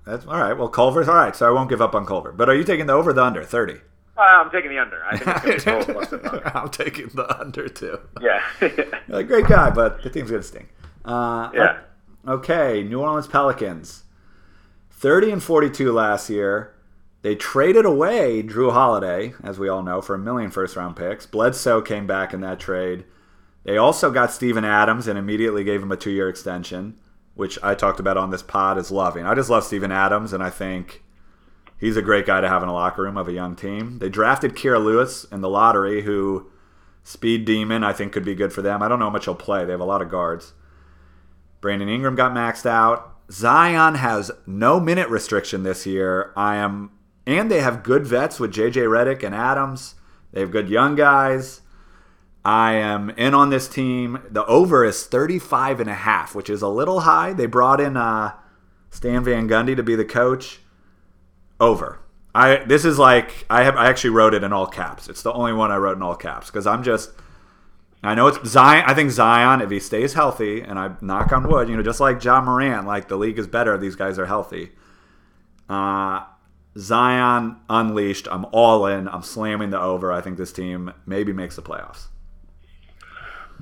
that's 0.05 0.25
all 0.27 0.39
right. 0.39 0.53
Well, 0.53 0.67
Culver's 0.69 1.07
all 1.07 1.15
right, 1.15 1.35
so 1.35 1.47
I 1.47 1.51
won't 1.51 1.69
give 1.69 1.81
up 1.81 1.95
on 1.95 2.05
Culver. 2.05 2.31
But 2.31 2.49
are 2.49 2.55
you 2.55 2.63
taking 2.63 2.85
the 2.85 2.93
over 2.93 3.09
or 3.09 3.13
the 3.13 3.23
under? 3.23 3.43
Thirty. 3.43 3.79
Uh, 4.17 4.21
I'm 4.21 4.51
taking 4.51 4.69
the 4.69 4.77
under. 4.77 5.03
I 5.03 5.17
think 5.17 5.55
it's 5.55 5.65
be 5.65 5.93
plus 5.93 6.13
I'm 6.53 6.69
taking 6.69 7.07
the 7.07 7.39
under 7.39 7.67
too. 7.67 7.99
Yeah. 8.21 8.41
A 9.09 9.23
great 9.23 9.47
guy, 9.47 9.71
but 9.71 10.03
the 10.03 10.09
team's 10.09 10.29
gonna 10.29 10.43
stink. 10.43 10.69
Uh, 11.03 11.49
Yeah. 11.53 11.79
Okay, 12.27 12.83
New 12.83 12.99
Orleans 13.01 13.25
Pelicans, 13.27 14.03
thirty 14.91 15.31
and 15.31 15.41
forty-two 15.41 15.91
last 15.91 16.29
year. 16.29 16.75
They 17.21 17.35
traded 17.35 17.85
away 17.85 18.41
Jrue 18.41 18.73
Holiday, 18.73 19.33
as 19.43 19.59
we 19.59 19.69
all 19.69 19.83
know, 19.83 20.01
for 20.01 20.15
a 20.15 20.19
million 20.19 20.49
first-round 20.49 20.95
picks. 20.95 21.25
Bledsoe 21.25 21.81
came 21.81 22.07
back 22.07 22.33
in 22.33 22.41
that 22.41 22.59
trade. 22.59 23.05
They 23.63 23.77
also 23.77 24.09
got 24.09 24.31
Steven 24.31 24.65
Adams 24.65 25.07
and 25.07 25.19
immediately 25.19 25.63
gave 25.63 25.83
him 25.83 25.91
a 25.91 25.97
two-year 25.97 26.27
extension, 26.27 26.97
which 27.35 27.59
I 27.61 27.75
talked 27.75 27.99
about 27.99 28.17
on 28.17 28.31
this 28.31 28.41
pod 28.41 28.79
as 28.79 28.89
loving. 28.89 29.25
I 29.25 29.35
just 29.35 29.51
love 29.51 29.63
Steven 29.63 29.91
Adams, 29.91 30.33
and 30.33 30.41
I 30.41 30.49
think 30.49 31.03
he's 31.77 31.95
a 31.95 32.01
great 32.01 32.25
guy 32.25 32.41
to 32.41 32.49
have 32.49 32.63
in 32.63 32.69
a 32.69 32.73
locker 32.73 33.03
room 33.03 33.17
of 33.17 33.27
a 33.27 33.33
young 33.33 33.55
team. 33.55 33.99
They 33.99 34.09
drafted 34.09 34.55
Kira 34.55 34.83
Lewis 34.83 35.25
in 35.31 35.41
the 35.41 35.49
lottery, 35.49 36.01
who 36.01 36.49
speed 37.03 37.45
demon 37.45 37.83
I 37.83 37.93
think 37.93 38.13
could 38.13 38.25
be 38.25 38.33
good 38.33 38.51
for 38.51 38.63
them. 38.63 38.81
I 38.81 38.87
don't 38.87 38.97
know 38.97 39.05
how 39.05 39.11
much 39.11 39.25
he'll 39.25 39.35
play. 39.35 39.63
They 39.63 39.71
have 39.71 39.79
a 39.79 39.85
lot 39.85 40.01
of 40.01 40.09
guards. 40.09 40.53
Brandon 41.59 41.89
Ingram 41.89 42.15
got 42.15 42.31
maxed 42.31 42.65
out. 42.65 43.15
Zion 43.31 43.95
has 43.95 44.31
no 44.47 44.79
minute 44.79 45.09
restriction 45.09 45.61
this 45.61 45.85
year. 45.85 46.33
I 46.35 46.55
am 46.55 46.91
and 47.25 47.51
they 47.51 47.61
have 47.61 47.83
good 47.83 48.05
vets 48.05 48.39
with 48.39 48.53
JJ 48.53 48.87
Redick 48.87 49.23
and 49.23 49.35
Adams. 49.35 49.95
They 50.31 50.41
have 50.41 50.51
good 50.51 50.69
young 50.69 50.95
guys. 50.95 51.61
I 52.43 52.73
am 52.73 53.11
in 53.11 53.33
on 53.33 53.49
this 53.49 53.67
team. 53.67 54.19
The 54.29 54.45
over 54.45 54.83
is 54.83 55.05
35 55.05 55.79
and 55.79 55.89
a 55.89 55.95
half, 55.95 56.33
which 56.33 56.49
is 56.49 56.61
a 56.61 56.67
little 56.67 57.01
high. 57.01 57.33
They 57.33 57.45
brought 57.45 57.79
in 57.79 57.95
uh, 57.95 58.33
Stan 58.89 59.23
Van 59.23 59.47
Gundy 59.47 59.75
to 59.75 59.83
be 59.83 59.95
the 59.95 60.05
coach. 60.05 60.59
Over. 61.59 61.99
I 62.33 62.63
this 62.63 62.85
is 62.85 62.97
like 62.97 63.45
I 63.49 63.63
have 63.63 63.75
I 63.75 63.87
actually 63.87 64.09
wrote 64.11 64.33
it 64.33 64.43
in 64.43 64.51
all 64.51 64.65
caps. 64.65 65.07
It's 65.07 65.21
the 65.21 65.33
only 65.33 65.53
one 65.53 65.71
I 65.71 65.77
wrote 65.77 65.97
in 65.97 66.01
all 66.01 66.15
caps 66.15 66.47
because 66.47 66.65
I'm 66.65 66.81
just 66.81 67.11
I 68.03 68.15
know 68.15 68.27
it's 68.27 68.47
Zion. 68.47 68.83
I 68.87 68.95
think 68.95 69.11
Zion, 69.11 69.61
if 69.61 69.69
he 69.69 69.79
stays 69.79 70.13
healthy, 70.13 70.61
and 70.61 70.79
I 70.79 70.95
knock 71.01 71.31
on 71.31 71.47
wood, 71.47 71.69
you 71.69 71.77
know, 71.77 71.83
just 71.83 71.99
like 71.99 72.23
Ja 72.23 72.41
Morant, 72.41 72.87
like 72.87 73.07
the 73.07 73.17
league 73.17 73.37
is 73.37 73.45
better 73.45 73.75
if 73.75 73.81
these 73.81 73.95
guys 73.95 74.17
are 74.17 74.25
healthy. 74.25 74.71
Uh, 75.69 76.23
Zion 76.77 77.57
unleashed. 77.69 78.27
I'm 78.31 78.45
all 78.51 78.85
in. 78.85 79.07
I'm 79.07 79.23
slamming 79.23 79.69
the 79.71 79.79
over. 79.81 80.11
I 80.11 80.21
think 80.21 80.37
this 80.37 80.51
team 80.53 80.93
maybe 81.05 81.33
makes 81.33 81.55
the 81.55 81.61
playoffs. 81.61 82.07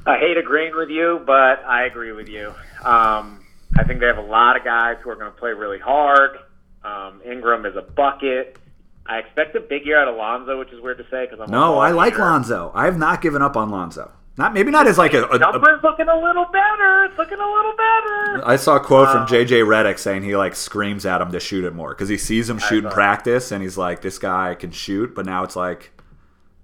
I 0.05 0.17
hate 0.17 0.37
agreeing 0.37 0.75
with 0.75 0.89
you, 0.89 1.21
but 1.25 1.63
I 1.65 1.83
agree 1.85 2.11
with 2.13 2.29
you. 2.29 2.53
Um, 2.83 3.45
I 3.77 3.83
think 3.85 3.99
they 3.99 4.05
have 4.05 4.17
a 4.17 4.21
lot 4.21 4.55
of 4.57 4.63
guys 4.63 4.97
who 5.03 5.09
are 5.09 5.15
going 5.15 5.31
to 5.31 5.37
play 5.37 5.51
really 5.51 5.79
hard. 5.79 6.37
Um, 6.83 7.21
Ingram 7.25 7.65
is 7.65 7.75
a 7.75 7.81
bucket. 7.81 8.57
I 9.05 9.17
expect 9.17 9.55
a 9.55 9.59
big 9.59 9.85
year 9.85 9.99
out 9.99 10.07
of 10.07 10.15
Lonzo, 10.15 10.57
which 10.59 10.71
is 10.71 10.79
weird 10.81 10.99
to 10.99 11.03
say 11.09 11.25
because 11.25 11.39
I'm 11.41 11.51
No, 11.51 11.79
I 11.79 11.91
like. 11.91 12.17
Lonzo. 12.17 12.71
I 12.75 12.85
have 12.85 12.97
not 12.97 13.21
given 13.21 13.41
up 13.41 13.57
on 13.57 13.69
Lonzo. 13.71 14.11
Not 14.39 14.53
maybe 14.53 14.71
not 14.71 14.87
as 14.87 14.97
like 14.97 15.13
a. 15.13 15.23
a- 15.23 15.35
a- 15.35 15.37
Numbers 15.39 15.81
looking 15.83 16.07
a 16.07 16.15
little 16.17 16.45
better. 16.45 17.03
It's 17.05 17.17
looking 17.17 17.39
a 17.39 17.45
little 17.45 17.73
better. 17.75 18.41
I 18.47 18.55
saw 18.55 18.77
a 18.77 18.79
quote 18.79 19.09
from 19.09 19.21
Um, 19.23 19.27
JJ 19.27 19.63
Redick 19.65 19.99
saying 19.99 20.23
he 20.23 20.35
like 20.37 20.55
screams 20.55 21.05
at 21.05 21.19
him 21.21 21.31
to 21.33 21.39
shoot 21.41 21.65
it 21.65 21.73
more 21.75 21.89
because 21.89 22.07
he 22.07 22.17
sees 22.17 22.49
him 22.49 22.57
shoot 22.57 22.85
in 22.85 22.89
practice 22.89 23.51
and 23.51 23.61
he's 23.61 23.77
like, 23.77 24.01
this 24.01 24.17
guy 24.17 24.55
can 24.55 24.71
shoot, 24.71 25.13
but 25.13 25.25
now 25.25 25.43
it's 25.43 25.57
like 25.57 25.91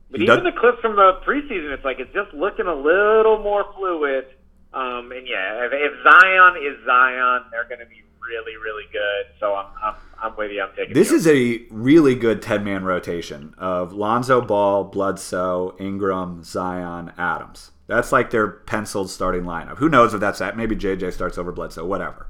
But 0.09 0.21
even 0.21 0.35
does- 0.43 0.53
the 0.53 0.57
clips 0.57 0.79
from 0.79 0.95
the 0.95 1.19
preseason, 1.27 1.73
it's 1.73 1.83
like 1.83 1.99
it's 1.99 2.13
just 2.13 2.33
looking 2.33 2.65
a 2.65 2.73
little 2.75 3.39
more 3.43 3.65
fluid. 3.77 4.27
Um, 4.75 5.11
and 5.11 5.25
yeah, 5.27 5.65
if, 5.65 5.71
if 5.73 5.93
Zion 6.03 6.57
is 6.57 6.85
Zion, 6.85 7.43
they're 7.51 7.63
going 7.67 7.79
to 7.79 7.85
be 7.85 8.03
really, 8.21 8.57
really 8.57 8.83
good. 8.91 9.25
So 9.39 9.55
I'm, 9.55 9.67
I'm, 9.81 9.95
I'm 10.21 10.35
with 10.35 10.51
you. 10.51 10.61
I'm 10.61 10.75
taking 10.75 10.93
This 10.93 11.11
is 11.11 11.25
a 11.27 11.63
really 11.71 12.13
good 12.15 12.41
10 12.41 12.63
man 12.63 12.83
rotation 12.83 13.53
of 13.57 13.93
Lonzo 13.93 14.41
Ball, 14.41 14.83
Bledsoe, 14.83 15.75
Ingram, 15.79 16.43
Zion, 16.43 17.13
Adams. 17.17 17.71
That's 17.87 18.11
like 18.11 18.31
their 18.31 18.47
penciled 18.47 19.09
starting 19.09 19.43
lineup. 19.43 19.77
Who 19.77 19.87
knows 19.89 20.13
if 20.13 20.19
that's 20.19 20.39
that? 20.39 20.57
Maybe 20.57 20.75
JJ 20.75 21.13
starts 21.13 21.37
over 21.37 21.51
Bledsoe, 21.51 21.85
whatever. 21.85 22.27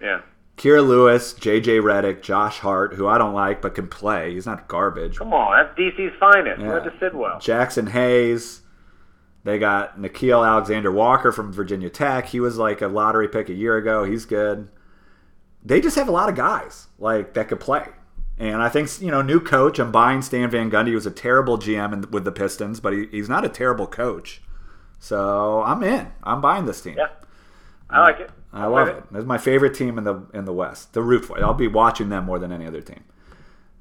yeah. 0.00 0.22
Kira 0.56 0.82
Lewis, 0.86 1.34
JJ 1.34 1.82
Redick, 1.82 2.22
Josh 2.22 2.60
Hart, 2.60 2.94
who 2.94 3.06
I 3.06 3.18
don't 3.18 3.34
like 3.34 3.60
but 3.60 3.74
can 3.74 3.88
play. 3.88 4.32
He's 4.32 4.46
not 4.46 4.68
garbage. 4.68 5.18
Come 5.18 5.34
on, 5.34 5.52
that's 5.54 5.78
DC's 5.78 6.18
finest. 6.18 6.62
Yeah. 6.62 6.72
Went 6.72 6.84
to 6.84 6.92
Sidwell. 6.98 7.38
Jaxson 7.40 7.90
Hayes. 7.90 8.62
They 9.46 9.60
got 9.60 9.96
Nickeil 9.96 10.44
Alexander 10.44 10.90
Walker 10.90 11.30
from 11.30 11.52
Virginia 11.52 11.88
Tech. 11.88 12.26
He 12.26 12.40
was 12.40 12.58
like 12.58 12.82
a 12.82 12.88
lottery 12.88 13.28
pick 13.28 13.48
a 13.48 13.54
year 13.54 13.76
ago. 13.76 14.02
He's 14.02 14.24
good. 14.24 14.68
They 15.64 15.80
just 15.80 15.94
have 15.94 16.08
a 16.08 16.10
lot 16.10 16.28
of 16.28 16.34
guys 16.34 16.88
like 16.98 17.34
that 17.34 17.46
could 17.46 17.60
play. 17.60 17.86
And 18.38 18.60
I 18.60 18.68
think 18.68 19.00
you 19.00 19.12
know, 19.12 19.22
new 19.22 19.38
coach. 19.38 19.78
I'm 19.78 19.92
buying 19.92 20.20
Stan 20.20 20.50
Van 20.50 20.68
Gundy. 20.68 20.88
He 20.88 20.94
was 20.96 21.06
a 21.06 21.12
terrible 21.12 21.58
GM 21.58 21.92
in, 21.92 22.10
with 22.10 22.24
the 22.24 22.32
Pistons, 22.32 22.80
but 22.80 22.92
he, 22.92 23.06
he's 23.12 23.28
not 23.28 23.44
a 23.44 23.48
terrible 23.48 23.86
coach. 23.86 24.42
So 24.98 25.62
I'm 25.62 25.80
in. 25.84 26.08
I'm 26.24 26.40
buying 26.40 26.66
this 26.66 26.80
team. 26.80 26.96
Yeah, 26.98 27.10
I 27.88 28.00
like 28.00 28.18
it. 28.18 28.32
I 28.52 28.64
I'm 28.64 28.72
love 28.72 28.88
with 28.88 28.96
it. 28.96 29.04
It's 29.14 29.26
my 29.26 29.38
favorite 29.38 29.74
team 29.74 29.96
in 29.96 30.02
the 30.02 30.26
in 30.34 30.44
the 30.44 30.52
West. 30.52 30.92
The 30.92 31.02
root 31.02 31.24
for 31.24 31.38
it. 31.38 31.44
I'll 31.44 31.54
be 31.54 31.68
watching 31.68 32.08
them 32.08 32.24
more 32.24 32.40
than 32.40 32.50
any 32.50 32.66
other 32.66 32.80
team. 32.80 33.04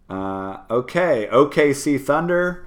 Uh, 0.08 0.60
okay, 0.69 1.28
OKC 1.32 1.99
Thunder, 1.99 2.64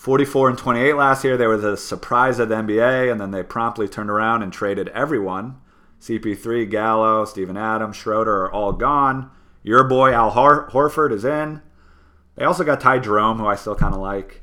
forty-four 0.00 0.48
and 0.48 0.56
twenty-eight 0.56 0.94
last 0.94 1.24
year. 1.24 1.36
They 1.36 1.46
were 1.46 1.58
the 1.58 1.76
surprise 1.76 2.38
of 2.38 2.48
the 2.48 2.54
NBA, 2.54 3.12
and 3.12 3.20
then 3.20 3.32
they 3.32 3.42
promptly 3.42 3.86
turned 3.86 4.08
around 4.08 4.42
and 4.42 4.50
traded 4.50 4.88
everyone. 4.88 5.60
CP3, 6.00 6.70
Gallo, 6.70 7.26
Steven 7.26 7.58
Adams, 7.58 7.96
Schroeder 7.96 8.44
are 8.44 8.52
all 8.52 8.72
gone. 8.72 9.30
Your 9.62 9.84
boy 9.84 10.12
Al 10.14 10.30
Hor- 10.30 10.70
Horford 10.70 11.12
is 11.12 11.26
in. 11.26 11.60
They 12.36 12.46
also 12.46 12.64
got 12.64 12.80
Ty 12.80 13.00
Jerome, 13.00 13.38
who 13.38 13.46
I 13.46 13.54
still 13.54 13.74
kind 13.74 13.94
of 13.94 14.00
like. 14.00 14.40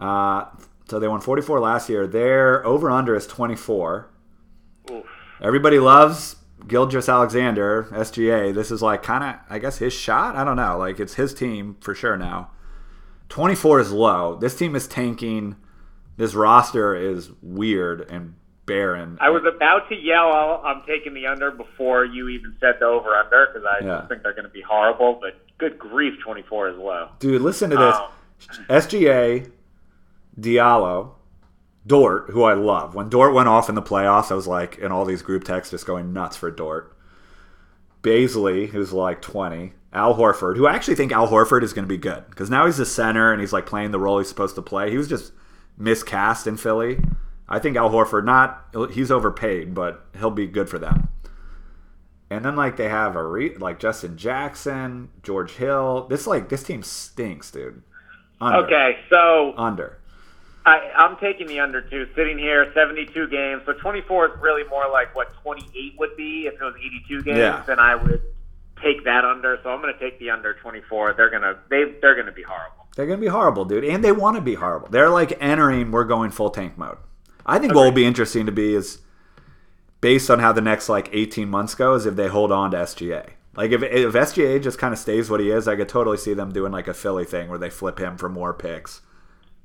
Uh, 0.00 0.46
so 0.88 0.98
they 0.98 1.06
won 1.06 1.20
44 1.20 1.60
last 1.60 1.88
year. 1.88 2.08
Their 2.08 2.66
over 2.66 2.90
under 2.90 3.14
is 3.14 3.28
24. 3.28 4.10
Oof. 4.90 5.04
Everybody 5.40 5.78
loves 5.78 6.34
Gilgeous 6.66 7.08
Alexander, 7.08 7.86
SGA, 7.92 8.52
this 8.52 8.72
is 8.72 8.82
like 8.82 9.04
kind 9.04 9.22
of, 9.22 9.36
I 9.48 9.60
guess, 9.60 9.78
his 9.78 9.92
shot. 9.92 10.34
I 10.34 10.42
don't 10.42 10.56
know. 10.56 10.76
Like 10.76 10.98
it's 10.98 11.14
his 11.14 11.32
team 11.32 11.76
for 11.80 11.94
sure 11.94 12.16
now. 12.16 12.50
24 13.28 13.80
is 13.80 13.92
low. 13.92 14.36
This 14.36 14.56
team 14.56 14.74
is 14.76 14.86
tanking. 14.86 15.56
This 16.16 16.34
roster 16.34 16.94
is 16.94 17.30
weird 17.42 18.00
and 18.10 18.34
barren. 18.66 19.16
I 19.20 19.30
was 19.30 19.42
about 19.44 19.88
to 19.88 19.94
yell, 19.94 20.62
I'm 20.64 20.82
taking 20.86 21.14
the 21.14 21.26
under 21.26 21.50
before 21.50 22.04
you 22.04 22.28
even 22.28 22.54
said 22.60 22.74
the 22.80 22.86
over 22.86 23.14
under 23.14 23.46
because 23.52 23.66
I 23.66 23.84
Yeah. 23.84 23.96
just 23.98 24.08
think 24.08 24.22
they're 24.22 24.32
going 24.34 24.44
to 24.44 24.50
be 24.50 24.60
horrible. 24.62 25.18
But 25.20 25.34
good 25.58 25.78
grief, 25.78 26.14
24 26.22 26.70
is 26.70 26.76
low. 26.78 27.08
Dude, 27.18 27.40
listen 27.42 27.70
to 27.70 27.76
this. 27.76 27.96
Um, 27.96 28.64
SGA, 28.68 29.50
Diallo, 30.38 31.12
Dort, 31.86 32.30
who 32.30 32.42
I 32.44 32.54
love. 32.54 32.94
When 32.94 33.08
Dort 33.08 33.32
went 33.32 33.48
off 33.48 33.68
in 33.68 33.74
the 33.74 33.82
playoffs, 33.82 34.30
I 34.30 34.34
was 34.34 34.46
like 34.46 34.78
in 34.78 34.92
all 34.92 35.04
these 35.04 35.22
group 35.22 35.44
texts 35.44 35.70
just 35.70 35.86
going 35.86 36.12
nuts 36.12 36.36
for 36.36 36.50
Dort. 36.50 36.94
Bazley, 38.02 38.68
who's 38.68 38.92
like 38.92 39.22
20. 39.22 39.72
Al 39.90 40.14
Horford, 40.14 40.56
who 40.56 40.66
I 40.66 40.74
actually 40.74 40.96
think 40.96 41.12
Al 41.12 41.28
Horford 41.28 41.62
is 41.62 41.72
going 41.72 41.84
to 41.84 41.88
be 41.88 41.96
good 41.96 42.24
because 42.28 42.50
now 42.50 42.66
he's 42.66 42.76
the 42.76 42.84
center 42.84 43.32
and 43.32 43.40
he's 43.40 43.54
like 43.54 43.64
playing 43.64 43.90
the 43.90 43.98
role 43.98 44.18
he's 44.18 44.28
supposed 44.28 44.54
to 44.56 44.62
play. 44.62 44.90
He 44.90 44.98
was 44.98 45.08
just 45.08 45.32
miscast 45.78 46.46
in 46.46 46.58
Philly. 46.58 47.00
I 47.48 47.58
think 47.58 47.76
Al 47.76 47.88
Horford, 47.88 48.24
not 48.24 48.66
he's 48.92 49.10
overpaid, 49.10 49.74
but 49.74 50.04
he'll 50.18 50.30
be 50.30 50.46
good 50.46 50.68
for 50.68 50.78
them. 50.78 51.08
And 52.30 52.44
then 52.44 52.56
like 52.56 52.76
they 52.76 52.90
have 52.90 53.16
a 53.16 53.26
re, 53.26 53.56
like 53.56 53.78
Justin 53.78 54.18
Jackson, 54.18 55.08
George 55.22 55.52
Hill. 55.52 56.06
This 56.08 56.26
like 56.26 56.50
this 56.50 56.62
team 56.62 56.82
stinks, 56.82 57.50
dude. 57.50 57.82
Under. 58.40 58.66
Okay, 58.66 58.98
so 59.08 59.54
Under. 59.56 59.97
I, 60.68 60.92
I'm 60.96 61.16
taking 61.16 61.46
the 61.46 61.60
under 61.60 61.80
two. 61.80 62.06
Sitting 62.14 62.38
here, 62.38 62.70
72 62.74 63.28
games. 63.28 63.62
So 63.64 63.72
24 63.72 64.26
is 64.26 64.32
really 64.40 64.64
more 64.68 64.88
like 64.90 65.14
what 65.14 65.32
28 65.42 65.94
would 65.98 66.16
be 66.16 66.46
if 66.46 66.54
it 66.54 66.60
was 66.60 66.74
82 66.78 67.22
games. 67.22 67.38
Yeah. 67.38 67.62
Then 67.66 67.78
I 67.78 67.94
would 67.94 68.22
take 68.82 69.04
that 69.04 69.24
under. 69.24 69.58
So 69.62 69.70
I'm 69.70 69.80
going 69.80 69.94
to 69.94 69.98
take 69.98 70.18
the 70.18 70.30
under 70.30 70.54
24. 70.54 71.14
They're 71.14 71.30
gonna 71.30 71.58
they 71.70 71.94
they're 72.00 72.14
gonna 72.14 72.32
be 72.32 72.42
horrible. 72.42 72.86
They're 72.96 73.06
gonna 73.06 73.20
be 73.20 73.28
horrible, 73.28 73.64
dude, 73.64 73.84
and 73.84 74.04
they 74.04 74.12
want 74.12 74.36
to 74.36 74.42
be 74.42 74.54
horrible. 74.54 74.88
They're 74.88 75.08
like 75.08 75.36
entering. 75.40 75.90
We're 75.90 76.04
going 76.04 76.30
full 76.30 76.50
tank 76.50 76.76
mode. 76.76 76.98
I 77.46 77.58
think 77.58 77.74
what 77.74 77.84
will 77.84 77.92
be 77.92 78.04
interesting 78.04 78.44
to 78.46 78.52
be 78.52 78.74
is 78.74 78.98
based 80.00 80.30
on 80.30 80.38
how 80.38 80.52
the 80.52 80.60
next 80.60 80.88
like 80.88 81.08
18 81.12 81.48
months 81.48 81.74
go 81.74 81.94
is 81.94 82.04
if 82.04 82.14
they 82.16 82.28
hold 82.28 82.52
on 82.52 82.72
to 82.72 82.76
SGA. 82.76 83.30
Like 83.56 83.70
if 83.70 83.82
if 83.82 84.12
SGA 84.12 84.62
just 84.62 84.78
kind 84.78 84.92
of 84.92 84.98
stays 84.98 85.30
what 85.30 85.40
he 85.40 85.50
is, 85.50 85.66
I 85.66 85.76
could 85.76 85.88
totally 85.88 86.18
see 86.18 86.34
them 86.34 86.52
doing 86.52 86.72
like 86.72 86.88
a 86.88 86.94
Philly 86.94 87.24
thing 87.24 87.48
where 87.48 87.58
they 87.58 87.70
flip 87.70 87.98
him 87.98 88.18
for 88.18 88.28
more 88.28 88.52
picks 88.52 89.00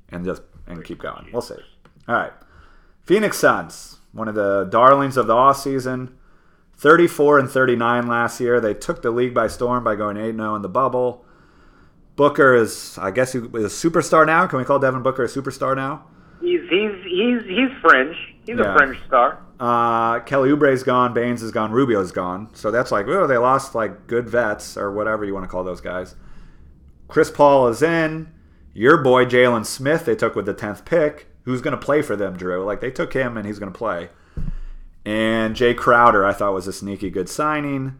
and 0.08 0.24
just 0.24 0.42
and 0.66 0.84
keep 0.84 0.98
going. 0.98 1.28
We'll 1.32 1.42
see. 1.42 1.54
All 2.08 2.14
right, 2.14 2.32
Phoenix 3.02 3.38
Suns, 3.38 3.98
one 4.12 4.28
of 4.28 4.34
the 4.34 4.64
darlings 4.70 5.16
of 5.16 5.26
the 5.26 5.34
off 5.34 5.58
season. 5.58 6.16
34 6.76 7.38
and 7.38 7.48
39 7.50 8.08
last 8.08 8.40
year. 8.40 8.60
They 8.60 8.74
took 8.74 9.00
the 9.00 9.12
league 9.12 9.32
by 9.32 9.46
storm 9.46 9.84
by 9.84 9.94
going 9.94 10.16
8 10.16 10.34
0 10.34 10.56
in 10.56 10.62
the 10.62 10.68
bubble. 10.68 11.24
Booker 12.16 12.54
is, 12.54 12.98
I 13.00 13.10
guess, 13.12 13.32
he 13.32 13.38
is 13.38 13.44
a 13.84 13.88
superstar 13.88 14.26
now. 14.26 14.46
Can 14.48 14.58
we 14.58 14.64
call 14.64 14.80
Devin 14.80 15.02
Booker 15.02 15.24
a 15.24 15.28
superstar 15.28 15.76
now? 15.76 16.04
He's 16.40 16.60
he's 16.68 16.92
he's 17.04 17.42
he's 17.44 17.70
fringe. 17.80 18.16
He's 18.44 18.58
Yeah. 18.58 18.74
a 18.74 18.76
fringe 18.76 18.98
star. 19.06 19.38
Uh, 19.60 20.18
Kelly 20.20 20.50
Oubre's 20.50 20.82
gone, 20.82 21.14
Baynes 21.14 21.42
is 21.44 21.52
gone, 21.52 21.70
Rubio's 21.70 22.10
gone. 22.10 22.48
So 22.54 22.72
that's 22.72 22.90
like, 22.90 23.06
oh, 23.06 23.26
they 23.28 23.38
lost 23.38 23.74
like 23.76 24.08
good 24.08 24.28
vets 24.28 24.76
or 24.76 24.90
whatever 24.92 25.24
you 25.24 25.32
want 25.32 25.44
to 25.44 25.48
call 25.48 25.62
those 25.62 25.80
guys. 25.80 26.16
Chris 27.06 27.30
Paul 27.30 27.68
is 27.68 27.82
in. 27.82 28.33
Your 28.74 28.98
boy 28.98 29.24
Jalen 29.24 29.64
Smith 29.64 30.04
they 30.04 30.16
took 30.16 30.34
with 30.34 30.46
the 30.46 30.54
tenth 30.54 30.84
pick. 30.84 31.28
Who's 31.44 31.60
going 31.62 31.78
to 31.78 31.84
play 31.84 32.02
for 32.02 32.16
them, 32.16 32.36
Drew? 32.36 32.64
Like 32.64 32.80
they 32.80 32.90
took 32.90 33.12
him 33.12 33.36
and 33.36 33.46
he's 33.46 33.58
going 33.58 33.72
to 33.72 33.78
play. 33.78 34.08
And 35.06 35.54
Jay 35.54 35.74
Crowder 35.74 36.24
I 36.24 36.32
thought 36.32 36.54
was 36.54 36.66
a 36.66 36.72
sneaky 36.72 37.10
good 37.10 37.28
signing. 37.28 37.98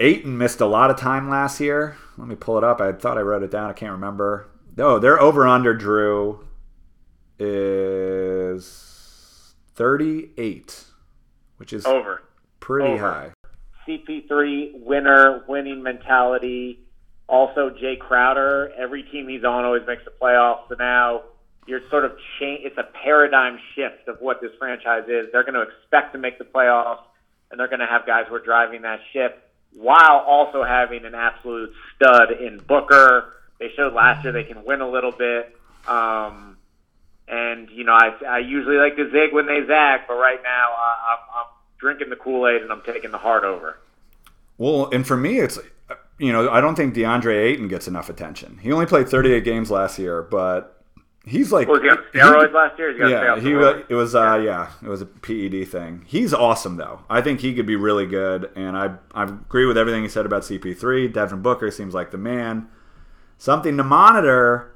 Ayton 0.00 0.38
missed 0.38 0.60
a 0.60 0.66
lot 0.66 0.90
of 0.90 0.96
time 0.96 1.28
last 1.28 1.60
year. 1.60 1.96
Let 2.16 2.28
me 2.28 2.34
pull 2.34 2.58
it 2.58 2.64
up. 2.64 2.80
I 2.80 2.92
thought 2.92 3.18
I 3.18 3.22
wrote 3.22 3.42
it 3.42 3.50
down. 3.50 3.70
I 3.70 3.74
can't 3.74 3.92
remember. 3.92 4.48
Oh, 4.78 4.98
their 4.98 5.20
over 5.20 5.46
under 5.46 5.74
Drew 5.74 6.46
is 7.38 9.54
38, 9.74 10.84
which 11.56 11.72
is 11.72 11.84
Over. 11.86 12.22
pretty 12.60 12.92
over. 12.94 13.12
high. 13.12 13.32
CP3 13.86 14.84
winner, 14.84 15.44
winning 15.48 15.82
mentality. 15.82 16.80
Also, 17.28 17.70
Jay 17.70 17.96
Crowder. 17.96 18.72
Every 18.76 19.02
team 19.02 19.28
he's 19.28 19.44
on 19.44 19.64
always 19.64 19.86
makes 19.86 20.04
the 20.04 20.10
playoffs. 20.10 20.68
So 20.68 20.76
now 20.78 21.22
you're 21.66 21.88
sort 21.90 22.04
of 22.06 22.12
change. 22.40 22.62
It's 22.64 22.78
a 22.78 22.88
paradigm 23.04 23.58
shift 23.74 24.08
of 24.08 24.20
what 24.20 24.40
this 24.40 24.50
franchise 24.58 25.04
is. 25.08 25.30
They're 25.30 25.44
going 25.44 25.54
to 25.54 25.62
expect 25.62 26.14
to 26.14 26.18
make 26.18 26.38
the 26.38 26.44
playoffs, 26.44 27.02
and 27.50 27.60
they're 27.60 27.68
going 27.68 27.80
to 27.80 27.86
have 27.86 28.06
guys 28.06 28.24
who 28.28 28.34
are 28.34 28.40
driving 28.40 28.82
that 28.82 29.00
ship 29.12 29.44
while 29.74 30.24
also 30.26 30.64
having 30.64 31.04
an 31.04 31.14
absolute 31.14 31.72
stud 31.94 32.32
in 32.32 32.58
Booker. 32.58 33.34
They 33.60 33.70
showed 33.76 33.92
last 33.92 34.24
year 34.24 34.32
they 34.32 34.44
can 34.44 34.64
win 34.64 34.80
a 34.80 34.88
little 34.88 35.12
bit. 35.12 35.54
Um, 35.86 36.56
and 37.28 37.68
you 37.70 37.84
know, 37.84 37.92
I, 37.92 38.14
I 38.26 38.38
usually 38.38 38.76
like 38.76 38.96
to 38.96 39.10
zig 39.10 39.34
when 39.34 39.46
they 39.46 39.66
zag, 39.66 40.02
but 40.08 40.14
right 40.14 40.40
now 40.42 40.70
I, 40.72 41.12
I'm, 41.12 41.18
I'm 41.40 41.46
drinking 41.78 42.08
the 42.08 42.16
Kool 42.16 42.48
Aid 42.48 42.62
and 42.62 42.72
I'm 42.72 42.82
taking 42.82 43.10
the 43.10 43.18
hard 43.18 43.44
over. 43.44 43.78
Well, 44.56 44.88
and 44.92 45.06
for 45.06 45.16
me, 45.16 45.38
it's 45.38 45.58
you 46.18 46.32
know 46.32 46.50
I 46.50 46.60
don't 46.60 46.74
think 46.74 46.94
DeAndre 46.94 47.36
Ayton 47.44 47.68
gets 47.68 47.88
enough 47.88 48.08
attention. 48.08 48.58
He 48.62 48.72
only 48.72 48.86
played 48.86 49.08
38 49.08 49.44
games 49.44 49.70
last 49.70 49.98
year, 49.98 50.22
but 50.22 50.82
he's 51.24 51.52
like 51.52 51.68
he 51.68 51.74
he- 51.74 52.18
steroids 52.18 52.52
last 52.52 52.78
year? 52.78 52.90
He's 52.90 52.98
got 53.00 53.08
Yeah, 53.10 53.40
he 53.40 53.54
was. 53.54 53.82
It 53.88 53.94
was. 53.94 54.14
Uh, 54.14 54.40
yeah, 54.42 54.70
it 54.82 54.88
was 54.88 55.00
a 55.02 55.06
PED 55.06 55.68
thing. 55.68 56.04
He's 56.06 56.32
awesome 56.34 56.76
though. 56.76 57.00
I 57.08 57.20
think 57.20 57.40
he 57.40 57.54
could 57.54 57.66
be 57.66 57.76
really 57.76 58.06
good, 58.06 58.50
and 58.56 58.76
I 58.76 58.94
I 59.14 59.24
agree 59.24 59.66
with 59.66 59.78
everything 59.78 60.02
he 60.02 60.08
said 60.08 60.26
about 60.26 60.42
CP3. 60.42 61.12
Devin 61.12 61.42
Booker 61.42 61.70
seems 61.70 61.94
like 61.94 62.10
the 62.10 62.18
man. 62.18 62.68
Something 63.40 63.76
to 63.76 63.84
monitor 63.84 64.74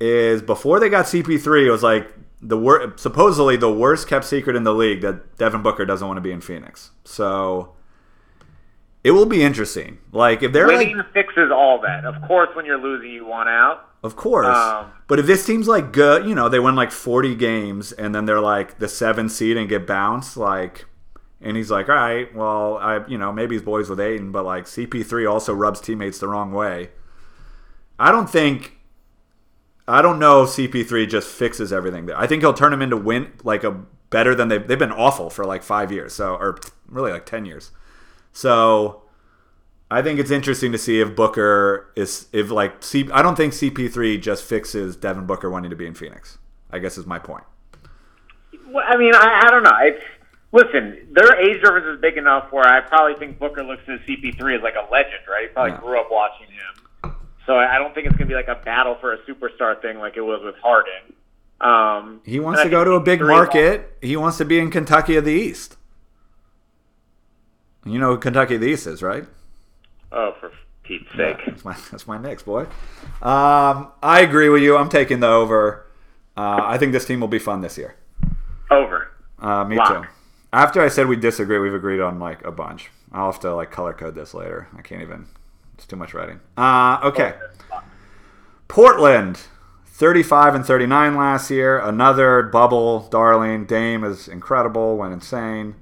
is 0.00 0.40
before 0.42 0.80
they 0.80 0.88
got 0.88 1.04
CP3, 1.06 1.66
it 1.66 1.70
was 1.70 1.82
like 1.82 2.10
the 2.40 2.56
wor- 2.58 2.92
supposedly 2.96 3.56
the 3.56 3.72
worst 3.72 4.08
kept 4.08 4.24
secret 4.24 4.56
in 4.56 4.64
the 4.64 4.74
league 4.74 5.00
that 5.02 5.36
Devin 5.38 5.62
Booker 5.62 5.84
doesn't 5.84 6.06
want 6.06 6.16
to 6.16 6.22
be 6.22 6.30
in 6.32 6.40
Phoenix. 6.40 6.90
So 7.04 7.74
it 9.04 9.10
will 9.10 9.26
be 9.26 9.42
interesting. 9.42 9.98
Like 10.12 10.42
if 10.42 10.52
they're 10.52 10.66
Winning 10.66 10.96
like, 10.96 11.12
fixes 11.12 11.50
all 11.52 11.80
that. 11.82 12.06
Of 12.06 12.20
course, 12.26 12.48
when 12.56 12.64
you're 12.64 12.80
losing, 12.80 13.10
you 13.10 13.26
want 13.26 13.50
out. 13.50 13.90
of 14.02 14.16
course. 14.16 14.46
Um, 14.46 14.90
but 15.06 15.18
if 15.18 15.26
this 15.26 15.44
team's 15.44 15.68
like 15.68 15.92
good, 15.92 16.26
you 16.26 16.34
know, 16.34 16.48
they 16.48 16.58
win 16.58 16.74
like 16.74 16.90
40 16.90 17.34
games 17.34 17.92
and 17.92 18.14
then 18.14 18.24
they're 18.24 18.40
like 18.40 18.78
the 18.78 18.88
seven 18.88 19.28
seed 19.28 19.58
and 19.58 19.68
get 19.68 19.86
bounced, 19.86 20.38
like, 20.38 20.86
and 21.42 21.54
he's 21.58 21.70
like, 21.70 21.90
all 21.90 21.94
right, 21.94 22.34
well, 22.34 22.78
I, 22.78 23.06
you 23.06 23.18
know, 23.18 23.30
maybe 23.30 23.54
he's 23.54 23.62
boys 23.62 23.90
with 23.90 24.00
Ayton, 24.00 24.32
but 24.32 24.46
like 24.46 24.64
CP3 24.64 25.30
also 25.30 25.52
rubs 25.52 25.80
teammates 25.82 26.18
the 26.18 26.28
wrong 26.28 26.52
way. 26.52 26.90
I 27.98 28.10
don't 28.10 28.30
think, 28.30 28.78
I 29.86 30.00
don't 30.00 30.18
know 30.18 30.44
if 30.44 30.50
CP3 30.50 31.06
just 31.06 31.28
fixes 31.28 31.74
everything. 31.74 32.10
I 32.10 32.26
think 32.26 32.42
he'll 32.42 32.54
turn 32.54 32.72
him 32.72 32.80
into 32.80 32.96
win, 32.96 33.32
like 33.42 33.64
a 33.64 33.72
better 34.08 34.34
than 34.34 34.48
they've, 34.48 34.66
they've 34.66 34.78
been 34.78 34.92
awful 34.92 35.28
for 35.28 35.44
like 35.44 35.62
five 35.62 35.92
years. 35.92 36.14
So, 36.14 36.34
or 36.36 36.58
really 36.88 37.12
like 37.12 37.26
10 37.26 37.44
years. 37.44 37.70
So, 38.34 39.02
I 39.90 40.02
think 40.02 40.18
it's 40.18 40.30
interesting 40.32 40.72
to 40.72 40.78
see 40.78 41.00
if 41.00 41.14
Booker 41.16 41.90
is 41.96 42.26
if 42.32 42.50
like 42.50 42.82
C. 42.82 43.08
I 43.12 43.22
don't 43.22 43.36
think 43.36 43.52
CP3 43.54 44.20
just 44.20 44.44
fixes 44.44 44.96
Devin 44.96 45.24
Booker 45.26 45.48
wanting 45.48 45.70
to 45.70 45.76
be 45.76 45.86
in 45.86 45.94
Phoenix. 45.94 46.38
I 46.70 46.80
guess 46.80 46.98
is 46.98 47.06
my 47.06 47.18
point. 47.20 47.44
Well, 48.68 48.84
I 48.86 48.96
mean, 48.96 49.14
I, 49.14 49.42
I 49.44 49.50
don't 49.50 49.62
know. 49.62 49.70
It's, 49.82 50.02
listen, 50.50 51.06
their 51.12 51.36
age 51.40 51.62
difference 51.62 51.86
is 51.86 52.00
big 52.00 52.16
enough 52.16 52.50
where 52.50 52.66
I 52.66 52.80
probably 52.80 53.14
think 53.14 53.38
Booker 53.38 53.62
looks 53.62 53.82
at 53.86 54.00
CP3 54.06 54.56
as 54.56 54.62
like 54.62 54.74
a 54.74 54.90
legend, 54.90 55.22
right? 55.28 55.42
He 55.42 55.48
probably 55.54 55.72
Yeah. 55.72 55.80
grew 55.80 56.00
up 56.00 56.08
watching 56.10 56.48
him. 56.48 57.14
So 57.46 57.54
I 57.56 57.78
don't 57.78 57.94
think 57.94 58.06
it's 58.08 58.16
going 58.16 58.26
to 58.28 58.32
be 58.32 58.34
like 58.34 58.48
a 58.48 58.60
battle 58.64 58.96
for 59.00 59.12
a 59.12 59.18
superstar 59.18 59.80
thing 59.80 59.98
like 59.98 60.16
it 60.16 60.22
was 60.22 60.40
with 60.42 60.56
Harden. 60.56 61.12
Um, 61.60 62.20
He 62.24 62.40
wants 62.40 62.62
to 62.62 62.68
go 62.68 62.82
to 62.82 62.92
a 62.92 63.00
big 63.00 63.20
CP3 63.20 63.28
market. 63.28 63.96
He 64.02 64.16
wants 64.16 64.38
to 64.38 64.44
be 64.44 64.58
in 64.58 64.70
Kentucky 64.72 65.14
of 65.16 65.24
the 65.24 65.32
East. 65.32 65.76
You 67.84 67.98
know 67.98 68.10
who 68.14 68.18
Kentucky 68.18 68.56
the 68.56 68.66
East 68.66 68.86
is, 68.86 69.02
right? 69.02 69.24
Oh, 70.12 70.34
for 70.40 70.50
Pete's 70.84 71.04
Yeah, 71.18 71.36
sake. 71.36 71.46
that's 71.46 71.64
my 71.64 71.76
that's 71.90 72.06
my 72.06 72.18
Knicks 72.18 72.42
boy. 72.42 72.62
Um, 73.22 73.88
I 74.02 74.20
agree 74.22 74.48
with 74.48 74.62
you. 74.62 74.76
I'm 74.76 74.88
taking 74.88 75.20
the 75.20 75.28
over. 75.28 75.86
Uh, 76.36 76.60
I 76.64 76.78
think 76.78 76.92
this 76.92 77.04
team 77.06 77.20
will 77.20 77.28
be 77.28 77.38
fun 77.38 77.60
this 77.60 77.76
year. 77.78 77.94
Over. 78.70 79.10
Uh, 79.38 79.64
me 79.64 79.76
Lock. 79.76 79.88
too. 80.04 80.08
After 80.52 80.80
I 80.80 80.88
said 80.88 81.06
we 81.08 81.16
disagree, 81.16 81.58
we've 81.58 81.74
agreed 81.74 82.00
on 82.00 82.18
like 82.18 82.44
a 82.44 82.52
bunch. 82.52 82.90
I'll 83.12 83.30
have 83.30 83.40
to 83.40 83.54
like 83.54 83.70
color 83.70 83.92
code 83.92 84.14
this 84.14 84.34
later. 84.34 84.68
I 84.76 84.82
can't 84.82 85.02
even. 85.02 85.26
It's 85.74 85.86
too 85.86 85.96
much 85.96 86.14
writing. 86.14 86.40
Uh, 86.56 87.00
okay. 87.02 87.34
Portland, 88.68 89.40
35 89.86 90.54
and 90.54 90.64
39 90.66 91.16
last 91.16 91.50
year. 91.50 91.78
Another 91.78 92.42
bubble 92.42 93.00
darling. 93.08 93.66
Dame 93.66 94.04
is 94.04 94.28
incredible. 94.28 94.96
Went 94.96 95.12
insane. 95.12 95.74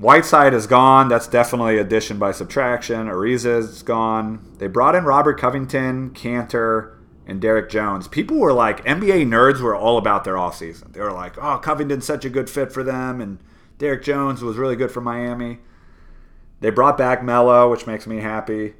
Whiteside 0.00 0.54
is 0.54 0.66
gone. 0.66 1.08
That's 1.08 1.26
definitely 1.28 1.76
addition 1.76 2.18
by 2.18 2.32
subtraction. 2.32 3.06
Ariza 3.06 3.58
is 3.58 3.82
gone. 3.82 4.54
They 4.58 4.66
brought 4.66 4.94
in 4.94 5.04
Robert 5.04 5.38
Covington, 5.38 6.10
Kanter, 6.10 6.94
and 7.26 7.38
Derrick 7.38 7.68
Jones. 7.68 8.08
People 8.08 8.38
were 8.38 8.54
like, 8.54 8.82
NBA 8.86 9.26
nerds 9.26 9.60
were 9.60 9.74
all 9.76 9.98
about 9.98 10.24
their 10.24 10.36
offseason. 10.36 10.94
They 10.94 11.00
were 11.00 11.12
like, 11.12 11.36
oh, 11.36 11.58
Covington's 11.58 12.06
such 12.06 12.24
a 12.24 12.30
good 12.30 12.48
fit 12.48 12.72
for 12.72 12.82
them, 12.82 13.20
and 13.20 13.38
Derrick 13.76 14.02
Jones 14.02 14.42
was 14.42 14.56
really 14.56 14.74
good 14.74 14.90
for 14.90 15.02
Miami. 15.02 15.58
They 16.60 16.70
brought 16.70 16.96
back 16.96 17.22
Melo, 17.22 17.70
which 17.70 17.86
makes 17.86 18.06
me 18.06 18.18
happy. 18.20 18.74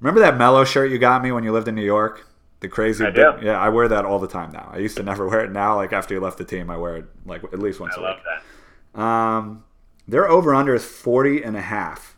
Remember 0.00 0.20
that 0.20 0.36
Melo 0.36 0.64
shirt 0.64 0.90
you 0.90 0.98
got 0.98 1.22
me 1.22 1.32
when 1.32 1.44
you 1.44 1.52
lived 1.52 1.68
in 1.68 1.74
New 1.74 1.84
York? 1.84 2.26
The 2.60 2.68
crazy, 2.68 3.04
I 3.06 3.10
do. 3.10 3.32
yeah. 3.42 3.58
I 3.58 3.70
wear 3.70 3.88
that 3.88 4.04
all 4.04 4.18
the 4.18 4.28
time 4.28 4.52
now. 4.52 4.70
I 4.72 4.78
used 4.78 4.96
to 4.98 5.02
never 5.02 5.26
wear 5.28 5.44
it. 5.44 5.50
Now, 5.52 5.76
like 5.76 5.94
after 5.94 6.12
you 6.12 6.20
left 6.20 6.36
the 6.38 6.44
team, 6.44 6.68
I 6.70 6.76
wear 6.76 6.96
it 6.96 7.04
like 7.24 7.42
at 7.44 7.58
least 7.58 7.80
once 7.80 7.94
I 7.96 8.00
a 8.00 8.02
love 8.04 8.16
week. 8.16 8.24
that. 8.94 9.00
Um, 9.00 9.64
their 10.08 10.28
over 10.28 10.54
under 10.54 10.74
is 10.74 10.84
40 10.84 11.42
and 11.42 11.56
a 11.56 11.60
half, 11.60 12.16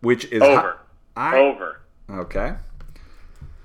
which 0.00 0.24
is 0.26 0.42
Over. 0.42 0.78
I, 1.16 1.36
Over. 1.38 1.80
okay. 2.10 2.54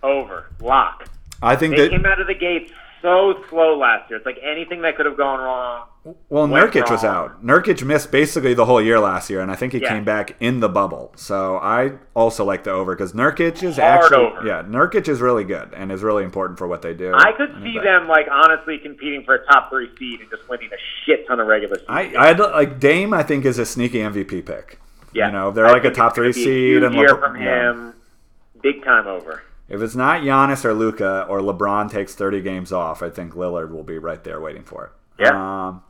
Over. 0.03 0.47
Lock. 0.59 1.07
I 1.41 1.55
think 1.55 1.75
They 1.75 1.83
that 1.83 1.89
came 1.91 2.05
out 2.05 2.19
of 2.19 2.27
the 2.27 2.33
gate 2.33 2.71
so 3.07 3.43
slow 3.49 3.77
last 3.77 4.09
year. 4.09 4.17
It's 4.17 4.25
like 4.25 4.39
anything 4.43 4.81
that 4.81 4.97
could 4.97 5.05
have 5.05 5.17
gone 5.17 5.39
wrong. 5.39 5.85
well, 6.29 6.47
Nurkic 6.47 6.89
was 6.89 7.03
out. 7.03 7.45
Nurkic 7.45 7.83
missed 7.83 8.11
basically 8.11 8.53
the 8.53 8.65
whole 8.65 8.81
year 8.81 8.99
last 8.99 9.29
year, 9.29 9.41
and 9.41 9.51
I 9.51 9.55
think 9.55 9.73
he 9.73 9.79
Yeah. 9.79 9.89
came 9.89 10.03
back 10.05 10.35
in 10.39 10.59
the 10.61 10.69
bubble. 10.69 11.11
So 11.15 11.57
I 11.57 11.93
also 12.13 12.43
like 12.45 12.63
the 12.63 12.71
over 12.71 12.95
because 12.95 13.13
Nurkic 13.13 13.61
is 13.63 13.77
Hard 13.77 14.03
actually 14.05 14.25
over. 14.25 14.45
yeah, 14.47 14.63
Nurkic 14.63 15.07
is 15.07 15.19
really 15.21 15.43
good 15.43 15.69
and 15.73 15.91
is 15.91 16.03
really 16.03 16.23
important 16.23 16.57
for 16.59 16.67
what 16.67 16.81
they 16.81 16.93
do. 16.93 17.13
I 17.13 17.31
could 17.33 17.53
see 17.63 17.77
them 17.79 18.07
like 18.07 18.27
honestly 18.31 18.77
competing 18.77 19.23
for 19.23 19.35
a 19.35 19.45
top 19.47 19.69
three 19.69 19.89
seed 19.99 20.21
and 20.21 20.29
just 20.29 20.47
winning 20.49 20.69
a 20.71 20.77
shit 21.05 21.27
ton 21.27 21.39
of 21.39 21.47
regular 21.47 21.75
season. 21.75 21.87
I 21.89 22.13
I 22.15 22.31
like 22.33 22.79
Dame. 22.79 23.13
I 23.13 23.23
think 23.23 23.45
is 23.45 23.59
a 23.59 23.65
sneaky 23.65 23.99
MVP 23.99 24.41
pick. 24.45 24.79
yeah, 25.13 25.27
you 25.27 25.31
know, 25.33 25.51
they're 25.51 25.65
I 25.67 25.71
like 25.71 25.85
a 25.85 25.91
top 25.91 26.13
three 26.15 26.31
seed, 26.33 26.83
and 26.83 26.93
year 26.95 27.07
LeBron- 27.09 27.19
from 27.19 27.35
yeah. 27.41 27.69
him, 27.71 27.93
big 28.61 28.83
time 28.83 29.07
over. 29.07 29.41
If 29.69 29.81
it's 29.81 29.95
not 29.95 30.21
Giannis 30.21 30.63
or 30.63 30.73
Luka 30.73 31.25
or 31.27 31.39
LeBron 31.39 31.91
takes 31.91 32.15
30 32.15 32.41
games 32.41 32.71
off, 32.71 33.03
I 33.03 33.09
think 33.09 33.33
Lillard 33.33 33.71
will 33.71 33.83
be 33.83 33.97
right 33.97 34.23
there 34.23 34.39
waiting 34.39 34.63
for 34.63 34.85
it. 34.85 34.91
Yeah. 35.23 35.67
Um, 35.67 35.83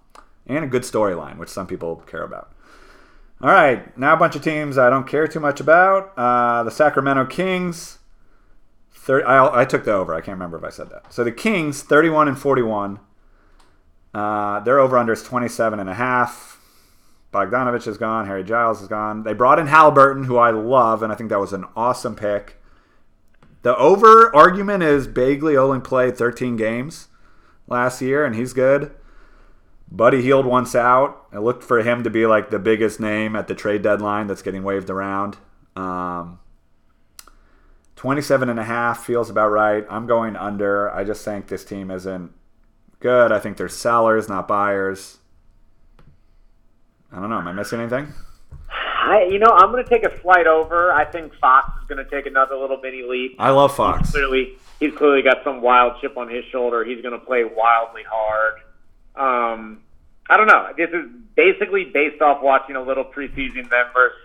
and 0.48 0.64
a 0.64 0.68
good 0.68 0.84
storyline, 0.84 1.38
which 1.38 1.50
some 1.50 1.68
people 1.68 1.98
care 2.08 2.24
about. 2.24 2.52
All 3.40 3.52
right, 3.52 3.96
now 3.96 4.14
a 4.14 4.18
bunch 4.18 4.36
of 4.36 4.42
teams 4.42 4.80
I 4.80 4.90
don't 4.90 5.06
care 5.06 5.28
too 5.28 5.40
much 5.40 5.60
about. 5.60 6.18
Uh, 6.18 6.64
the 6.64 6.72
Sacramento 6.72 7.26
Kings. 7.28 8.00
30, 8.94 9.26
I, 9.26 9.62
I 9.62 9.66
took 9.66 9.86
the 9.86 9.94
over. 9.94 10.14
I 10.14 10.22
can't 10.22 10.36
remember 10.36 10.58
if 10.58 10.64
I 10.64 10.70
said 10.70 10.90
that. 10.90 11.14
So 11.14 11.24
the 11.24 11.32
Kings, 11.32 11.84
31 11.84 12.28
and 12.28 12.38
41. 12.38 13.00
Uh, 14.14 14.60
their 14.62 14.80
over 14.80 14.98
under 14.98 15.14
is 15.14 15.22
27 15.22 15.80
and 15.80 15.90
a 15.90 15.94
half. 15.94 16.60
Bogdanovich 17.32 17.88
is 17.88 17.98
gone. 17.98 18.26
Harry 18.26 18.44
Giles 18.44 18.82
is 18.82 18.88
gone. 18.88 19.24
They 19.24 19.34
brought 19.34 19.60
in 19.60 19.68
Halliburton, 19.68 20.24
who 20.24 20.38
I 20.38 20.50
love, 20.50 21.04
and 21.04 21.12
I 21.14 21.16
think 21.16 21.30
that 21.30 21.40
was 21.40 21.54
an 21.54 21.66
awesome 21.76 22.16
pick. 22.16 22.57
The 23.68 23.76
over 23.76 24.34
argument 24.34 24.82
is 24.84 25.10
Bagley 25.10 25.58
only 25.58 25.82
played 25.82 26.16
13 26.16 26.56
games 26.56 27.10
last 27.68 28.02
year, 28.02 28.24
and 28.24 28.34
he's 28.34 28.54
good. 28.54 28.96
Buddy 29.92 30.22
Hield 30.22 30.46
once 30.46 30.74
out. 30.74 31.28
It 31.34 31.40
looked 31.40 31.66
for 31.66 31.82
him 31.82 32.02
to 32.06 32.10
be 32.10 32.26
like 32.26 32.50
the 32.50 32.60
biggest 32.60 33.02
name 33.02 33.36
at 33.36 33.50
the 33.50 33.56
trade 33.56 33.82
deadline 33.82 34.28
that's 34.28 34.42
getting 34.42 34.64
waved 34.64 34.90
around. 34.90 35.36
Um, 35.76 36.40
27 37.98 38.48
and 38.48 38.58
a 38.58 38.64
half 38.64 39.06
feels 39.06 39.30
about 39.30 39.50
right. 39.50 39.86
I'm 39.90 40.08
going 40.08 40.38
under. 40.38 40.90
I 40.90 41.04
just 41.04 41.26
think 41.26 41.50
this 41.50 41.66
team 41.66 41.92
isn't 41.92 42.32
good. 43.02 43.34
I 43.34 43.40
think 43.40 43.58
they're 43.58 43.68
sellers, 43.68 44.30
not 44.30 44.48
buyers. 44.48 45.18
I 47.12 47.20
don't 47.20 47.30
know. 47.30 47.40
Am 47.40 47.50
I 47.50 47.52
missing 47.52 47.82
anything? 47.82 48.14
I, 49.08 49.24
you 49.26 49.40
know, 49.40 49.50
I'm 49.52 49.72
going 49.72 49.84
to 49.84 49.90
take 49.90 50.04
a 50.04 50.22
slight 50.22 50.48
over. 50.48 50.92
I 50.92 51.06
think 51.06 51.34
Fox 51.36 51.70
is 51.82 51.88
going 51.88 52.04
to 52.04 52.10
take 52.12 52.26
another 52.26 52.56
little 52.56 52.78
mini 52.82 53.04
leap. 53.04 53.36
I 53.40 53.50
love 53.52 53.76
Fox. 53.76 54.12
Clearly, 54.12 54.58
he's 54.80 54.94
clearly 54.94 55.22
got 55.22 55.44
some 55.44 55.62
wild 55.62 56.00
chip 56.02 56.18
on 56.18 56.30
his 56.30 56.44
shoulder. 56.46 56.84
He's 56.84 57.02
going 57.02 57.18
to 57.20 57.26
play 57.26 57.44
wildly 57.44 58.04
hard. 58.10 58.54
Um, 59.16 59.82
I 60.30 60.38
don't 60.38 60.48
know. 60.48 60.70
This 60.78 60.90
is 60.90 61.10
basically 61.36 61.86
based 61.86 62.22
off 62.22 62.42
watching 62.44 62.76
a 62.76 62.82
little 62.84 63.06
preseason 63.06 63.70
them 63.70 63.88
versus 63.94 64.18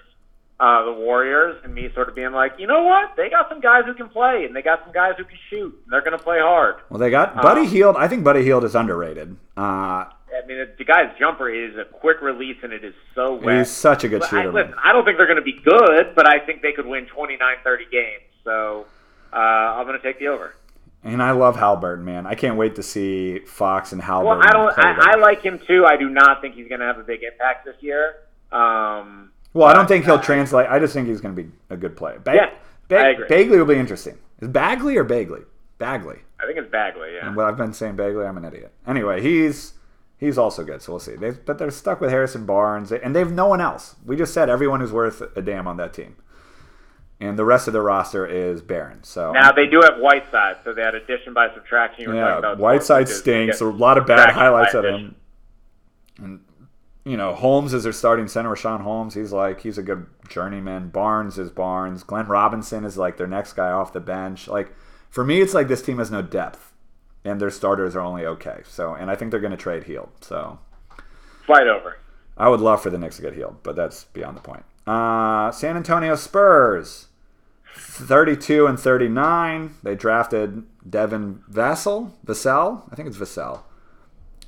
uh, 0.60 0.84
the 0.84 0.92
Warriors, 0.92 1.60
and 1.64 1.74
me 1.74 1.90
sort 1.94 2.08
of 2.08 2.14
being 2.14 2.30
like, 2.32 2.52
you 2.58 2.66
know 2.66 2.82
what? 2.84 3.16
They 3.16 3.28
got 3.30 3.48
some 3.48 3.60
guys 3.60 3.84
who 3.84 3.94
can 3.94 4.08
play, 4.08 4.44
and 4.44 4.54
they 4.54 4.62
got 4.62 4.82
some 4.84 4.92
guys 4.92 5.14
who 5.18 5.24
can 5.24 5.38
shoot. 5.50 5.72
And 5.84 5.92
they're 5.92 6.02
going 6.02 6.16
to 6.16 6.22
play 6.22 6.38
hard. 6.38 6.76
Well, 6.88 6.98
they 7.00 7.10
got 7.10 7.40
Buddy 7.40 7.62
Um, 7.62 7.66
Hield. 7.68 7.96
I 7.96 8.06
think 8.08 8.22
Buddy 8.22 8.44
Hield 8.44 8.64
is 8.64 8.74
underrated. 8.74 9.36
Uh, 9.56 10.04
I 10.32 10.46
mean, 10.46 10.66
the 10.78 10.84
guy's 10.84 11.16
jumper 11.18 11.48
is 11.50 11.76
a 11.76 11.84
quick 11.84 12.20
release, 12.22 12.56
and 12.62 12.72
it 12.72 12.84
is 12.84 12.94
so 13.14 13.34
wet. 13.34 13.58
he's 13.58 13.70
such 13.70 14.04
a 14.04 14.08
good 14.08 14.22
shooter. 14.24 14.48
I, 14.50 14.52
listen, 14.52 14.74
I 14.82 14.92
don't 14.92 15.04
think 15.04 15.18
they're 15.18 15.26
going 15.26 15.36
to 15.36 15.42
be 15.42 15.60
good, 15.64 16.14
but 16.14 16.26
I 16.28 16.38
think 16.38 16.62
they 16.62 16.72
could 16.72 16.86
win 16.86 17.06
29, 17.06 17.56
30 17.62 17.84
games. 17.92 18.22
So 18.44 18.86
uh, 19.32 19.36
I'm 19.36 19.86
going 19.86 19.98
to 19.98 20.02
take 20.02 20.18
the 20.18 20.28
over. 20.28 20.54
And 21.04 21.20
I 21.22 21.32
love 21.32 21.56
Halliburton, 21.56 22.04
man. 22.04 22.26
I 22.26 22.34
can't 22.34 22.56
wait 22.56 22.76
to 22.76 22.82
see 22.82 23.40
Fox 23.40 23.92
and 23.92 24.00
Well, 24.00 24.40
I 24.40 24.50
don't. 24.52 24.72
I, 24.78 25.14
I 25.14 25.16
like 25.18 25.42
him 25.42 25.58
too. 25.66 25.84
I 25.84 25.96
do 25.96 26.08
not 26.08 26.40
think 26.40 26.54
he's 26.54 26.68
going 26.68 26.80
to 26.80 26.86
have 26.86 26.98
a 26.98 27.02
big 27.02 27.22
impact 27.24 27.64
this 27.64 27.74
year. 27.80 28.14
Um, 28.52 29.32
Well, 29.52 29.66
I 29.66 29.72
don't 29.74 29.86
think 29.88 30.04
he'll 30.04 30.20
translate. 30.20 30.68
I 30.70 30.78
just 30.78 30.94
think 30.94 31.08
he's 31.08 31.20
going 31.20 31.34
to 31.34 31.42
be 31.42 31.50
a 31.70 31.76
good 31.76 31.96
player. 31.96 32.20
Ba- 32.20 32.34
Yeah, 32.34 32.50
Ba- 32.88 32.98
I 32.98 33.08
agree. 33.10 33.26
Bagley 33.28 33.58
will 33.58 33.64
be 33.66 33.74
interesting. 33.78 34.16
Is 34.40 34.48
Bagley 34.48 34.96
or 34.96 35.04
Bagley? 35.04 35.40
Bagley. 35.78 36.20
I 36.40 36.46
think 36.46 36.58
it's 36.58 36.70
Bagley. 36.70 37.14
Yeah. 37.14 37.26
And 37.26 37.36
what 37.36 37.46
I've 37.46 37.56
been 37.56 37.72
saying 37.72 37.96
Bagley, 37.96 38.24
I'm 38.24 38.36
an 38.36 38.44
idiot. 38.44 38.72
Anyway, 38.86 39.20
he's 39.22 39.72
he's 40.22 40.38
also 40.38 40.64
good, 40.64 40.80
so 40.80 40.92
we'll 40.92 41.00
see. 41.00 41.16
They've, 41.16 41.44
but 41.44 41.58
they're 41.58 41.70
stuck 41.70 42.00
with 42.00 42.10
Harrison 42.10 42.46
Barnes, 42.46 42.92
and 42.92 43.14
they've 43.14 43.30
no 43.30 43.48
one 43.48 43.60
else. 43.60 43.96
We 44.06 44.16
just 44.16 44.32
said 44.32 44.48
everyone 44.48 44.80
who's 44.80 44.92
worth 44.92 45.20
a 45.36 45.42
damn 45.42 45.66
on 45.66 45.76
that 45.78 45.92
team, 45.92 46.16
and 47.20 47.38
the 47.38 47.44
rest 47.44 47.66
of 47.66 47.72
the 47.72 47.82
roster 47.82 48.24
is 48.24 48.62
barren. 48.62 49.02
So 49.02 49.32
Now 49.32 49.50
they 49.52 49.66
do 49.66 49.80
have 49.82 49.98
Whiteside, 49.98 50.58
so 50.64 50.72
they 50.72 50.82
had 50.82 50.94
addition 50.94 51.34
by 51.34 51.52
subtraction. 51.52 52.04
You 52.04 52.10
were 52.10 52.14
yeah, 52.14 52.38
about 52.38 52.58
Whiteside 52.58 53.08
stinks. 53.08 53.60
A 53.60 53.66
lot 53.66 53.98
of 53.98 54.06
bad 54.06 54.30
highlights 54.30 54.74
of 54.74 54.84
him. 54.84 55.16
And 56.18 56.40
you 57.04 57.16
know, 57.16 57.34
Holmes 57.34 57.74
is 57.74 57.82
their 57.82 57.92
starting 57.92 58.28
center. 58.28 58.54
Richaun 58.54 58.82
Holmes, 58.82 59.14
he's 59.14 59.32
like 59.32 59.60
he's 59.60 59.76
a 59.76 59.82
good 59.82 60.06
journeyman. 60.28 60.90
Barnes 60.90 61.36
is 61.36 61.50
Barnes. 61.50 62.04
Glenn 62.04 62.26
Robinson 62.26 62.84
is 62.84 62.96
like 62.96 63.16
their 63.16 63.26
next 63.26 63.54
guy 63.54 63.72
off 63.72 63.92
the 63.92 64.00
bench. 64.00 64.46
Like 64.46 64.72
for 65.10 65.24
me, 65.24 65.40
it's 65.40 65.52
like 65.52 65.66
this 65.66 65.82
team 65.82 65.98
has 65.98 66.12
no 66.12 66.22
depth, 66.22 66.71
and 67.24 67.40
their 67.40 67.50
starters 67.50 67.94
are 67.96 68.00
only 68.00 68.26
okay. 68.26 68.60
So, 68.66 68.94
and 68.94 69.10
I 69.10 69.16
think 69.16 69.30
they're 69.30 69.40
going 69.40 69.52
to 69.52 69.56
trade 69.56 69.84
Hield. 69.84 70.10
So, 70.20 70.58
Fight 71.46 71.66
over. 71.66 71.98
I 72.36 72.48
would 72.48 72.60
love 72.60 72.82
for 72.82 72.90
the 72.90 72.98
Knicks 72.98 73.16
to 73.16 73.22
get 73.22 73.34
Hield, 73.34 73.62
but 73.62 73.76
that's 73.76 74.04
beyond 74.04 74.36
the 74.36 74.40
point. 74.40 74.64
Uh, 74.86 75.50
San 75.50 75.76
Antonio 75.76 76.14
Spurs, 76.16 77.08
thirty-two 77.76 78.66
and 78.66 78.78
thirty-nine. 78.78 79.74
They 79.82 79.94
drafted 79.94 80.64
Devin 80.88 81.42
Vassell, 81.50 82.12
Vassell, 82.26 82.82
I 82.90 82.96
think 82.96 83.08
it's 83.08 83.18
Vassell, 83.18 83.60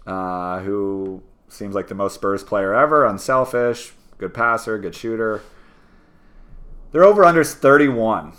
uh, 0.07 0.61
who 0.61 1.23
seems 1.49 1.75
like 1.75 1.89
the 1.89 1.95
most 1.95 2.15
Spurs 2.15 2.43
player 2.43 2.75
ever. 2.75 3.05
Unselfish, 3.05 3.93
good 4.19 4.35
passer, 4.35 4.79
good 4.79 4.95
shooter. 4.95 5.43
They're 6.91 7.05
over/under 7.05 7.45
thirty-one, 7.45 8.33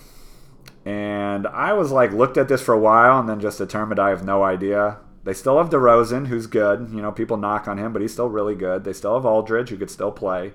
and 0.85 1.47
I 1.47 1.73
was 1.73 1.91
like 1.91 2.11
looked 2.11 2.37
at 2.37 2.47
this 2.47 2.61
for 2.61 2.73
a 2.73 2.79
while 2.79 3.19
and 3.19 3.27
then 3.27 3.39
just 3.39 3.57
determined 3.57 3.99
I 3.99 4.09
have 4.09 4.23
no 4.23 4.43
idea. 4.43 4.99
They 5.23 5.33
still 5.33 5.57
have 5.57 5.71
DeRozan, 5.71 6.27
who's 6.27 6.45
good. 6.45 6.91
You 6.91 7.01
know, 7.01 7.11
people 7.11 7.37
knock 7.37 7.67
on 7.67 7.79
him, 7.79 7.91
but 7.91 8.03
he's 8.03 8.13
still 8.13 8.29
really 8.29 8.53
good. 8.53 8.83
They 8.83 8.93
still 8.93 9.15
have 9.15 9.25
Aldridge, 9.25 9.69
who 9.69 9.77
could 9.77 9.89
still 9.89 10.11
play. 10.11 10.53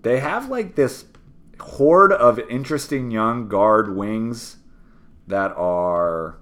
They 0.00 0.20
have 0.20 0.48
like 0.48 0.76
this 0.76 1.04
horde 1.60 2.12
of 2.12 2.38
interesting 2.38 3.10
young 3.10 3.48
guard 3.48 3.94
wings 3.94 4.56
that 5.26 5.52
are 5.52 6.38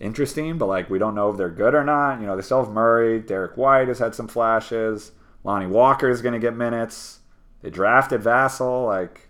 interesting, 0.00 0.56
but 0.56 0.66
like 0.66 0.88
we 0.88 0.98
don't 0.98 1.14
know 1.14 1.30
if 1.30 1.36
they're 1.36 1.50
good 1.50 1.74
or 1.74 1.84
not. 1.84 2.20
You 2.20 2.26
know, 2.26 2.36
they 2.36 2.42
still 2.42 2.64
have 2.64 2.72
Murray. 2.72 3.20
Derrick 3.20 3.58
White 3.58 3.88
has 3.88 3.98
had 3.98 4.14
some 4.14 4.28
flashes. 4.28 5.12
Lonnie 5.44 5.66
Walker 5.66 6.08
is 6.08 6.22
going 6.22 6.32
to 6.32 6.38
get 6.38 6.56
minutes. 6.56 7.20
They 7.60 7.68
drafted 7.68 8.22
Vassell. 8.22 8.86
Like 8.86 9.28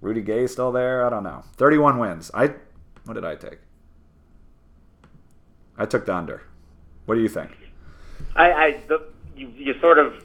Rudy 0.00 0.20
Gay 0.22 0.46
still 0.46 0.70
there. 0.72 1.04
I 1.04 1.10
don't 1.10 1.22
know. 1.24 1.44
31 1.56 1.98
wins. 1.98 2.30
I 2.34 2.54
what 3.04 3.14
did 3.14 3.24
I 3.24 3.34
take? 3.36 3.58
I 5.76 5.86
took 5.86 6.06
the 6.06 6.14
under. 6.14 6.42
What 7.06 7.14
do 7.14 7.20
you 7.20 7.28
think? 7.28 7.50
I, 8.36 8.52
I 8.52 8.80
the, 8.88 9.02
you, 9.36 9.48
you 9.56 9.74
sort 9.80 9.98
of, 9.98 10.24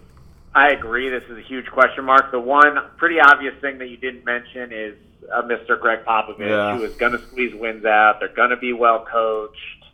I 0.53 0.69
agree. 0.71 1.09
This 1.09 1.24
is 1.30 1.38
a 1.38 1.41
huge 1.41 1.67
question 1.67 2.03
mark. 2.05 2.32
The 2.32 2.39
one 2.39 2.78
pretty 2.97 3.19
obvious 3.19 3.53
thing 3.61 3.78
that 3.78 3.89
you 3.89 3.97
didn't 3.97 4.26
mention 4.26 4.71
is 4.71 4.95
uh, 5.32 5.41
Mr. 5.43 5.80
Gregg 5.80 6.03
Popovich, 6.05 6.39
Yeah. 6.49 6.76
who 6.78 6.84
is 6.84 6.95
going 6.95 7.11
to 7.13 7.19
squeeze 7.28 7.53
wins 7.55 7.86
out. 7.86 8.19
They're 8.19 8.34
going 8.36 8.49
to 8.49 8.57
be 8.57 8.74
well 8.74 9.05
coached. 9.09 9.86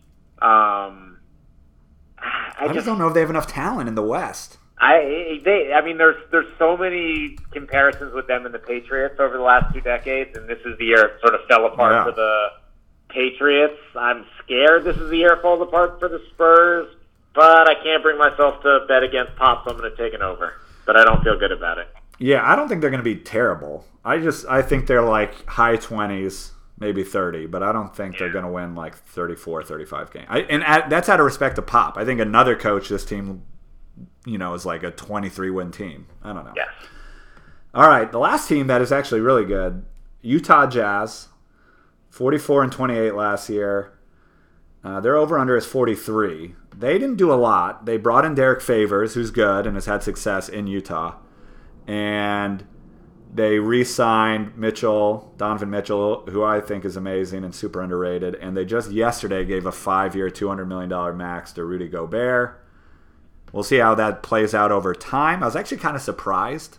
Um, 0.42 1.18
I, 2.18 2.54
I 2.60 2.74
just 2.74 2.86
don't 2.86 2.98
know 2.98 3.08
if 3.10 3.14
they 3.14 3.20
have 3.20 3.30
enough 3.30 3.48
talent 3.48 3.88
in 3.90 3.96
the 3.96 4.02
West. 4.04 4.58
I 4.80 5.42
they 5.44 5.74
I 5.74 5.84
mean 5.84 5.98
there's 5.98 6.16
there's 6.32 6.48
so 6.58 6.78
many 6.78 7.38
comparisons 7.52 8.14
with 8.14 8.28
them 8.28 8.46
and 8.46 8.54
the 8.54 8.60
Patriots 8.60 9.16
over 9.20 9.36
the 9.38 9.44
last 9.44 9.74
two 9.74 9.82
decades, 9.82 10.38
and 10.38 10.48
this 10.48 10.60
is 10.66 10.78
the 10.78 10.86
year 10.86 11.06
it 11.06 11.12
sort 11.22 11.36
of 11.36 11.42
fell 11.50 11.66
apart 11.66 11.92
Yeah. 11.94 12.04
for 12.06 12.12
the 12.12 12.48
Patriots. 13.10 13.78
I'm 13.96 14.26
scared 14.44 14.84
this 14.84 14.96
is 14.98 15.10
the 15.10 15.18
year 15.18 15.34
it 15.34 15.42
falls 15.42 15.62
apart 15.62 16.00
for 16.00 16.08
the 16.08 16.22
Spurs, 16.34 16.88
but 17.34 17.68
I 17.70 17.76
can't 17.84 18.04
bring 18.04 18.18
myself 18.18 18.62
to 18.64 18.86
bet 18.88 19.04
against 19.04 19.36
Pop, 19.36 19.66
so 19.66 19.72
I'm 19.72 19.78
going 19.78 19.90
to 19.92 19.98
take 19.98 20.14
an 20.14 20.22
over. 20.22 20.54
But 20.86 20.96
I 20.96 21.04
don't 21.04 21.24
feel 21.24 21.38
good 21.38 21.52
about 21.52 21.78
it. 21.78 21.88
Yeah, 22.20 22.42
I 22.50 22.56
don't 22.56 22.68
think 22.68 22.82
they're 22.82 22.90
going 22.90 23.04
to 23.04 23.16
be 23.16 23.16
terrible. 23.18 23.86
I 24.06 24.20
just 24.20 24.46
I 24.48 24.62
think 24.62 24.88
they're 24.88 25.02
like 25.02 25.46
high 25.46 25.78
20s, 25.78 26.52
maybe 26.80 27.04
30, 27.04 27.48
but 27.48 27.64
I 27.64 27.72
don't 27.72 27.94
think 27.96 28.18
they're 28.18 28.32
going 28.32 28.46
to 28.46 28.52
win 28.52 28.76
like 28.76 28.96
34, 28.96 29.64
35 29.64 30.14
games. 30.14 30.26
I, 30.30 30.40
and 30.42 30.64
at, 30.64 30.90
that's 30.90 31.10
out 31.10 31.20
of 31.20 31.26
respect 31.26 31.56
to 31.58 31.62
Pop. 31.62 31.98
I 31.98 32.06
think 32.06 32.20
another 32.22 32.56
coach 32.56 32.90
this 32.90 33.06
team 33.06 33.44
you 34.26 34.38
know, 34.38 34.54
is 34.54 34.66
like 34.66 34.84
a 34.84 34.92
23 34.92 35.50
win 35.50 35.72
team. 35.72 36.08
I 36.24 36.34
don't 36.34 36.46
know. 36.46 36.54
Yes. 36.56 36.70
All 37.74 37.88
right, 37.88 38.12
the 38.12 38.20
last 38.20 38.48
team 38.50 38.68
that 38.68 38.82
is 38.82 38.92
actually 38.92 39.22
really 39.22 39.46
good, 39.46 39.86
Utah 40.22 40.66
Jazz, 40.66 41.28
44 42.10 42.64
and 42.64 42.72
28 42.72 43.14
last 43.14 43.50
year. 43.50 43.94
Uh, 44.84 45.00
their 45.00 45.16
over 45.16 45.38
under 45.38 45.56
is 45.56 45.66
43. 45.66 46.56
They 46.76 46.98
didn't 46.98 47.18
do 47.18 47.32
a 47.32 47.36
lot. 47.36 47.86
They 47.86 47.98
brought 47.98 48.26
in 48.26 48.34
Derrick 48.34 48.62
Favors, 48.62 49.14
who's 49.14 49.30
good 49.32 49.68
and 49.68 49.76
has 49.76 49.86
had 49.86 50.02
success 50.02 50.50
in 50.50 50.68
Utah. 50.68 51.18
And 51.86 52.66
they 53.32 53.60
re 53.60 53.84
signed 53.84 54.58
Mitchell, 54.58 55.34
Donovan 55.38 55.70
Mitchell, 55.70 56.24
who 56.30 56.44
I 56.44 56.62
think 56.62 56.86
is 56.86 56.96
amazing 56.96 57.44
and 57.44 57.54
super 57.54 57.82
underrated. 57.82 58.36
And 58.36 58.56
they 58.56 58.66
just 58.66 58.92
yesterday 58.92 59.46
gave 59.46 59.66
a 59.66 59.72
five 59.72 60.16
year, 60.16 60.30
$200 60.30 60.68
million 60.68 61.18
max 61.18 61.52
to 61.54 61.64
Rudy 61.64 61.88
Gobert. 61.88 62.64
We'll 63.52 63.64
see 63.64 63.78
how 63.78 63.96
that 63.96 64.24
plays 64.24 64.54
out 64.54 64.72
over 64.72 64.94
time. 64.94 65.42
I 65.42 65.48
was 65.48 65.56
actually 65.56 65.78
kind 65.78 65.96
of 65.96 66.02
surprised, 66.02 66.78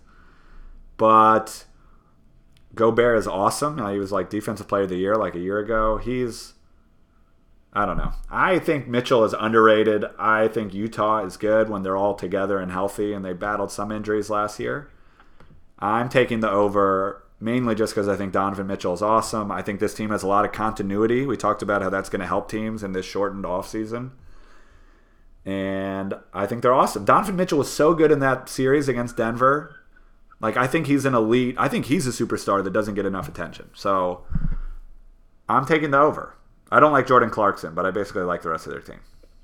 but 0.97 1.65
Gobert 2.75 3.19
is 3.19 3.27
awesome. 3.27 3.79
He 3.91 3.99
was 3.99 4.13
like 4.13 4.31
defensive 4.31 4.69
player 4.69 4.85
of 4.85 4.89
the 4.89 4.97
year 4.97 5.17
like 5.17 5.35
a 5.35 5.41
year 5.41 5.59
ago. 5.59 5.99
He's 5.99 6.55
I 7.73 7.87
don't 7.87 7.97
know. 7.97 8.13
I 8.29 8.59
think 8.59 8.89
Mitchell 8.89 9.25
is 9.25 9.33
underrated. 9.33 10.05
I 10.19 10.49
think 10.49 10.75
Utah 10.75 11.25
is 11.25 11.37
good 11.37 11.69
when 11.69 11.83
they're 11.83 11.97
all 11.97 12.15
together 12.15 12.59
and 12.59 12.73
healthy, 12.73 13.13
and 13.13 13.25
they 13.25 13.33
battled 13.33 13.71
some 13.71 13.93
injuries 13.93 14.29
last 14.29 14.59
year. 14.59 14.91
I'm 15.79 16.09
taking 16.09 16.41
the 16.41 16.51
over 16.51 17.25
mainly 17.39 17.75
just 17.75 17.95
because 17.95 18.09
I 18.09 18.17
think 18.17 18.33
Donovan 18.33 18.67
Mitchell 18.67 18.93
is 18.93 19.03
awesome. 19.03 19.51
I 19.51 19.63
think 19.63 19.81
this 19.81 19.95
team 19.95 20.11
has 20.11 20.23
a 20.23 20.27
lot 20.27 20.45
of 20.45 20.53
continuity. 20.53 21.25
We 21.25 21.37
talked 21.37 21.63
about 21.63 21.81
how 21.81 21.91
that's 21.91 22.11
going 22.11 22.21
to 22.21 22.27
help 22.27 22.51
teams 22.51 22.83
in 22.83 22.93
this 22.93 23.07
shortened 23.07 23.45
offseason. 23.45 24.11
And 25.47 26.15
I 26.35 26.47
think 26.47 26.63
they're 26.63 26.75
awesome. 26.75 27.05
Donovan 27.05 27.37
Mitchell 27.37 27.59
was 27.59 27.73
so 27.73 27.95
good 27.95 28.11
in 28.11 28.21
that 28.21 28.49
series 28.49 28.89
against 28.89 29.17
Denver. 29.17 29.75
Like, 30.41 30.57
I 30.57 30.67
think 30.67 30.87
he's 30.87 31.05
an 31.05 31.15
elite. 31.15 31.55
I 31.59 31.69
think 31.69 31.87
he's 31.87 32.07
a 32.07 32.11
superstar 32.11 32.63
that 32.65 32.73
doesn't 32.73 32.95
get 32.95 33.07
enough 33.07 33.29
attention. 33.29 33.71
So 33.75 34.25
I'm 35.49 35.65
taking 35.67 35.91
the 35.91 35.99
over. 35.99 36.35
I 36.71 36.79
don't 36.81 36.93
like 36.93 37.07
Jordan 37.07 37.31
Clarkson, 37.31 37.75
but 37.75 37.85
I 37.85 37.91
basically 37.91 38.23
like 38.23 38.43
the 38.43 38.51
rest 38.51 38.67
of 38.67 38.73
their 38.73 38.81
team. 38.83 39.01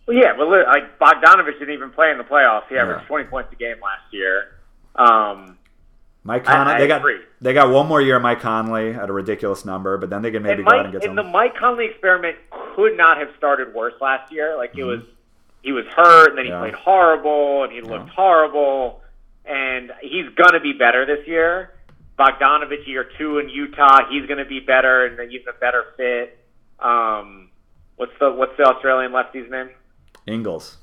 Well, 0.06 0.16
yeah, 0.16 0.34
but 0.36 0.48
like 0.48 0.98
Bogdanovich 1.00 1.58
didn't 1.58 1.74
even 1.74 1.90
play 1.90 2.10
in 2.10 2.18
the 2.18 2.24
playoffs. 2.24 2.68
He 2.68 2.76
averaged 2.76 3.02
Yeah. 3.02 3.08
20 3.08 3.24
points 3.24 3.52
a 3.52 3.56
game 3.56 3.76
last 3.82 4.04
year. 4.12 4.58
Um, 4.94 5.58
Mike 6.22 6.44
Conley, 6.44 6.72
I 6.74 6.78
they 6.78 6.86
got 6.88 7.00
agree. 7.00 7.20
they 7.40 7.52
got 7.52 7.70
one 7.70 7.86
more 7.86 8.00
year. 8.00 8.16
of 8.16 8.22
Mike 8.22 8.40
Conley 8.40 8.90
at 8.94 9.08
a 9.10 9.12
ridiculous 9.12 9.64
number, 9.64 9.96
but 9.98 10.08
then 10.10 10.22
they 10.22 10.30
can 10.30 10.42
maybe 10.42 10.60
and 10.62 10.68
go 10.68 10.76
out 10.76 10.84
and 10.86 10.92
get 10.92 11.02
and 11.04 11.10
some. 11.10 11.16
the 11.16 11.22
Mike 11.24 11.56
Conley 11.56 11.86
experiment 11.86 12.36
could 12.74 12.96
not 12.96 13.18
have 13.18 13.28
started 13.36 13.74
worse 13.74 13.94
last 14.00 14.32
year. 14.32 14.56
Like 14.56 14.70
it 14.74 14.78
Mhm. 14.82 14.86
was, 14.86 15.00
he 15.66 15.72
was 15.72 15.84
hurt, 15.86 16.28
and 16.28 16.38
then 16.38 16.44
he 16.44 16.52
Yeah. 16.52 16.60
played 16.60 16.74
horrible, 16.74 17.64
and 17.64 17.72
he 17.72 17.80
looked 17.80 18.06
Yeah. 18.06 18.14
horrible, 18.14 19.02
and 19.44 19.92
he's 20.00 20.28
gonna 20.36 20.60
be 20.60 20.72
better 20.72 21.04
this 21.04 21.26
year. 21.26 21.72
Bogdanovich 22.16 22.86
year 22.86 23.02
two 23.18 23.38
in 23.38 23.48
Utah, 23.48 24.06
he's 24.08 24.26
gonna 24.26 24.44
be 24.44 24.60
better, 24.60 25.06
and 25.06 25.18
then 25.18 25.28
he's 25.28 25.44
a 25.48 25.52
better 25.54 25.86
fit. 25.96 26.38
Um, 26.78 27.50
what's 27.96 28.16
the 28.20 28.30
what's 28.30 28.56
the 28.56 28.64
Australian 28.64 29.10
lefty's 29.10 29.50
name? 29.50 29.70
Ingles. 30.24 30.78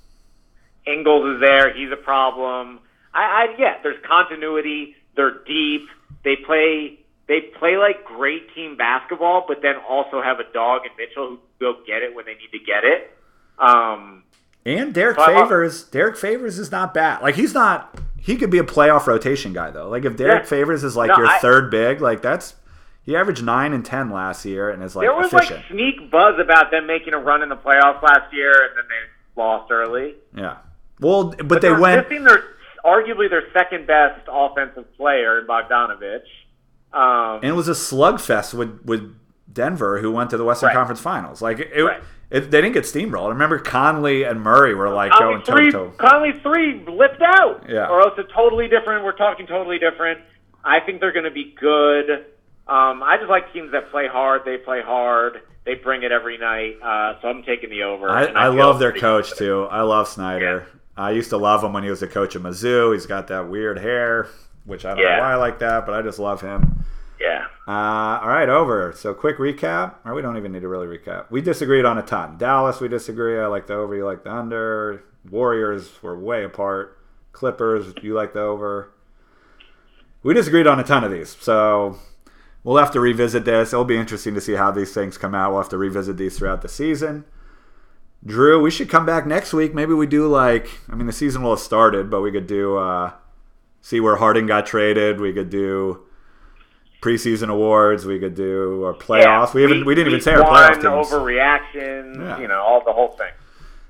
Ingles 0.86 1.36
is 1.36 1.39
there. 1.39 1.69
He's 1.71 1.91
a 1.91 1.95
problem. 1.95 2.81
I, 3.13 3.23
I 3.23 3.55
yeah, 3.57 3.77
there's 3.84 4.01
continuity. 4.03 4.97
They're 5.15 5.45
deep. 5.45 5.88
They 6.23 6.36
play 6.36 6.99
they 7.27 7.39
play 7.39 7.77
like 7.77 8.03
great 8.03 8.53
team 8.53 8.75
basketball, 8.75 9.45
but 9.47 9.61
then 9.61 9.77
also 9.77 10.21
have 10.21 10.41
a 10.41 10.51
dog 10.51 10.81
in 10.86 10.91
Mitchell 10.97 11.29
who 11.29 11.39
go 11.61 11.73
get 11.88 12.01
it 12.01 12.13
when 12.13 12.25
they 12.25 12.36
need 12.36 12.51
to 12.51 12.59
get 12.59 12.84
it. 12.84 13.17
Um, 13.57 14.23
And 14.66 14.93
Derrick 14.93 15.18
So 15.20 15.26
Favors, 15.26 15.84
Derrick 15.86 16.16
Favors 16.18 16.57
is 16.57 16.72
not 16.72 16.93
bad. 16.93 17.22
Like 17.22 17.36
he's 17.36 17.53
not. 17.53 17.99
He 18.18 18.38
could 18.38 18.49
be 18.49 18.59
a 18.59 18.64
playoff 18.64 19.07
rotation 19.07 19.51
guy 19.51 19.72
though. 19.72 19.89
Like 19.89 20.05
if 20.05 20.16
Derrick 20.16 20.43
Yeah. 20.43 20.49
Favors 20.49 20.84
is 20.84 20.95
like 20.95 21.09
No, 21.09 21.18
your 21.18 21.28
I- 21.28 21.39
third 21.39 21.70
big, 21.70 21.99
like 22.01 22.22
that's 22.22 22.55
he 23.03 23.16
averaged 23.18 23.43
nine 23.43 23.74
and 23.74 23.84
ten 23.86 24.09
last 24.09 24.45
year 24.45 24.70
and 24.70 24.82
is 24.82 24.95
like 24.95 25.03
there 25.05 25.14
was 25.14 25.34
efficient. 25.34 25.59
like 25.59 25.68
sneak 25.70 26.09
buzz 26.09 26.39
about 26.39 26.72
them 26.72 26.88
making 26.88 27.14
a 27.14 27.18
run 27.20 27.43
in 27.43 27.49
the 27.49 27.57
playoffs 27.57 28.01
last 28.01 28.32
year, 28.34 28.51
and 28.53 28.72
then 28.78 28.86
they 28.88 29.41
lost 29.41 29.70
early. 29.72 30.16
yeah. 30.36 30.57
Well, 30.99 31.34
but, 31.43 31.61
they 31.61 31.68
they're 31.68 31.80
went. 31.80 32.07
missing 32.09 32.24
their 32.24 32.43
arguably 32.86 33.30
their 33.30 33.51
second 33.51 33.88
best 33.88 34.22
offensive 34.32 34.95
player 34.95 35.39
in 35.39 35.47
Bogdanovich. 35.47 36.22
Um, 36.93 37.38
and 37.41 37.45
it 37.45 37.55
was 37.55 37.68
a 37.68 37.72
slugfest 37.74 38.53
with 38.53 38.80
with 38.86 39.14
Denver, 39.51 39.99
who 39.99 40.11
went 40.11 40.30
to 40.30 40.38
the 40.38 40.45
Western 40.45 40.68
Right. 40.68 40.76
Conference 40.76 41.01
Finals. 41.01 41.41
Like 41.41 41.59
it, 41.59 41.84
Right. 41.84 42.01
It, 42.34 42.51
they 42.51 42.61
didn't 42.61 42.73
get 42.73 42.84
steamrolled. 42.84 43.27
I 43.27 43.29
remember 43.29 43.59
Conley 43.59 44.23
and 44.23 44.41
Murray 44.41 44.73
were 44.75 44.89
like 44.89 45.11
Conley 45.11 45.34
going 45.36 45.43
toe 45.45 45.53
three, 45.55 45.65
to 45.67 45.71
toe. 45.71 45.93
Conley 45.97 46.31
three 46.41 46.84
lipped 46.88 47.21
out. 47.21 47.65
Yeah. 47.69 47.88
Or 47.88 48.01
else 48.01 48.13
it's 48.17 48.31
totally 48.34 48.67
different. 48.67 49.05
We're 49.05 49.15
talking 49.15 49.45
totally 49.47 49.77
different. 49.79 50.19
I 50.63 50.79
think 50.79 50.99
they're 50.99 51.13
going 51.13 51.25
to 51.25 51.31
be 51.31 51.55
good. 51.59 52.09
Um, 52.67 53.03
I 53.03 53.17
just 53.17 53.29
like 53.29 53.53
teams 53.53 53.71
that 53.73 53.91
play 53.91 54.07
hard. 54.07 54.41
They 54.45 54.57
play 54.57 54.81
hard. 54.81 55.41
They 55.65 55.75
bring 55.75 56.03
it 56.03 56.11
every 56.11 56.38
night. 56.38 56.77
Uh, 56.81 57.21
so 57.21 57.27
I'm 57.29 57.43
taking 57.43 57.69
the 57.69 57.84
over. 57.84 58.09
I, 58.09 58.23
and 58.25 58.38
I 58.38 58.47
love 58.47 58.79
their 58.79 58.91
coach 58.93 59.29
good. 59.31 59.38
too. 59.38 59.63
I 59.69 59.81
love 59.81 60.07
Snyder. 60.07 60.67
I 60.97 61.11
used 61.11 61.29
to 61.31 61.38
love 61.38 61.63
him 61.63 61.73
when 61.73 61.84
he 61.84 61.89
was 61.89 61.99
the 62.01 62.07
coach 62.07 62.36
of 62.36 62.41
Mizzou. 62.43 62.93
He's 62.93 63.05
got 63.05 63.27
that 63.27 63.49
weird 63.49 63.77
hair, 63.79 64.27
which 64.65 64.86
I 64.86 64.89
don't 64.95 64.99
Yeah. 65.03 65.17
know 65.17 65.21
why 65.23 65.34
I 65.34 65.36
like 65.36 65.59
that, 65.59 65.86
but 65.86 65.93
I 65.95 66.01
just 66.01 66.19
love 66.19 66.41
him. 66.41 66.72
Uh, 67.66 68.20
all 68.22 68.28
right, 68.28 68.49
over. 68.49 68.93
So 68.95 69.14
quick 69.14 69.38
recap. 69.38 69.95
Or 70.05 70.14
we 70.14 70.22
don't 70.22 70.38
even 70.38 70.51
need 70.51 70.61
to 70.61 70.68
really 70.68 70.88
recap. 70.88 71.32
We 71.32 71.41
disagreed 71.41 71.86
on 71.86 71.97
a 71.97 72.01
ton. 72.01 72.38
Dallas, 72.38 72.80
we 72.80 72.88
disagree. 72.88 73.39
I 73.39 73.47
like 73.47 73.68
the 73.68 73.76
over. 73.76 73.95
You 73.95 74.05
like 74.05 74.24
the 74.24 74.34
under. 74.34 75.03
Warriors 75.30 76.01
were 76.01 76.18
way 76.18 76.43
apart. 76.43 76.99
Clippers, 77.32 77.93
you 78.01 78.14
like 78.14 78.34
the 78.34 78.41
over. 78.41 78.91
We 80.22 80.34
disagreed 80.34 80.68
on 80.68 80.80
a 80.80 80.84
ton 80.84 81.03
of 81.03 81.11
these. 81.11 81.38
So 81.39 81.97
we'll 82.64 82.78
have 82.78 82.91
to 82.91 82.99
revisit 82.99 83.45
this. 83.45 83.74
It'll 83.74 83.86
be 83.86 83.97
interesting 83.97 84.36
to 84.36 84.41
see 84.41 84.53
how 84.53 84.72
these 84.72 84.93
things 84.93 85.18
come 85.18 85.34
out. 85.34 85.51
We'll 85.51 85.61
have 85.61 85.70
to 85.70 85.78
revisit 85.78 86.18
these 86.18 86.38
throughout 86.38 86.61
the 86.61 86.70
season. 86.70 87.26
Drew, 88.26 88.61
we 88.61 88.72
should 88.72 88.89
come 88.89 89.05
back 89.05 89.26
next 89.26 89.53
week. 89.53 89.74
Maybe 89.74 89.93
we 89.93 90.07
do 90.07 90.28
like, 90.28 90.70
I 90.89 90.95
mean, 90.95 91.07
the 91.07 91.14
season 91.14 91.43
will 91.43 91.51
have 91.51 91.59
started, 91.59 92.09
but 92.09 92.22
we 92.22 92.32
could 92.32 92.47
do, 92.47 92.78
uh, 92.78 93.14
see 93.82 93.99
where 93.99 94.16
Harden 94.16 94.47
got 94.47 94.66
traded. 94.66 95.20
We 95.20 95.34
could 95.34 95.49
do 95.49 96.05
preseason 97.04 97.49
awards. 97.49 98.06
We 98.06 98.18
could 98.18 98.34
do 98.34 98.84
our 98.86 98.93
playoffs. 98.93 99.54
we 99.54 99.62
haven't, 99.64 99.86
we, 99.86 99.93
didn't 99.93 100.08
even 100.08 100.22
say 100.22 100.34
our 100.34 100.41
playoff 100.41 100.76
teams. 100.76 100.86
Overreaction. 100.86 102.16
Yeah. 102.16 102.39
You 102.39 102.47
know, 102.47 102.62
all 102.62 102.82
the 102.84 102.93
whole 102.93 103.10
thing. 103.10 103.32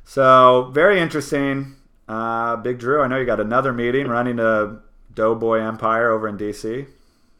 So 0.03 0.71
very 0.73 0.99
interesting. 0.99 1.75
Uh, 2.07 2.55
Big 2.57 2.79
Drew, 2.79 3.01
I 3.01 3.07
know 3.07 3.17
you 3.17 3.25
got 3.25 3.39
another 3.39 3.71
meeting 3.71 4.07
running 4.07 4.39
a 4.39 4.79
Doughboy 5.13 5.59
Empire 5.59 6.11
over 6.11 6.27
in 6.27 6.37
DC. 6.37 6.87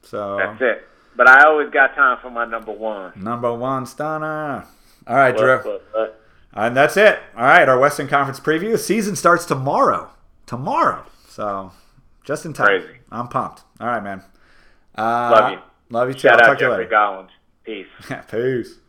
So 0.03 0.37
That's 0.37 0.61
it. 0.61 0.87
But 1.15 1.27
I 1.27 1.45
always 1.45 1.69
got 1.69 1.95
time 1.95 2.19
for 2.21 2.29
my 2.29 2.45
number 2.45 2.71
one. 2.71 3.11
number 3.15 3.53
one 3.53 3.85
stunner. 3.85 4.65
All 5.07 5.15
right, 5.15 5.35
Drew. 5.35 5.55
Look, 5.55 5.65
look, 5.65 5.83
look. 5.93 6.15
And 6.53 6.77
that's 6.77 6.97
it. 6.97 7.19
All 7.35 7.43
right, 7.43 7.67
our 7.67 7.79
Western 7.79 8.07
Conference 8.07 8.39
preview. 8.39 8.77
Season 8.77 9.15
starts 9.15 9.45
tomorrow. 9.45 10.11
Tomorrow. 10.45 11.05
So 11.27 11.71
just 12.23 12.45
in 12.45 12.53
time. 12.53 12.67
Crazy. 12.67 12.99
I'm 13.11 13.27
pumped. 13.27 13.63
All 13.79 13.87
right, 13.87 14.03
man. 14.03 14.23
Uh, 14.95 15.29
Love 15.31 15.51
you. 15.51 15.59
Love 15.89 16.07
you 16.09 16.13
too. 16.13 16.19
Shout 16.19 16.33
I'll 16.41 16.41
out 16.41 16.45
talk 16.47 16.57
to 16.59 16.63
you 16.65 16.69
Jeffrey 16.71 16.85
later. 16.85 16.95
Gollins. 16.95 17.29
Peace. 17.63 17.87
Peace. 18.31 18.79